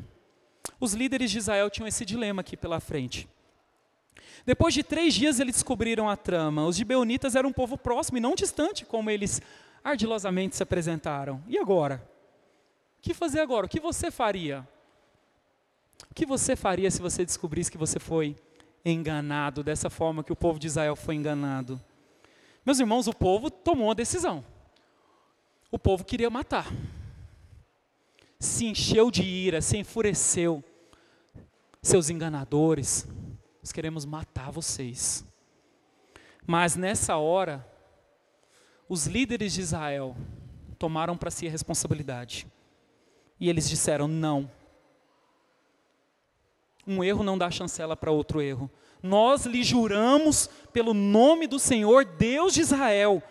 Os 0.80 0.94
líderes 0.94 1.30
de 1.30 1.38
Israel 1.38 1.68
tinham 1.68 1.86
esse 1.86 2.04
dilema 2.04 2.40
aqui 2.40 2.56
pela 2.56 2.80
frente. 2.80 3.28
Depois 4.46 4.72
de 4.72 4.82
três 4.82 5.14
dias 5.14 5.40
eles 5.40 5.56
descobriram 5.56 6.08
a 6.08 6.16
trama. 6.16 6.66
Os 6.66 6.76
gibeonitas 6.76 7.34
eram 7.34 7.50
um 7.50 7.52
povo 7.52 7.76
próximo 7.76 8.18
e 8.18 8.20
não 8.20 8.34
distante, 8.34 8.84
como 8.84 9.10
eles 9.10 9.42
ardilosamente 9.84 10.56
se 10.56 10.62
apresentaram. 10.62 11.42
E 11.46 11.58
agora? 11.58 12.02
O 12.98 13.02
que 13.02 13.12
fazer 13.12 13.40
agora? 13.40 13.66
O 13.66 13.68
que 13.68 13.80
você 13.80 14.10
faria? 14.10 14.66
O 16.10 16.14
que 16.14 16.24
você 16.24 16.56
faria 16.56 16.90
se 16.90 17.00
você 17.00 17.24
descobrisse 17.24 17.70
que 17.70 17.78
você 17.78 17.98
foi 17.98 18.36
enganado 18.84 19.62
dessa 19.62 19.90
forma 19.90 20.24
que 20.24 20.32
o 20.32 20.36
povo 20.36 20.58
de 20.58 20.66
Israel 20.66 20.96
foi 20.96 21.14
enganado? 21.14 21.80
Meus 22.68 22.80
irmãos, 22.80 23.06
o 23.06 23.14
povo 23.14 23.50
tomou 23.50 23.86
uma 23.86 23.94
decisão. 23.94 24.44
O 25.70 25.78
povo 25.78 26.04
queria 26.04 26.28
matar. 26.28 26.70
Se 28.38 28.66
encheu 28.66 29.10
de 29.10 29.22
ira, 29.22 29.62
se 29.62 29.78
enfureceu. 29.78 30.62
Seus 31.80 32.10
enganadores, 32.10 33.08
nós 33.62 33.72
queremos 33.72 34.04
matar 34.04 34.50
vocês. 34.50 35.24
Mas 36.46 36.76
nessa 36.76 37.16
hora, 37.16 37.66
os 38.86 39.06
líderes 39.06 39.54
de 39.54 39.62
Israel 39.62 40.14
tomaram 40.78 41.16
para 41.16 41.30
si 41.30 41.46
a 41.46 41.50
responsabilidade. 41.50 42.46
E 43.40 43.48
eles 43.48 43.66
disseram: 43.66 44.06
não. 44.06 44.50
Um 46.86 47.02
erro 47.02 47.24
não 47.24 47.38
dá 47.38 47.50
chancela 47.50 47.96
para 47.96 48.10
outro 48.10 48.42
erro. 48.42 48.70
Nós 49.02 49.46
lhe 49.46 49.62
juramos 49.62 50.48
pelo 50.72 50.92
nome 50.92 51.46
do 51.46 51.58
Senhor, 51.58 52.04
Deus 52.04 52.54
de 52.54 52.60
Israel, 52.60 53.22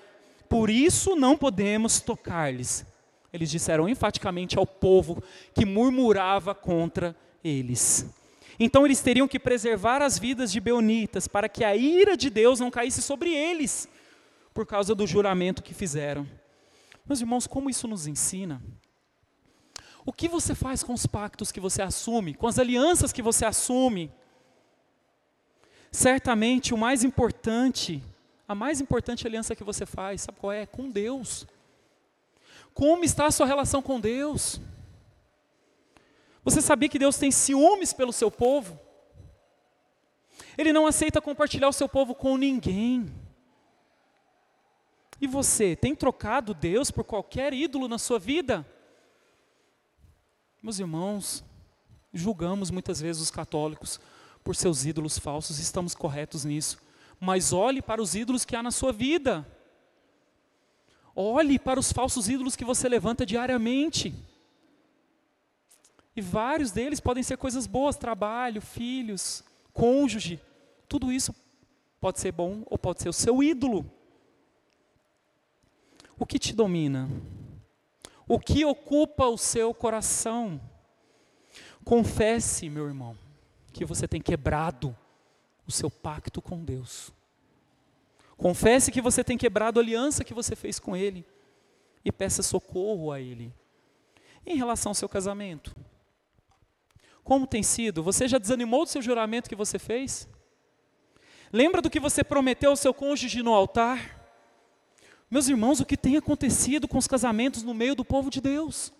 por 0.50 0.70
isso 0.70 1.16
não 1.16 1.38
podemos 1.38 2.00
tocar-lhes. 2.00 2.86
Eles 3.32 3.50
disseram 3.50 3.90
enfaticamente 3.90 4.58
ao 4.58 4.66
povo 4.66 5.22
que 5.54 5.66
murmurava 5.66 6.56
contra 6.56 7.16
eles. 7.44 8.06
Então 8.60 8.86
eles 8.86 9.02
teriam 9.02 9.28
que 9.28 9.38
preservar 9.38 10.02
as 10.02 10.18
vidas 10.18 10.52
de 10.52 10.60
Beonitas 10.60 11.28
para 11.28 11.48
que 11.48 11.64
a 11.64 11.76
ira 11.76 12.18
de 12.18 12.30
Deus 12.30 12.60
não 12.60 12.72
caísse 12.72 13.02
sobre 13.02 13.34
eles, 13.34 13.88
por 14.54 14.66
causa 14.66 14.96
do 14.96 15.06
juramento 15.06 15.62
que 15.62 15.74
fizeram. 15.74 16.28
Meus 17.06 17.22
irmãos, 17.22 17.46
como 17.46 17.70
isso 17.70 17.88
nos 17.88 18.08
ensina? 18.08 18.62
O 20.06 20.12
que 20.12 20.28
você 20.28 20.56
faz 20.56 20.82
com 20.82 20.94
os 20.94 21.06
pactos 21.06 21.52
que 21.52 21.60
você 21.60 21.82
assume, 21.82 22.34
com 22.34 22.48
as 22.48 22.58
alianças 22.58 23.14
que 23.14 23.22
você 23.22 23.46
assume? 23.46 24.12
Certamente 25.92 26.74
o 26.74 26.78
mais 26.78 27.04
importante, 27.04 28.04
a 28.48 28.54
mais 28.54 28.82
importante 28.82 29.26
aliança 29.26 29.56
que 29.56 29.64
você 29.64 29.86
faz, 29.86 30.22
sabe 30.22 30.40
qual 30.40 30.52
é? 30.52 30.66
Com 30.66 30.90
Deus. 30.90 31.48
Como 32.74 33.04
está 33.04 33.26
a 33.26 33.32
sua 33.32 33.46
relação 33.46 33.82
com 33.82 34.00
Deus? 34.00 34.62
Você 36.44 36.62
sabia 36.62 36.88
que 36.88 37.00
Deus 37.00 37.18
tem 37.18 37.32
ciúmes 37.32 37.92
pelo 37.92 38.14
seu 38.14 38.32
povo? 38.32 38.80
Ele 40.58 40.72
não 40.72 40.88
aceita 40.88 41.22
compartilhar 41.22 41.68
o 41.68 41.74
seu 41.74 41.90
povo 41.90 42.16
com 42.16 42.38
ninguém. 42.38 43.14
E 45.20 45.28
você, 45.28 45.76
tem 45.76 45.96
trocado 45.96 46.54
Deus 46.54 46.92
por 46.92 47.04
qualquer 47.04 47.54
ídolo 47.54 47.88
na 47.88 47.98
sua 47.98 48.20
vida? 48.20 48.66
Meus 50.62 50.80
irmãos, 50.80 51.44
julgamos 52.14 52.70
muitas 52.72 53.02
vezes 53.02 53.22
os 53.22 53.32
católicos 53.32 54.00
por 54.48 54.56
seus 54.56 54.86
ídolos 54.86 55.20
falsos, 55.20 55.60
estamos 55.60 55.94
corretos 55.94 56.46
nisso. 56.46 56.78
Mas 57.20 57.52
olhe 57.52 57.82
para 57.82 58.02
os 58.02 58.16
ídolos 58.16 58.46
que 58.46 58.56
há 58.56 58.64
na 58.64 58.72
sua 58.72 58.94
vida. 58.94 59.46
Olhe 61.14 61.60
para 61.60 61.78
os 61.78 61.92
falsos 61.92 62.30
ídolos 62.30 62.56
que 62.56 62.64
você 62.64 62.88
levanta 62.88 63.26
diariamente. 63.26 64.16
E 66.16 66.22
vários 66.22 66.72
deles 66.72 67.02
podem 67.02 67.24
ser 67.24 67.36
coisas 67.36 67.68
boas, 67.68 67.98
trabalho, 67.98 68.62
filhos, 68.62 69.44
cônjuge. 69.74 70.40
Tudo 70.88 71.12
isso 71.12 71.36
pode 72.00 72.18
ser 72.18 72.32
bom 72.32 72.64
ou 72.68 72.78
pode 72.78 73.02
ser 73.02 73.10
o 73.10 73.14
seu 73.14 73.44
ídolo. 73.44 73.86
O 76.18 76.26
que 76.26 76.40
te 76.40 76.54
domina? 76.54 77.10
O 78.26 78.40
que 78.40 78.64
ocupa 78.64 79.26
o 79.26 79.38
seu 79.38 79.74
coração? 79.74 80.62
Confesse, 81.84 82.70
meu 82.70 82.88
irmão, 82.88 83.27
que 83.78 83.86
você 83.86 84.08
tem 84.08 84.20
quebrado 84.20 84.96
o 85.68 85.72
seu 85.72 85.90
pacto 85.90 86.42
com 86.42 86.64
Deus. 86.64 87.14
Confesse 88.36 88.92
que 88.92 89.02
você 89.02 89.24
tem 89.24 89.38
quebrado 89.38 89.80
a 89.80 89.84
aliança 89.84 90.24
que 90.24 90.34
você 90.34 90.56
fez 90.56 90.80
com 90.80 90.96
Ele 90.96 91.26
e 92.04 92.12
peça 92.12 92.42
socorro 92.42 93.12
a 93.12 93.20
Ele. 93.20 93.54
Em 94.46 94.58
relação 94.58 94.92
ao 94.92 94.96
seu 94.96 95.08
casamento, 95.08 95.76
como 97.24 97.46
tem 97.46 97.62
sido? 97.62 98.02
Você 98.02 98.28
já 98.28 98.38
desanimou 98.38 98.84
do 98.84 98.90
seu 98.90 99.02
juramento 99.02 99.50
que 99.50 99.56
você 99.56 99.78
fez? 99.78 100.28
Lembra 101.52 101.82
do 101.82 101.90
que 101.90 102.00
você 102.00 102.24
prometeu 102.24 102.72
ao 102.72 102.76
seu 102.76 102.94
cônjuge 102.94 103.44
no 103.44 103.54
altar? 103.54 104.18
Meus 105.30 105.48
irmãos, 105.48 105.80
o 105.80 105.86
que 105.86 105.98
tem 105.98 106.18
acontecido 106.18 106.88
com 106.88 106.98
os 106.98 107.08
casamentos 107.08 107.62
no 107.62 107.74
meio 107.74 107.96
do 107.96 108.06
povo 108.06 108.30
de 108.30 108.42
Deus? 108.42 108.94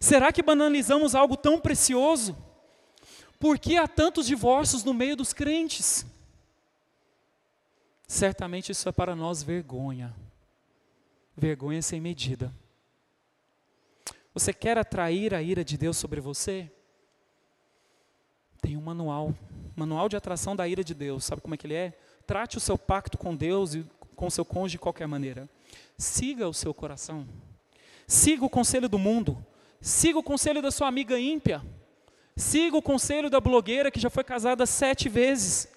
Será 0.00 0.32
que 0.32 0.42
banalizamos 0.42 1.14
algo 1.14 1.36
tão 1.36 1.60
precioso? 1.60 2.36
Por 3.42 3.58
que 3.58 3.76
há 3.76 3.88
tantos 3.88 4.28
divórcios 4.28 4.84
no 4.84 4.94
meio 4.94 5.16
dos 5.16 5.32
crentes? 5.32 6.06
Certamente 8.06 8.70
isso 8.70 8.88
é 8.88 8.92
para 8.92 9.16
nós 9.16 9.42
vergonha. 9.42 10.14
Vergonha 11.36 11.82
sem 11.82 12.00
medida. 12.00 12.54
Você 14.32 14.52
quer 14.52 14.78
atrair 14.78 15.34
a 15.34 15.42
ira 15.42 15.64
de 15.64 15.76
Deus 15.76 15.96
sobre 15.96 16.20
você? 16.20 16.70
Tem 18.60 18.76
um 18.76 18.80
manual, 18.80 19.34
manual 19.74 20.08
de 20.08 20.14
atração 20.14 20.54
da 20.54 20.68
ira 20.68 20.84
de 20.84 20.94
Deus. 20.94 21.24
Sabe 21.24 21.42
como 21.42 21.56
é 21.56 21.58
que 21.58 21.66
ele 21.66 21.74
é? 21.74 21.98
Trate 22.24 22.58
o 22.58 22.60
seu 22.60 22.78
pacto 22.78 23.18
com 23.18 23.34
Deus 23.34 23.74
e 23.74 23.84
com 24.14 24.30
seu 24.30 24.44
cônjuge 24.44 24.74
de 24.74 24.78
qualquer 24.78 25.08
maneira. 25.08 25.50
Siga 25.98 26.48
o 26.48 26.54
seu 26.54 26.72
coração. 26.72 27.26
Siga 28.06 28.44
o 28.44 28.48
conselho 28.48 28.88
do 28.88 29.00
mundo. 29.00 29.44
Siga 29.80 30.16
o 30.16 30.22
conselho 30.22 30.62
da 30.62 30.70
sua 30.70 30.86
amiga 30.86 31.18
ímpia. 31.18 31.60
Siga 32.36 32.76
o 32.76 32.82
conselho 32.82 33.28
da 33.28 33.40
blogueira 33.40 33.90
que 33.90 34.00
já 34.00 34.08
foi 34.08 34.24
casada 34.24 34.64
sete 34.66 35.08
vezes. 35.08 35.68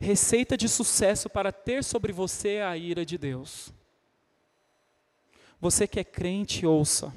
Receita 0.00 0.56
de 0.56 0.68
sucesso 0.68 1.30
para 1.30 1.52
ter 1.52 1.84
sobre 1.84 2.12
você 2.12 2.60
a 2.60 2.76
ira 2.76 3.06
de 3.06 3.16
Deus. 3.16 3.72
Você 5.60 5.86
que 5.86 6.00
é 6.00 6.04
crente, 6.04 6.66
ouça. 6.66 7.14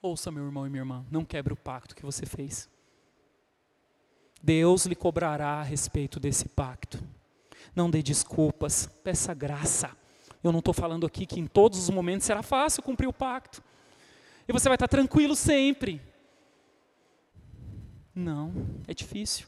Ouça, 0.00 0.30
meu 0.30 0.44
irmão 0.44 0.66
e 0.66 0.70
minha 0.70 0.82
irmã, 0.82 1.04
não 1.10 1.24
quebre 1.24 1.52
o 1.52 1.56
pacto 1.56 1.94
que 1.94 2.04
você 2.04 2.24
fez. 2.24 2.68
Deus 4.42 4.86
lhe 4.86 4.94
cobrará 4.94 5.60
a 5.60 5.62
respeito 5.62 6.20
desse 6.20 6.48
pacto. 6.48 7.02
Não 7.74 7.90
dê 7.90 8.02
desculpas, 8.02 8.86
peça 9.02 9.34
graça. 9.34 9.90
Eu 10.42 10.52
não 10.52 10.58
estou 10.58 10.74
falando 10.74 11.06
aqui 11.06 11.24
que 11.24 11.40
em 11.40 11.46
todos 11.46 11.78
os 11.78 11.90
momentos 11.90 12.26
será 12.26 12.42
fácil 12.42 12.82
cumprir 12.82 13.06
o 13.06 13.12
pacto. 13.12 13.62
E 14.46 14.52
você 14.52 14.68
vai 14.68 14.76
estar 14.76 14.88
tranquilo 14.88 15.34
sempre. 15.34 16.00
Não, 18.14 18.52
é 18.86 18.94
difícil. 18.94 19.46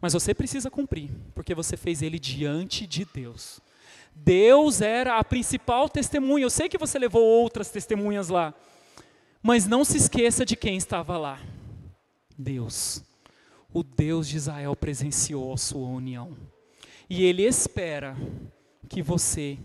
Mas 0.00 0.12
você 0.12 0.34
precisa 0.34 0.70
cumprir, 0.70 1.10
porque 1.34 1.54
você 1.54 1.76
fez 1.76 2.02
ele 2.02 2.18
diante 2.18 2.86
de 2.86 3.04
Deus. 3.04 3.60
Deus 4.14 4.80
era 4.80 5.18
a 5.18 5.24
principal 5.24 5.88
testemunha. 5.88 6.44
Eu 6.44 6.50
sei 6.50 6.68
que 6.68 6.76
você 6.76 6.98
levou 6.98 7.22
outras 7.22 7.70
testemunhas 7.70 8.28
lá, 8.28 8.52
mas 9.42 9.66
não 9.66 9.84
se 9.84 9.96
esqueça 9.96 10.44
de 10.44 10.56
quem 10.56 10.76
estava 10.76 11.16
lá. 11.16 11.40
Deus. 12.36 13.02
O 13.72 13.82
Deus 13.82 14.28
de 14.28 14.36
Israel 14.36 14.76
presenciou 14.76 15.52
a 15.52 15.56
sua 15.56 15.86
união. 15.86 16.36
E 17.08 17.24
ele 17.24 17.44
espera 17.44 18.16
que 18.88 19.02
você 19.02 19.58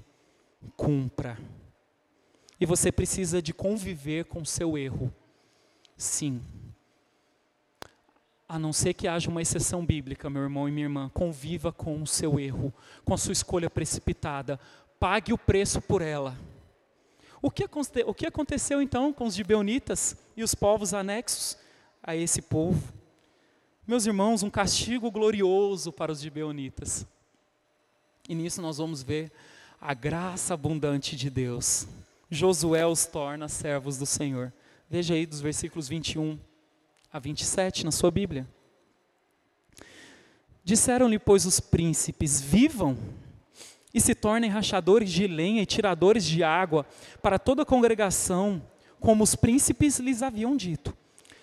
cumpra. 0.75 1.37
E 2.59 2.65
você 2.65 2.91
precisa 2.91 3.41
de 3.41 3.53
conviver 3.53 4.25
com 4.25 4.41
o 4.41 4.45
seu 4.45 4.77
erro. 4.77 5.13
Sim. 5.97 6.41
A 8.47 8.57
não 8.57 8.71
ser 8.71 8.93
que 8.93 9.07
haja 9.07 9.29
uma 9.29 9.41
exceção 9.41 9.85
bíblica, 9.85 10.29
meu 10.29 10.43
irmão 10.43 10.69
e 10.69 10.71
minha 10.71 10.85
irmã, 10.85 11.09
conviva 11.13 11.71
com 11.71 12.01
o 12.01 12.07
seu 12.07 12.39
erro, 12.39 12.73
com 13.03 13.13
a 13.13 13.17
sua 13.17 13.33
escolha 13.33 13.69
precipitada. 13.69 14.59
Pague 14.99 15.33
o 15.33 15.37
preço 15.37 15.81
por 15.81 16.01
ela. 16.01 16.37
O 17.41 17.51
que, 17.51 17.65
o 18.05 18.13
que 18.13 18.25
aconteceu 18.25 18.81
então 18.81 19.13
com 19.13 19.25
os 19.25 19.35
gibeonitas 19.35 20.15
e 20.35 20.43
os 20.43 20.55
povos 20.55 20.93
anexos 20.93 21.57
a 22.01 22.15
esse 22.15 22.41
povo? 22.41 22.93
Meus 23.85 24.05
irmãos, 24.05 24.43
um 24.43 24.49
castigo 24.49 25.11
glorioso 25.11 25.91
para 25.91 26.11
os 26.11 26.19
gibeonitas. 26.19 27.05
E 28.27 28.35
nisso 28.35 28.61
nós 28.61 28.77
vamos 28.77 29.03
ver 29.03 29.31
a 29.79 29.93
graça 29.93 30.53
abundante 30.53 31.15
de 31.15 31.29
Deus. 31.29 31.87
Josué 32.29 32.85
os 32.85 33.05
torna 33.05 33.47
servos 33.47 33.97
do 33.97 34.05
Senhor. 34.05 34.51
Veja 34.89 35.13
aí 35.13 35.25
dos 35.25 35.39
versículos 35.39 35.87
21 35.87 36.37
a 37.17 37.19
27 37.19 37.83
na 37.83 37.91
sua 37.91 38.11
Bíblia. 38.11 38.47
Disseram-lhe, 40.63 41.17
pois, 41.17 41.47
os 41.47 41.59
príncipes: 41.59 42.39
Vivam 42.39 42.95
e 43.91 43.99
se 43.99 44.13
tornem 44.13 44.51
rachadores 44.51 45.11
de 45.11 45.25
lenha 45.25 45.63
e 45.63 45.65
tiradores 45.65 46.23
de 46.23 46.43
água 46.43 46.85
para 47.19 47.39
toda 47.39 47.63
a 47.63 47.65
congregação, 47.65 48.61
como 48.99 49.23
os 49.23 49.33
príncipes 49.33 49.97
lhes 49.97 50.21
haviam 50.21 50.55
dito. 50.55 50.95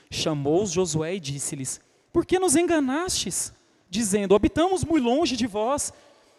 Chamou-os 0.09 0.71
Josué 0.71 1.17
e 1.17 1.21
disse-lhes: 1.21 1.81
Por 2.13 2.25
que 2.25 2.39
nos 2.39 2.55
enganastes? 2.55 3.53
Dizendo: 3.91 4.37
Habitamos 4.37 4.85
muito 4.85 5.05
longe 5.05 5.37
de 5.37 5.49
vós 5.49 5.93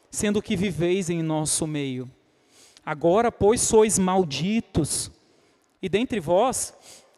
sendo 0.09 0.41
que 0.41 0.55
viveis 0.55 1.09
em 1.09 1.21
nosso 1.21 1.67
meio. 1.67 2.09
Agora, 2.85 3.29
pois, 3.29 3.59
sois 3.59 3.99
malditos, 3.99 5.11
e 5.81 5.89
dentre 5.89 6.21
vós 6.21 6.73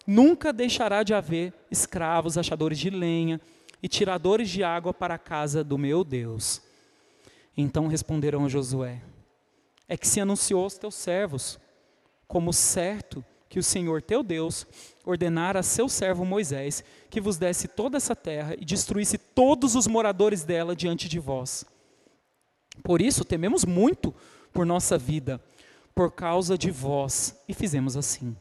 nunca 0.08 0.53
deixará 0.53 1.03
de 1.03 1.14
haver 1.14 1.53
escravos, 1.70 2.38
achadores 2.38 2.80
de 2.80 2.89
lenha 2.89 3.41
e 3.84 3.89
tiradores 3.89 4.49
de 4.49 4.64
água 4.64 4.93
para 4.93 5.16
a 5.16 5.20
casa 5.20 5.64
do 5.64 5.78
meu 5.78 6.05
Deus. 6.05 6.62
Então 7.55 7.88
responderam 7.88 8.45
a 8.45 8.49
Josué: 8.49 9.01
É 9.88 9.97
que 9.97 10.08
se 10.08 10.22
anunciou 10.22 10.64
aos 10.64 10.78
teus 10.78 10.95
servos, 10.95 11.60
como 12.26 12.53
certo 12.53 13.24
que 13.49 13.60
o 13.60 13.64
Senhor 13.64 14.01
teu 14.01 14.24
Deus 14.24 14.66
ordenara 15.05 15.60
a 15.60 15.64
seu 15.64 15.88
servo 15.88 16.26
Moisés 16.26 16.84
que 17.10 17.22
vos 17.22 17.38
desse 17.38 17.68
toda 17.68 17.97
essa 17.97 18.16
terra 18.16 18.55
e 18.60 18.66
destruísse 18.66 19.18
todos 19.18 19.76
os 19.76 19.88
moradores 19.88 20.43
dela 20.43 20.76
diante 20.76 21.08
de 21.08 21.20
vós. 21.20 21.66
Por 22.84 23.01
isso 23.01 23.24
tememos 23.24 23.66
muito 23.66 24.14
por 24.51 24.66
nossa 24.66 24.97
vida, 24.97 25.41
por 25.95 26.12
causa 26.12 26.58
de 26.58 26.70
vós, 26.70 27.36
e 27.47 27.53
fizemos 27.53 27.95
assim. 27.95 28.36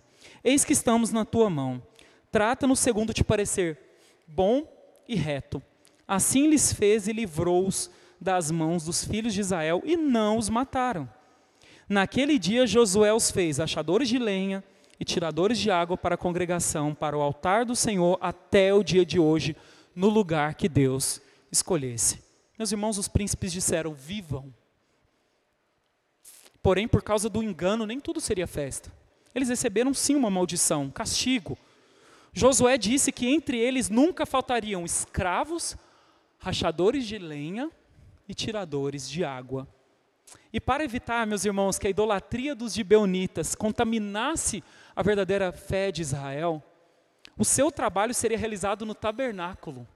Eis 0.47 0.65
que 0.65 0.73
estamos 0.73 1.11
na 1.11 1.25
tua 1.25 1.51
mão. 1.51 1.83
Trata-nos 2.31 2.79
segundo 2.79 3.13
te 3.13 3.25
parecer 3.25 3.77
bom 4.29 4.63
e 5.09 5.17
reto. 5.17 5.61
Assim 6.07 6.47
lhes 6.47 6.73
fez 6.73 7.09
e 7.09 7.13
livrou-os 7.13 7.91
das 8.21 8.49
mãos 8.49 8.85
dos 8.85 9.05
filhos 9.05 9.35
de 9.35 9.41
Israel 9.41 9.83
e 9.85 9.97
não 9.97 10.39
os 10.39 10.49
mataram. 10.49 11.11
Naquele 11.89 12.39
dia 12.39 12.65
Josué 12.65 13.13
os 13.13 13.29
fez 13.29 13.59
achadores 13.59 14.09
de 14.09 14.21
lenha 14.21 14.63
e 15.01 15.05
tiradores 15.05 15.59
de 15.59 15.69
água 15.69 15.97
para 15.97 16.15
a 16.15 16.19
congregação, 16.19 16.95
para 16.95 17.19
o 17.19 17.23
altar 17.23 17.65
do 17.65 17.75
Senhor 17.75 18.17
até 18.21 18.73
o 18.73 18.85
dia 18.85 19.05
de 19.05 19.19
hoje, 19.19 19.57
no 19.97 20.09
lugar 20.09 20.55
que 20.55 20.69
Deus 20.69 21.21
escolhesse. 21.51 22.23
Meus 22.57 22.71
irmãos, 22.71 22.99
os 22.99 23.09
príncipes 23.09 23.51
disseram: 23.51 23.95
vivam. 23.95 24.55
Porém, 26.63 26.87
por 26.87 27.03
causa 27.03 27.29
do 27.29 27.43
engano, 27.43 27.85
nem 27.85 27.99
tudo 27.99 28.21
seria 28.21 28.47
festa. 28.47 28.93
Eles 29.37 29.51
receberam 29.51 29.93
sim 29.93 30.17
uma 30.17 30.31
maldição, 30.31 30.85
um 30.85 30.91
castigo. 30.91 31.59
Josué 32.33 32.79
disse 32.79 33.13
que 33.13 33.29
entre 33.29 33.59
eles 33.59 33.91
nunca 33.91 34.25
faltariam 34.25 34.85
escravos, 34.85 35.77
rachadores 36.39 37.07
de 37.07 37.19
lenha 37.19 37.71
e 38.29 38.35
tiradores 38.35 39.09
de 39.09 39.23
água. 39.23 39.69
E 40.53 40.59
para 40.59 40.83
evitar, 40.83 41.27
meus 41.27 41.45
irmãos, 41.45 41.79
que 41.79 41.87
a 41.87 41.91
idolatria 41.91 42.55
dos 42.55 42.73
gibeonitas 42.73 43.55
contaminasse 43.55 44.65
a 44.95 45.03
verdadeira 45.03 45.53
fé 45.53 45.93
de 45.93 46.03
Israel, 46.03 46.61
o 47.39 47.45
seu 47.45 47.71
trabalho 47.71 48.15
seria 48.15 48.39
realizado 48.39 48.85
no 48.85 48.95
tabernáculo 48.95 49.87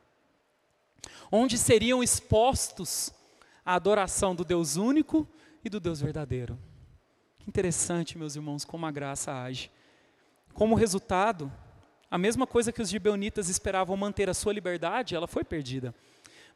onde 1.30 1.56
seriam 1.56 2.02
expostos 2.02 3.12
a 3.64 3.74
adoração 3.74 4.34
do 4.34 4.44
Deus 4.44 4.76
único 4.76 5.28
e 5.64 5.68
do 5.68 5.78
Deus 5.78 6.00
verdadeiro. 6.00 6.58
Interessante, 7.50 8.16
meus 8.16 8.36
irmãos, 8.36 8.64
como 8.64 8.86
a 8.86 8.92
graça 8.92 9.32
age. 9.32 9.72
Como 10.54 10.76
resultado, 10.76 11.50
a 12.08 12.16
mesma 12.16 12.46
coisa 12.46 12.70
que 12.70 12.80
os 12.80 12.88
gibeonitas 12.88 13.48
esperavam 13.48 13.96
manter 13.96 14.30
a 14.30 14.34
sua 14.34 14.52
liberdade, 14.52 15.16
ela 15.16 15.26
foi 15.26 15.42
perdida. 15.42 15.92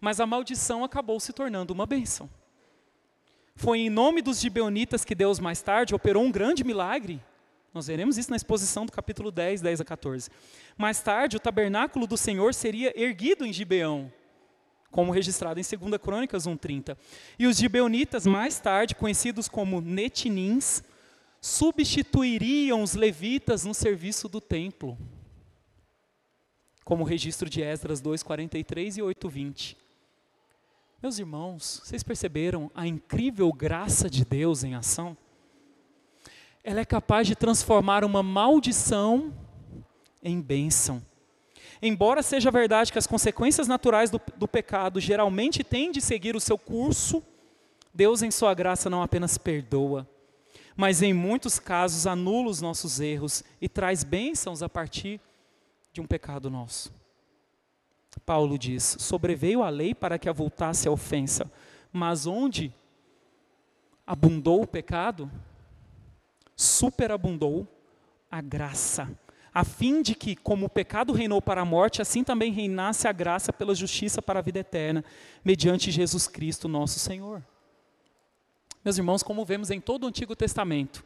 Mas 0.00 0.20
a 0.20 0.26
maldição 0.26 0.84
acabou 0.84 1.18
se 1.18 1.32
tornando 1.32 1.72
uma 1.72 1.84
bênção. 1.84 2.30
Foi 3.56 3.80
em 3.80 3.90
nome 3.90 4.22
dos 4.22 4.38
gibeonitas 4.38 5.04
que 5.04 5.16
Deus 5.16 5.40
mais 5.40 5.60
tarde 5.60 5.96
operou 5.96 6.22
um 6.22 6.30
grande 6.30 6.62
milagre. 6.62 7.20
Nós 7.72 7.88
veremos 7.88 8.16
isso 8.16 8.30
na 8.30 8.36
exposição 8.36 8.86
do 8.86 8.92
capítulo 8.92 9.32
10, 9.32 9.62
10 9.62 9.80
a 9.80 9.84
14. 9.84 10.30
Mais 10.78 11.02
tarde, 11.02 11.36
o 11.36 11.40
tabernáculo 11.40 12.06
do 12.06 12.16
Senhor 12.16 12.54
seria 12.54 12.92
erguido 12.96 13.44
em 13.44 13.52
Gibeão, 13.52 14.12
como 14.94 15.10
registrado 15.10 15.58
em 15.58 15.64
2 15.64 16.00
Crônicas 16.00 16.46
1:30. 16.46 16.96
E 17.36 17.48
os 17.48 17.56
gibeonitas, 17.56 18.24
mais 18.24 18.60
tarde 18.60 18.94
conhecidos 18.94 19.48
como 19.48 19.80
netinins, 19.80 20.84
substituiriam 21.40 22.80
os 22.80 22.94
levitas 22.94 23.64
no 23.64 23.74
serviço 23.74 24.28
do 24.28 24.40
templo. 24.40 24.96
Como 26.84 27.02
o 27.02 27.06
registro 27.06 27.50
de 27.50 27.60
Esdras 27.60 28.00
2:43 28.00 28.96
e 28.96 29.02
8:20. 29.02 29.76
Meus 31.02 31.18
irmãos, 31.18 31.82
vocês 31.82 32.04
perceberam 32.04 32.70
a 32.72 32.86
incrível 32.86 33.52
graça 33.52 34.08
de 34.08 34.24
Deus 34.24 34.62
em 34.62 34.76
ação? 34.76 35.16
Ela 36.62 36.78
é 36.78 36.84
capaz 36.84 37.26
de 37.26 37.34
transformar 37.34 38.04
uma 38.04 38.22
maldição 38.22 39.34
em 40.22 40.40
bênção. 40.40 41.04
Embora 41.86 42.22
seja 42.22 42.50
verdade 42.50 42.90
que 42.90 42.98
as 42.98 43.06
consequências 43.06 43.68
naturais 43.68 44.08
do, 44.08 44.18
do 44.38 44.48
pecado 44.48 44.98
geralmente 44.98 45.62
têm 45.62 45.92
de 45.92 46.00
seguir 46.00 46.34
o 46.34 46.40
seu 46.40 46.56
curso, 46.56 47.22
Deus, 47.92 48.22
em 48.22 48.30
Sua 48.30 48.54
graça, 48.54 48.88
não 48.88 49.02
apenas 49.02 49.36
perdoa, 49.36 50.08
mas 50.74 51.02
em 51.02 51.12
muitos 51.12 51.58
casos 51.58 52.06
anula 52.06 52.48
os 52.48 52.62
nossos 52.62 53.00
erros 53.00 53.44
e 53.60 53.68
traz 53.68 54.02
bênçãos 54.02 54.62
a 54.62 54.68
partir 54.68 55.20
de 55.92 56.00
um 56.00 56.06
pecado 56.06 56.48
nosso. 56.48 56.90
Paulo 58.24 58.58
diz: 58.58 58.96
sobreveio 58.98 59.62
a 59.62 59.68
lei 59.68 59.94
para 59.94 60.18
que 60.18 60.26
avultasse 60.26 60.88
a 60.88 60.90
ofensa, 60.90 61.52
mas 61.92 62.26
onde 62.26 62.72
abundou 64.06 64.62
o 64.62 64.66
pecado, 64.66 65.30
superabundou 66.56 67.68
a 68.30 68.40
graça 68.40 69.14
a 69.54 69.62
fim 69.62 70.02
de 70.02 70.16
que, 70.16 70.34
como 70.34 70.66
o 70.66 70.68
pecado 70.68 71.12
reinou 71.12 71.40
para 71.40 71.60
a 71.60 71.64
morte, 71.64 72.02
assim 72.02 72.24
também 72.24 72.50
reinasse 72.50 73.06
a 73.06 73.12
graça 73.12 73.52
pela 73.52 73.72
justiça 73.72 74.20
para 74.20 74.40
a 74.40 74.42
vida 74.42 74.58
eterna, 74.58 75.04
mediante 75.44 75.92
Jesus 75.92 76.26
Cristo, 76.26 76.66
nosso 76.66 76.98
Senhor. 76.98 77.40
Meus 78.84 78.98
irmãos, 78.98 79.22
como 79.22 79.44
vemos 79.44 79.70
em 79.70 79.80
todo 79.80 80.02
o 80.02 80.06
Antigo 80.08 80.34
Testamento, 80.34 81.04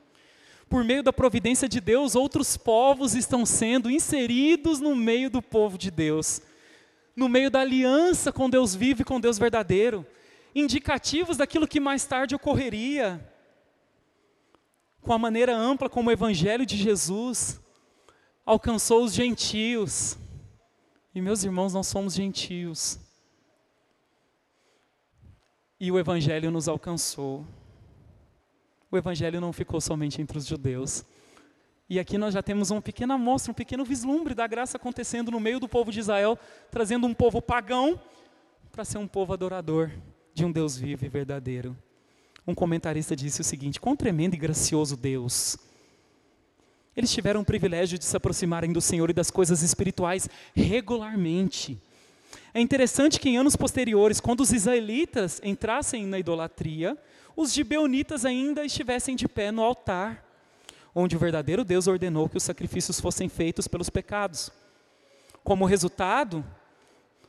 por 0.66 0.82
meio 0.82 1.02
da 1.02 1.12
providência 1.12 1.68
de 1.68 1.78
Deus, 1.78 2.14
outros 2.14 2.56
povos 2.56 3.14
estão 3.14 3.44
sendo 3.44 3.90
inseridos 3.90 4.80
no 4.80 4.96
meio 4.96 5.28
do 5.28 5.42
povo 5.42 5.76
de 5.76 5.90
Deus, 5.90 6.40
no 7.14 7.28
meio 7.28 7.50
da 7.50 7.60
aliança 7.60 8.32
com 8.32 8.48
Deus 8.48 8.74
vivo 8.74 9.02
e 9.02 9.04
com 9.04 9.20
Deus 9.20 9.38
verdadeiro, 9.38 10.06
indicativos 10.54 11.36
daquilo 11.36 11.68
que 11.68 11.80
mais 11.80 12.06
tarde 12.06 12.34
ocorreria 12.34 13.22
com 15.02 15.12
a 15.12 15.18
maneira 15.18 15.54
ampla 15.54 15.88
como 15.88 16.08
o 16.08 16.12
Evangelho 16.12 16.64
de 16.64 16.76
Jesus 16.76 17.60
alcançou 18.48 19.04
os 19.04 19.12
gentios. 19.12 20.16
E 21.14 21.20
meus 21.20 21.44
irmãos, 21.44 21.74
nós 21.74 21.86
somos 21.86 22.14
gentios. 22.14 22.98
E 25.78 25.92
o 25.92 25.98
Evangelho 25.98 26.50
nos 26.50 26.66
alcançou. 26.66 27.44
O 28.90 28.96
Evangelho 28.96 29.38
não 29.38 29.52
ficou 29.52 29.82
somente 29.82 30.22
entre 30.22 30.38
os 30.38 30.46
judeus. 30.46 31.04
E 31.90 32.00
aqui 32.00 32.16
nós 32.16 32.32
já 32.32 32.42
temos 32.42 32.70
uma 32.70 32.80
pequena 32.80 33.14
amostra, 33.14 33.52
um 33.52 33.54
pequeno 33.54 33.84
vislumbre 33.84 34.34
da 34.34 34.46
graça 34.46 34.78
acontecendo 34.78 35.30
no 35.30 35.40
meio 35.40 35.60
do 35.60 35.68
povo 35.68 35.92
de 35.92 36.00
Israel, 36.00 36.38
trazendo 36.70 37.06
um 37.06 37.12
povo 37.12 37.42
pagão 37.42 38.00
para 38.72 38.84
ser 38.84 38.96
um 38.96 39.06
povo 39.06 39.34
adorador 39.34 39.90
de 40.32 40.46
um 40.46 40.50
Deus 40.50 40.74
vivo 40.74 41.04
e 41.04 41.08
verdadeiro. 41.08 41.76
Um 42.46 42.54
comentarista 42.54 43.14
disse 43.14 43.42
o 43.42 43.44
seguinte: 43.44 43.78
quão 43.78 43.94
tremendo 43.94 44.34
e 44.34 44.38
gracioso 44.38 44.96
Deus. 44.96 45.67
Eles 46.98 47.12
tiveram 47.12 47.42
o 47.42 47.44
privilégio 47.44 47.96
de 47.96 48.04
se 48.04 48.16
aproximarem 48.16 48.72
do 48.72 48.80
Senhor 48.80 49.08
e 49.08 49.12
das 49.12 49.30
coisas 49.30 49.62
espirituais 49.62 50.28
regularmente. 50.52 51.80
É 52.52 52.60
interessante 52.60 53.20
que 53.20 53.28
em 53.28 53.38
anos 53.38 53.54
posteriores, 53.54 54.18
quando 54.18 54.40
os 54.40 54.52
israelitas 54.52 55.40
entrassem 55.44 56.04
na 56.04 56.18
idolatria, 56.18 56.98
os 57.36 57.52
gibeonitas 57.52 58.24
ainda 58.24 58.64
estivessem 58.64 59.14
de 59.14 59.28
pé 59.28 59.52
no 59.52 59.62
altar, 59.62 60.24
onde 60.92 61.14
o 61.14 61.20
verdadeiro 61.20 61.64
Deus 61.64 61.86
ordenou 61.86 62.28
que 62.28 62.36
os 62.36 62.42
sacrifícios 62.42 63.00
fossem 63.00 63.28
feitos 63.28 63.68
pelos 63.68 63.88
pecados. 63.88 64.50
Como 65.44 65.66
resultado 65.66 66.44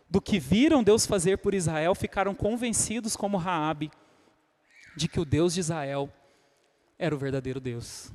do 0.10 0.20
que 0.20 0.40
viram 0.40 0.84
Deus 0.84 1.06
fazer 1.06 1.38
por 1.38 1.54
Israel, 1.54 1.94
ficaram 1.94 2.34
convencidos 2.34 3.16
como 3.16 3.38
Raabe 3.38 3.92
de 4.98 5.08
que 5.08 5.20
o 5.20 5.26
Deus 5.26 5.54
de 5.54 5.60
Israel 5.60 6.12
era 6.98 7.14
o 7.14 7.20
verdadeiro 7.20 7.60
Deus. 7.60 8.12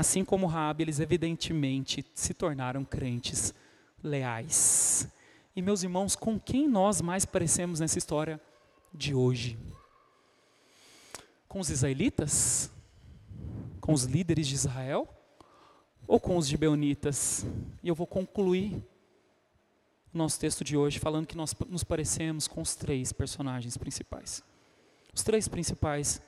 Assim 0.00 0.24
como 0.24 0.46
Raabe, 0.46 0.82
eles 0.82 0.98
evidentemente 0.98 2.02
se 2.14 2.32
tornaram 2.32 2.86
crentes 2.86 3.52
leais. 4.02 5.06
E 5.54 5.60
meus 5.60 5.82
irmãos, 5.82 6.16
com 6.16 6.40
quem 6.40 6.66
nós 6.66 7.02
mais 7.02 7.26
parecemos 7.26 7.80
nessa 7.80 7.98
história 7.98 8.40
de 8.94 9.14
hoje? 9.14 9.58
Com 11.46 11.60
os 11.60 11.68
israelitas? 11.68 12.70
Com 13.78 13.92
os 13.92 14.04
líderes 14.04 14.46
de 14.48 14.54
Israel? 14.54 15.06
Ou 16.06 16.18
com 16.18 16.38
os 16.38 16.48
gibeonitas? 16.48 17.44
E 17.82 17.88
eu 17.88 17.94
vou 17.94 18.06
concluir 18.06 18.82
o 20.14 20.16
nosso 20.16 20.40
texto 20.40 20.64
de 20.64 20.78
hoje 20.78 20.98
falando 20.98 21.26
que 21.26 21.36
nós 21.36 21.54
nos 21.68 21.84
parecemos 21.84 22.48
com 22.48 22.62
os 22.62 22.74
três 22.74 23.12
personagens 23.12 23.76
principais. 23.76 24.42
Os 25.12 25.22
três 25.22 25.46
principais, 25.46 26.22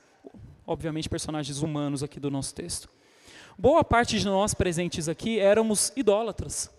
obviamente, 0.66 1.08
personagens 1.08 1.62
humanos 1.62 2.02
aqui 2.02 2.20
do 2.20 2.30
nosso 2.30 2.54
texto. 2.54 2.90
Boa 3.58 3.84
parte 3.84 4.18
de 4.18 4.24
nós 4.24 4.54
presentes 4.54 5.08
aqui 5.08 5.38
éramos 5.38 5.92
idólatras, 5.94 6.70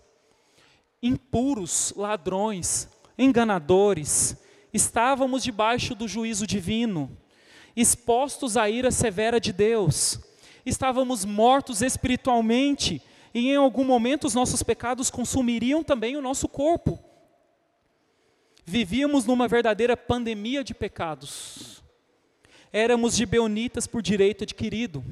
impuros, 1.02 1.92
ladrões, 1.96 2.88
enganadores, 3.16 4.36
estávamos 4.72 5.44
debaixo 5.44 5.94
do 5.94 6.08
juízo 6.08 6.46
divino, 6.46 7.16
expostos 7.76 8.56
à 8.56 8.68
ira 8.68 8.90
severa 8.90 9.40
de 9.40 9.52
Deus, 9.52 10.18
estávamos 10.66 11.24
mortos 11.24 11.80
espiritualmente 11.80 13.00
e 13.32 13.50
em 13.50 13.56
algum 13.56 13.84
momento 13.84 14.26
os 14.26 14.34
nossos 14.34 14.62
pecados 14.62 15.10
consumiriam 15.10 15.82
também 15.82 16.16
o 16.16 16.22
nosso 16.22 16.48
corpo. 16.48 16.98
Vivíamos 18.64 19.26
numa 19.26 19.46
verdadeira 19.46 19.96
pandemia 19.96 20.64
de 20.64 20.74
pecados. 20.74 21.82
Éramos 22.72 23.14
gibeonitas 23.14 23.86
por 23.86 24.02
direito 24.02 24.42
adquirido 24.42 25.04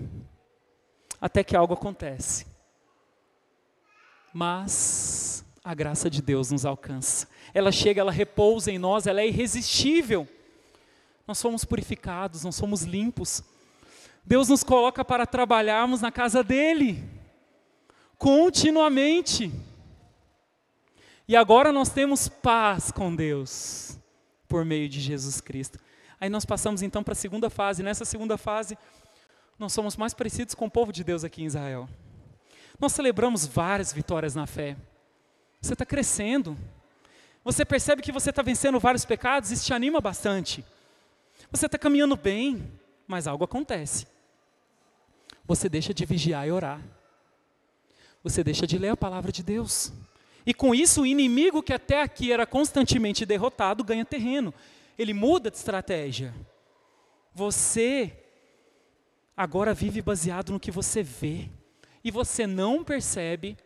até 1.23 1.45
que 1.45 1.55
algo 1.55 1.75
acontece. 1.75 2.45
Mas 4.35 5.45
a 5.63 5.73
graça 5.73 6.11
de 6.11 6.21
Deus 6.21 6.51
nos 6.51 6.67
alcança. 6.67 7.29
Ela 7.55 7.71
chega, 7.71 8.01
ela 8.01 8.11
repousa 8.11 8.73
em 8.73 8.79
nós, 8.79 9.07
ela 9.07 9.21
é 9.21 9.29
irresistível. 9.29 10.27
Nós 11.25 11.39
somos 11.39 11.65
purificados, 11.65 12.43
nós 12.43 12.57
somos 12.57 12.83
limpos. 12.83 13.45
Deus 14.25 14.49
nos 14.49 14.65
coloca 14.65 15.05
para 15.05 15.25
trabalharmos 15.25 16.01
na 16.01 16.11
casa 16.11 16.43
dele, 16.43 17.09
continuamente. 18.19 19.53
E 21.29 21.37
agora 21.37 21.71
nós 21.71 21.89
temos 21.89 22.29
paz 22.29 22.91
com 22.91 23.15
Deus, 23.15 23.97
por 24.49 24.65
meio 24.65 24.89
de 24.89 25.01
Jesus 25.01 25.41
Cristo. 25.41 25.79
Aí 26.21 26.29
nós 26.29 26.45
passamos 26.45 26.83
então 26.83 27.03
para 27.03 27.13
a 27.13 27.17
segunda 27.17 27.49
fase. 27.49 27.83
Nessa 27.83 28.05
segunda 28.05 28.37
fase, 28.37 28.77
nós 29.63 29.73
somos 29.73 29.97
mais 29.97 30.13
parecidos 30.13 30.57
com 30.57 30.67
o 30.67 30.71
povo 30.71 30.93
de 30.93 31.05
Deus 31.05 31.23
aqui 31.23 31.41
em 31.41 31.47
Israel. 31.47 31.89
Nós 32.81 32.91
celebramos 32.93 33.47
várias 33.47 33.93
vitórias 33.93 34.35
na 34.35 34.45
fé. 34.45 34.77
Você 35.61 35.75
está 35.75 35.87
crescendo. 35.87 36.59
Você 37.45 37.65
percebe 37.65 38.03
que 38.03 38.11
você 38.11 38.31
está 38.31 38.43
vencendo 38.43 38.81
vários 38.81 39.05
pecados, 39.05 39.53
isso 39.53 39.65
te 39.65 39.73
anima 39.73 40.01
bastante. 40.01 40.65
Você 41.49 41.67
está 41.67 41.79
caminhando 41.79 42.17
bem, 42.17 42.73
mas 43.07 43.29
algo 43.29 43.45
acontece. 43.45 44.09
Você 45.45 45.69
deixa 45.69 45.95
de 45.95 46.05
vigiar 46.05 46.45
e 46.47 46.51
orar. 46.51 46.81
Você 48.25 48.43
deixa 48.43 48.67
de 48.67 48.77
ler 48.79 48.89
a 48.89 48.97
palavra 48.97 49.31
de 49.31 49.45
Deus. 49.45 49.93
E 50.45 50.53
com 50.53 50.75
isso, 50.75 51.03
o 51.03 51.07
inimigo 51.07 51.63
que 51.63 51.73
até 51.73 52.03
aqui 52.03 52.33
era 52.33 52.45
constantemente 52.45 53.25
derrotado 53.25 53.85
ganha 53.85 54.05
terreno. 54.05 54.53
Ele 54.99 55.15
muda 55.15 55.53
de 55.53 55.57
estratégia. 55.57 56.35
Você 57.33 58.22
agora 59.37 59.75
vive 59.75 60.03
baseado 60.03 60.53
no 60.53 60.61
que 60.61 60.71
você 60.71 61.03
vê. 61.03 61.49
E 62.05 62.11
você 62.11 62.47
não 62.47 62.83
percebe 62.83 63.57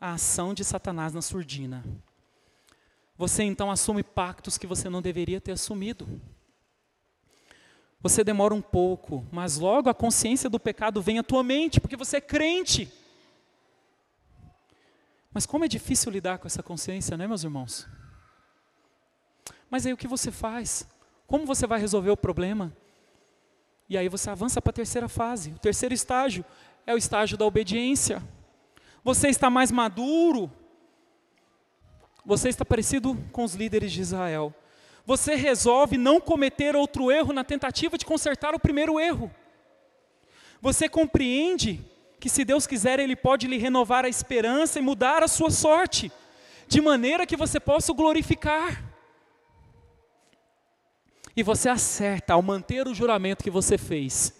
a 0.00 0.12
ação 0.14 0.52
de 0.54 0.64
Satanás 0.64 1.12
na 1.12 1.22
surdina. 1.22 1.84
Você 3.16 3.42
então 3.42 3.70
assume 3.70 4.02
pactos 4.02 4.56
que 4.56 4.66
você 4.66 4.88
não 4.88 5.02
deveria 5.02 5.40
ter 5.40 5.52
assumido. 5.52 6.08
Você 8.00 8.24
demora 8.24 8.54
um 8.54 8.62
pouco, 8.62 9.26
mas 9.30 9.58
logo 9.58 9.90
a 9.90 9.94
consciência 9.94 10.48
do 10.48 10.58
pecado 10.58 11.02
vem 11.02 11.18
à 11.18 11.22
tua 11.22 11.42
mente, 11.42 11.80
porque 11.80 11.96
você 11.96 12.16
é 12.16 12.20
crente. 12.20 12.90
Mas 15.32 15.44
como 15.44 15.64
é 15.64 15.68
difícil 15.68 16.10
lidar 16.10 16.38
com 16.38 16.46
essa 16.46 16.62
consciência, 16.62 17.16
né, 17.16 17.26
meus 17.26 17.44
irmãos? 17.44 17.86
Mas 19.68 19.84
aí 19.84 19.92
o 19.92 19.96
que 19.96 20.08
você 20.08 20.32
faz? 20.32 20.88
Como 21.26 21.44
você 21.44 21.66
vai 21.66 21.78
resolver 21.78 22.10
o 22.10 22.16
problema? 22.16 22.74
E 23.90 23.98
aí 23.98 24.08
você 24.08 24.30
avança 24.30 24.62
para 24.62 24.70
a 24.70 24.72
terceira 24.72 25.08
fase. 25.08 25.50
O 25.50 25.58
terceiro 25.58 25.92
estágio 25.92 26.44
é 26.86 26.94
o 26.94 26.96
estágio 26.96 27.36
da 27.36 27.44
obediência. 27.44 28.22
Você 29.02 29.26
está 29.28 29.50
mais 29.50 29.72
maduro. 29.72 30.48
Você 32.24 32.48
está 32.48 32.64
parecido 32.64 33.18
com 33.32 33.42
os 33.42 33.54
líderes 33.56 33.90
de 33.90 34.00
Israel. 34.00 34.54
Você 35.04 35.34
resolve 35.34 35.98
não 35.98 36.20
cometer 36.20 36.76
outro 36.76 37.10
erro 37.10 37.32
na 37.32 37.42
tentativa 37.42 37.98
de 37.98 38.06
consertar 38.06 38.54
o 38.54 38.60
primeiro 38.60 39.00
erro. 39.00 39.28
Você 40.62 40.88
compreende 40.88 41.84
que 42.20 42.28
se 42.28 42.44
Deus 42.44 42.68
quiser, 42.68 43.00
Ele 43.00 43.16
pode 43.16 43.48
lhe 43.48 43.58
renovar 43.58 44.04
a 44.04 44.08
esperança 44.08 44.78
e 44.78 44.82
mudar 44.82 45.24
a 45.24 45.28
sua 45.28 45.50
sorte, 45.50 46.12
de 46.68 46.80
maneira 46.80 47.26
que 47.26 47.36
você 47.36 47.58
possa 47.58 47.92
glorificar. 47.92 48.89
E 51.36 51.42
você 51.42 51.68
acerta 51.68 52.34
ao 52.34 52.42
manter 52.42 52.86
o 52.86 52.94
juramento 52.94 53.44
que 53.44 53.50
você 53.50 53.78
fez, 53.78 54.34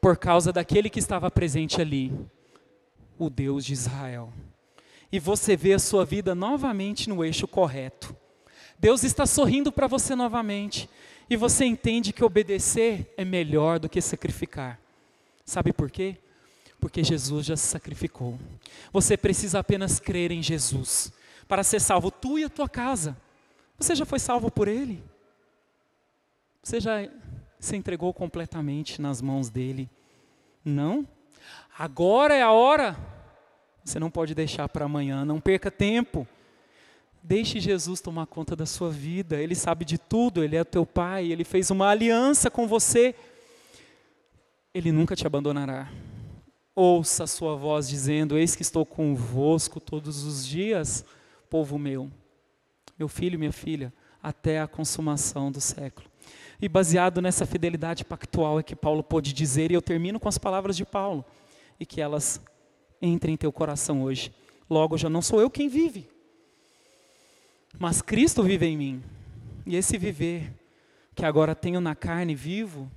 por 0.00 0.16
causa 0.16 0.52
daquele 0.52 0.88
que 0.88 0.98
estava 0.98 1.30
presente 1.30 1.80
ali, 1.80 2.12
o 3.18 3.28
Deus 3.28 3.64
de 3.64 3.72
Israel. 3.72 4.32
E 5.10 5.18
você 5.18 5.56
vê 5.56 5.72
a 5.72 5.78
sua 5.78 6.04
vida 6.04 6.34
novamente 6.34 7.08
no 7.08 7.24
eixo 7.24 7.46
correto. 7.46 8.16
Deus 8.78 9.04
está 9.04 9.24
sorrindo 9.26 9.72
para 9.72 9.86
você 9.86 10.14
novamente. 10.14 10.88
E 11.28 11.36
você 11.36 11.64
entende 11.64 12.12
que 12.12 12.24
obedecer 12.24 13.12
é 13.16 13.24
melhor 13.24 13.78
do 13.78 13.88
que 13.88 14.00
sacrificar. 14.00 14.78
Sabe 15.44 15.72
por 15.72 15.90
quê? 15.90 16.16
Porque 16.78 17.02
Jesus 17.02 17.46
já 17.46 17.56
se 17.56 17.66
sacrificou. 17.66 18.38
Você 18.92 19.16
precisa 19.16 19.58
apenas 19.58 19.98
crer 19.98 20.30
em 20.30 20.42
Jesus 20.42 21.12
para 21.48 21.64
ser 21.64 21.80
salvo, 21.80 22.10
tu 22.10 22.38
e 22.38 22.44
a 22.44 22.48
tua 22.48 22.68
casa. 22.68 23.16
Você 23.78 23.94
já 23.94 24.04
foi 24.04 24.18
salvo 24.18 24.50
por 24.50 24.68
Ele? 24.68 25.02
Você 26.66 26.80
já 26.80 27.08
se 27.60 27.76
entregou 27.76 28.12
completamente 28.12 29.00
nas 29.00 29.22
mãos 29.22 29.48
dele? 29.48 29.88
Não? 30.64 31.06
Agora 31.78 32.34
é 32.34 32.42
a 32.42 32.50
hora. 32.50 32.96
Você 33.84 34.00
não 34.00 34.10
pode 34.10 34.34
deixar 34.34 34.68
para 34.68 34.84
amanhã, 34.84 35.24
não 35.24 35.40
perca 35.40 35.70
tempo. 35.70 36.26
Deixe 37.22 37.60
Jesus 37.60 38.00
tomar 38.00 38.26
conta 38.26 38.56
da 38.56 38.66
sua 38.66 38.90
vida. 38.90 39.40
Ele 39.40 39.54
sabe 39.54 39.84
de 39.84 39.96
tudo, 39.96 40.42
ele 40.42 40.56
é 40.56 40.64
teu 40.64 40.84
pai, 40.84 41.30
ele 41.30 41.44
fez 41.44 41.70
uma 41.70 41.88
aliança 41.88 42.50
com 42.50 42.66
você. 42.66 43.14
Ele 44.74 44.90
nunca 44.90 45.14
te 45.14 45.24
abandonará. 45.24 45.88
Ouça 46.74 47.22
a 47.22 47.28
sua 47.28 47.54
voz 47.54 47.88
dizendo: 47.88 48.36
Eis 48.36 48.56
que 48.56 48.62
estou 48.62 48.84
convosco 48.84 49.78
todos 49.78 50.24
os 50.24 50.44
dias, 50.44 51.04
povo 51.48 51.78
meu, 51.78 52.10
meu 52.98 53.06
filho 53.06 53.36
e 53.36 53.38
minha 53.38 53.52
filha, 53.52 53.94
até 54.20 54.60
a 54.60 54.66
consumação 54.66 55.52
do 55.52 55.60
século. 55.60 56.10
E 56.60 56.68
baseado 56.68 57.20
nessa 57.20 57.44
fidelidade 57.44 58.04
pactual 58.04 58.58
é 58.58 58.62
que 58.62 58.74
Paulo 58.74 59.02
pôde 59.02 59.32
dizer, 59.32 59.70
e 59.70 59.74
eu 59.74 59.82
termino 59.82 60.18
com 60.18 60.28
as 60.28 60.38
palavras 60.38 60.76
de 60.76 60.84
Paulo, 60.84 61.24
e 61.78 61.84
que 61.84 62.00
elas 62.00 62.40
entrem 63.00 63.34
em 63.34 63.36
teu 63.36 63.52
coração 63.52 64.02
hoje. 64.02 64.32
Logo, 64.68 64.96
já 64.96 65.08
não 65.08 65.22
sou 65.22 65.40
eu 65.40 65.50
quem 65.50 65.68
vive, 65.68 66.08
mas 67.78 68.00
Cristo 68.02 68.42
vive 68.42 68.66
em 68.66 68.76
mim. 68.76 69.02
E 69.66 69.76
esse 69.76 69.98
viver 69.98 70.52
que 71.14 71.24
agora 71.24 71.54
tenho 71.54 71.80
na 71.80 71.94
carne 71.94 72.34
vivo, 72.34 72.90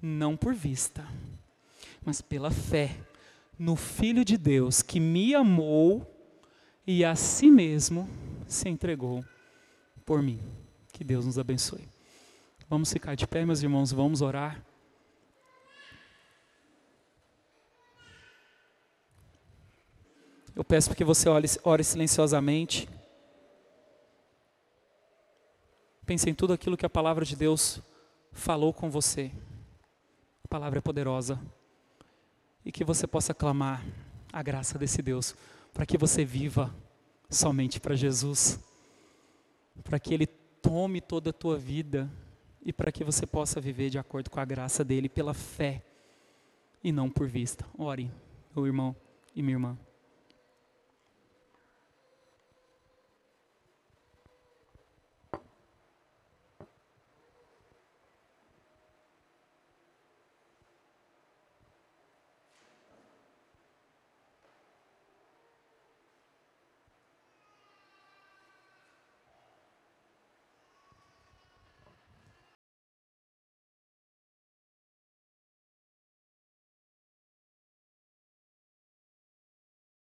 não 0.00 0.36
por 0.36 0.54
vista, 0.54 1.06
mas 2.04 2.20
pela 2.20 2.50
fé 2.50 2.96
no 3.58 3.76
Filho 3.76 4.24
de 4.24 4.36
Deus 4.36 4.82
que 4.82 5.00
me 5.00 5.34
amou 5.34 6.06
e 6.86 7.04
a 7.04 7.14
si 7.16 7.50
mesmo 7.50 8.08
se 8.46 8.68
entregou 8.68 9.24
por 10.04 10.22
mim. 10.22 10.40
Que 10.96 11.04
Deus 11.04 11.26
nos 11.26 11.38
abençoe. 11.38 11.86
Vamos 12.70 12.90
ficar 12.90 13.14
de 13.14 13.26
pé, 13.26 13.44
meus 13.44 13.62
irmãos, 13.62 13.92
vamos 13.92 14.22
orar. 14.22 14.64
Eu 20.54 20.64
peço 20.64 20.94
que 20.94 21.04
você 21.04 21.28
ore, 21.28 21.46
ore 21.64 21.84
silenciosamente. 21.84 22.88
Pense 26.06 26.30
em 26.30 26.34
tudo 26.34 26.54
aquilo 26.54 26.78
que 26.78 26.86
a 26.86 26.88
palavra 26.88 27.26
de 27.26 27.36
Deus 27.36 27.78
falou 28.32 28.72
com 28.72 28.88
você. 28.88 29.30
A 30.44 30.48
palavra 30.48 30.78
é 30.78 30.80
poderosa. 30.80 31.38
E 32.64 32.72
que 32.72 32.84
você 32.84 33.06
possa 33.06 33.34
clamar 33.34 33.84
a 34.32 34.42
graça 34.42 34.78
desse 34.78 35.02
Deus, 35.02 35.36
para 35.74 35.84
que 35.84 35.98
você 35.98 36.24
viva 36.24 36.74
somente 37.28 37.78
para 37.78 37.94
Jesus, 37.94 38.58
para 39.84 40.00
que 40.00 40.14
Ele 40.14 40.26
tome 40.66 41.00
toda 41.00 41.30
a 41.30 41.32
tua 41.32 41.56
vida 41.56 42.10
e 42.60 42.72
para 42.72 42.90
que 42.90 43.04
você 43.04 43.24
possa 43.24 43.60
viver 43.60 43.88
de 43.88 44.00
acordo 44.00 44.28
com 44.28 44.40
a 44.40 44.44
graça 44.44 44.84
dele, 44.84 45.08
pela 45.08 45.32
fé 45.32 45.80
e 46.82 46.90
não 46.90 47.08
por 47.08 47.28
vista. 47.28 47.64
Ore, 47.78 48.10
meu 48.54 48.66
irmão 48.66 48.96
e 49.32 49.42
minha 49.42 49.54
irmã. 49.54 49.78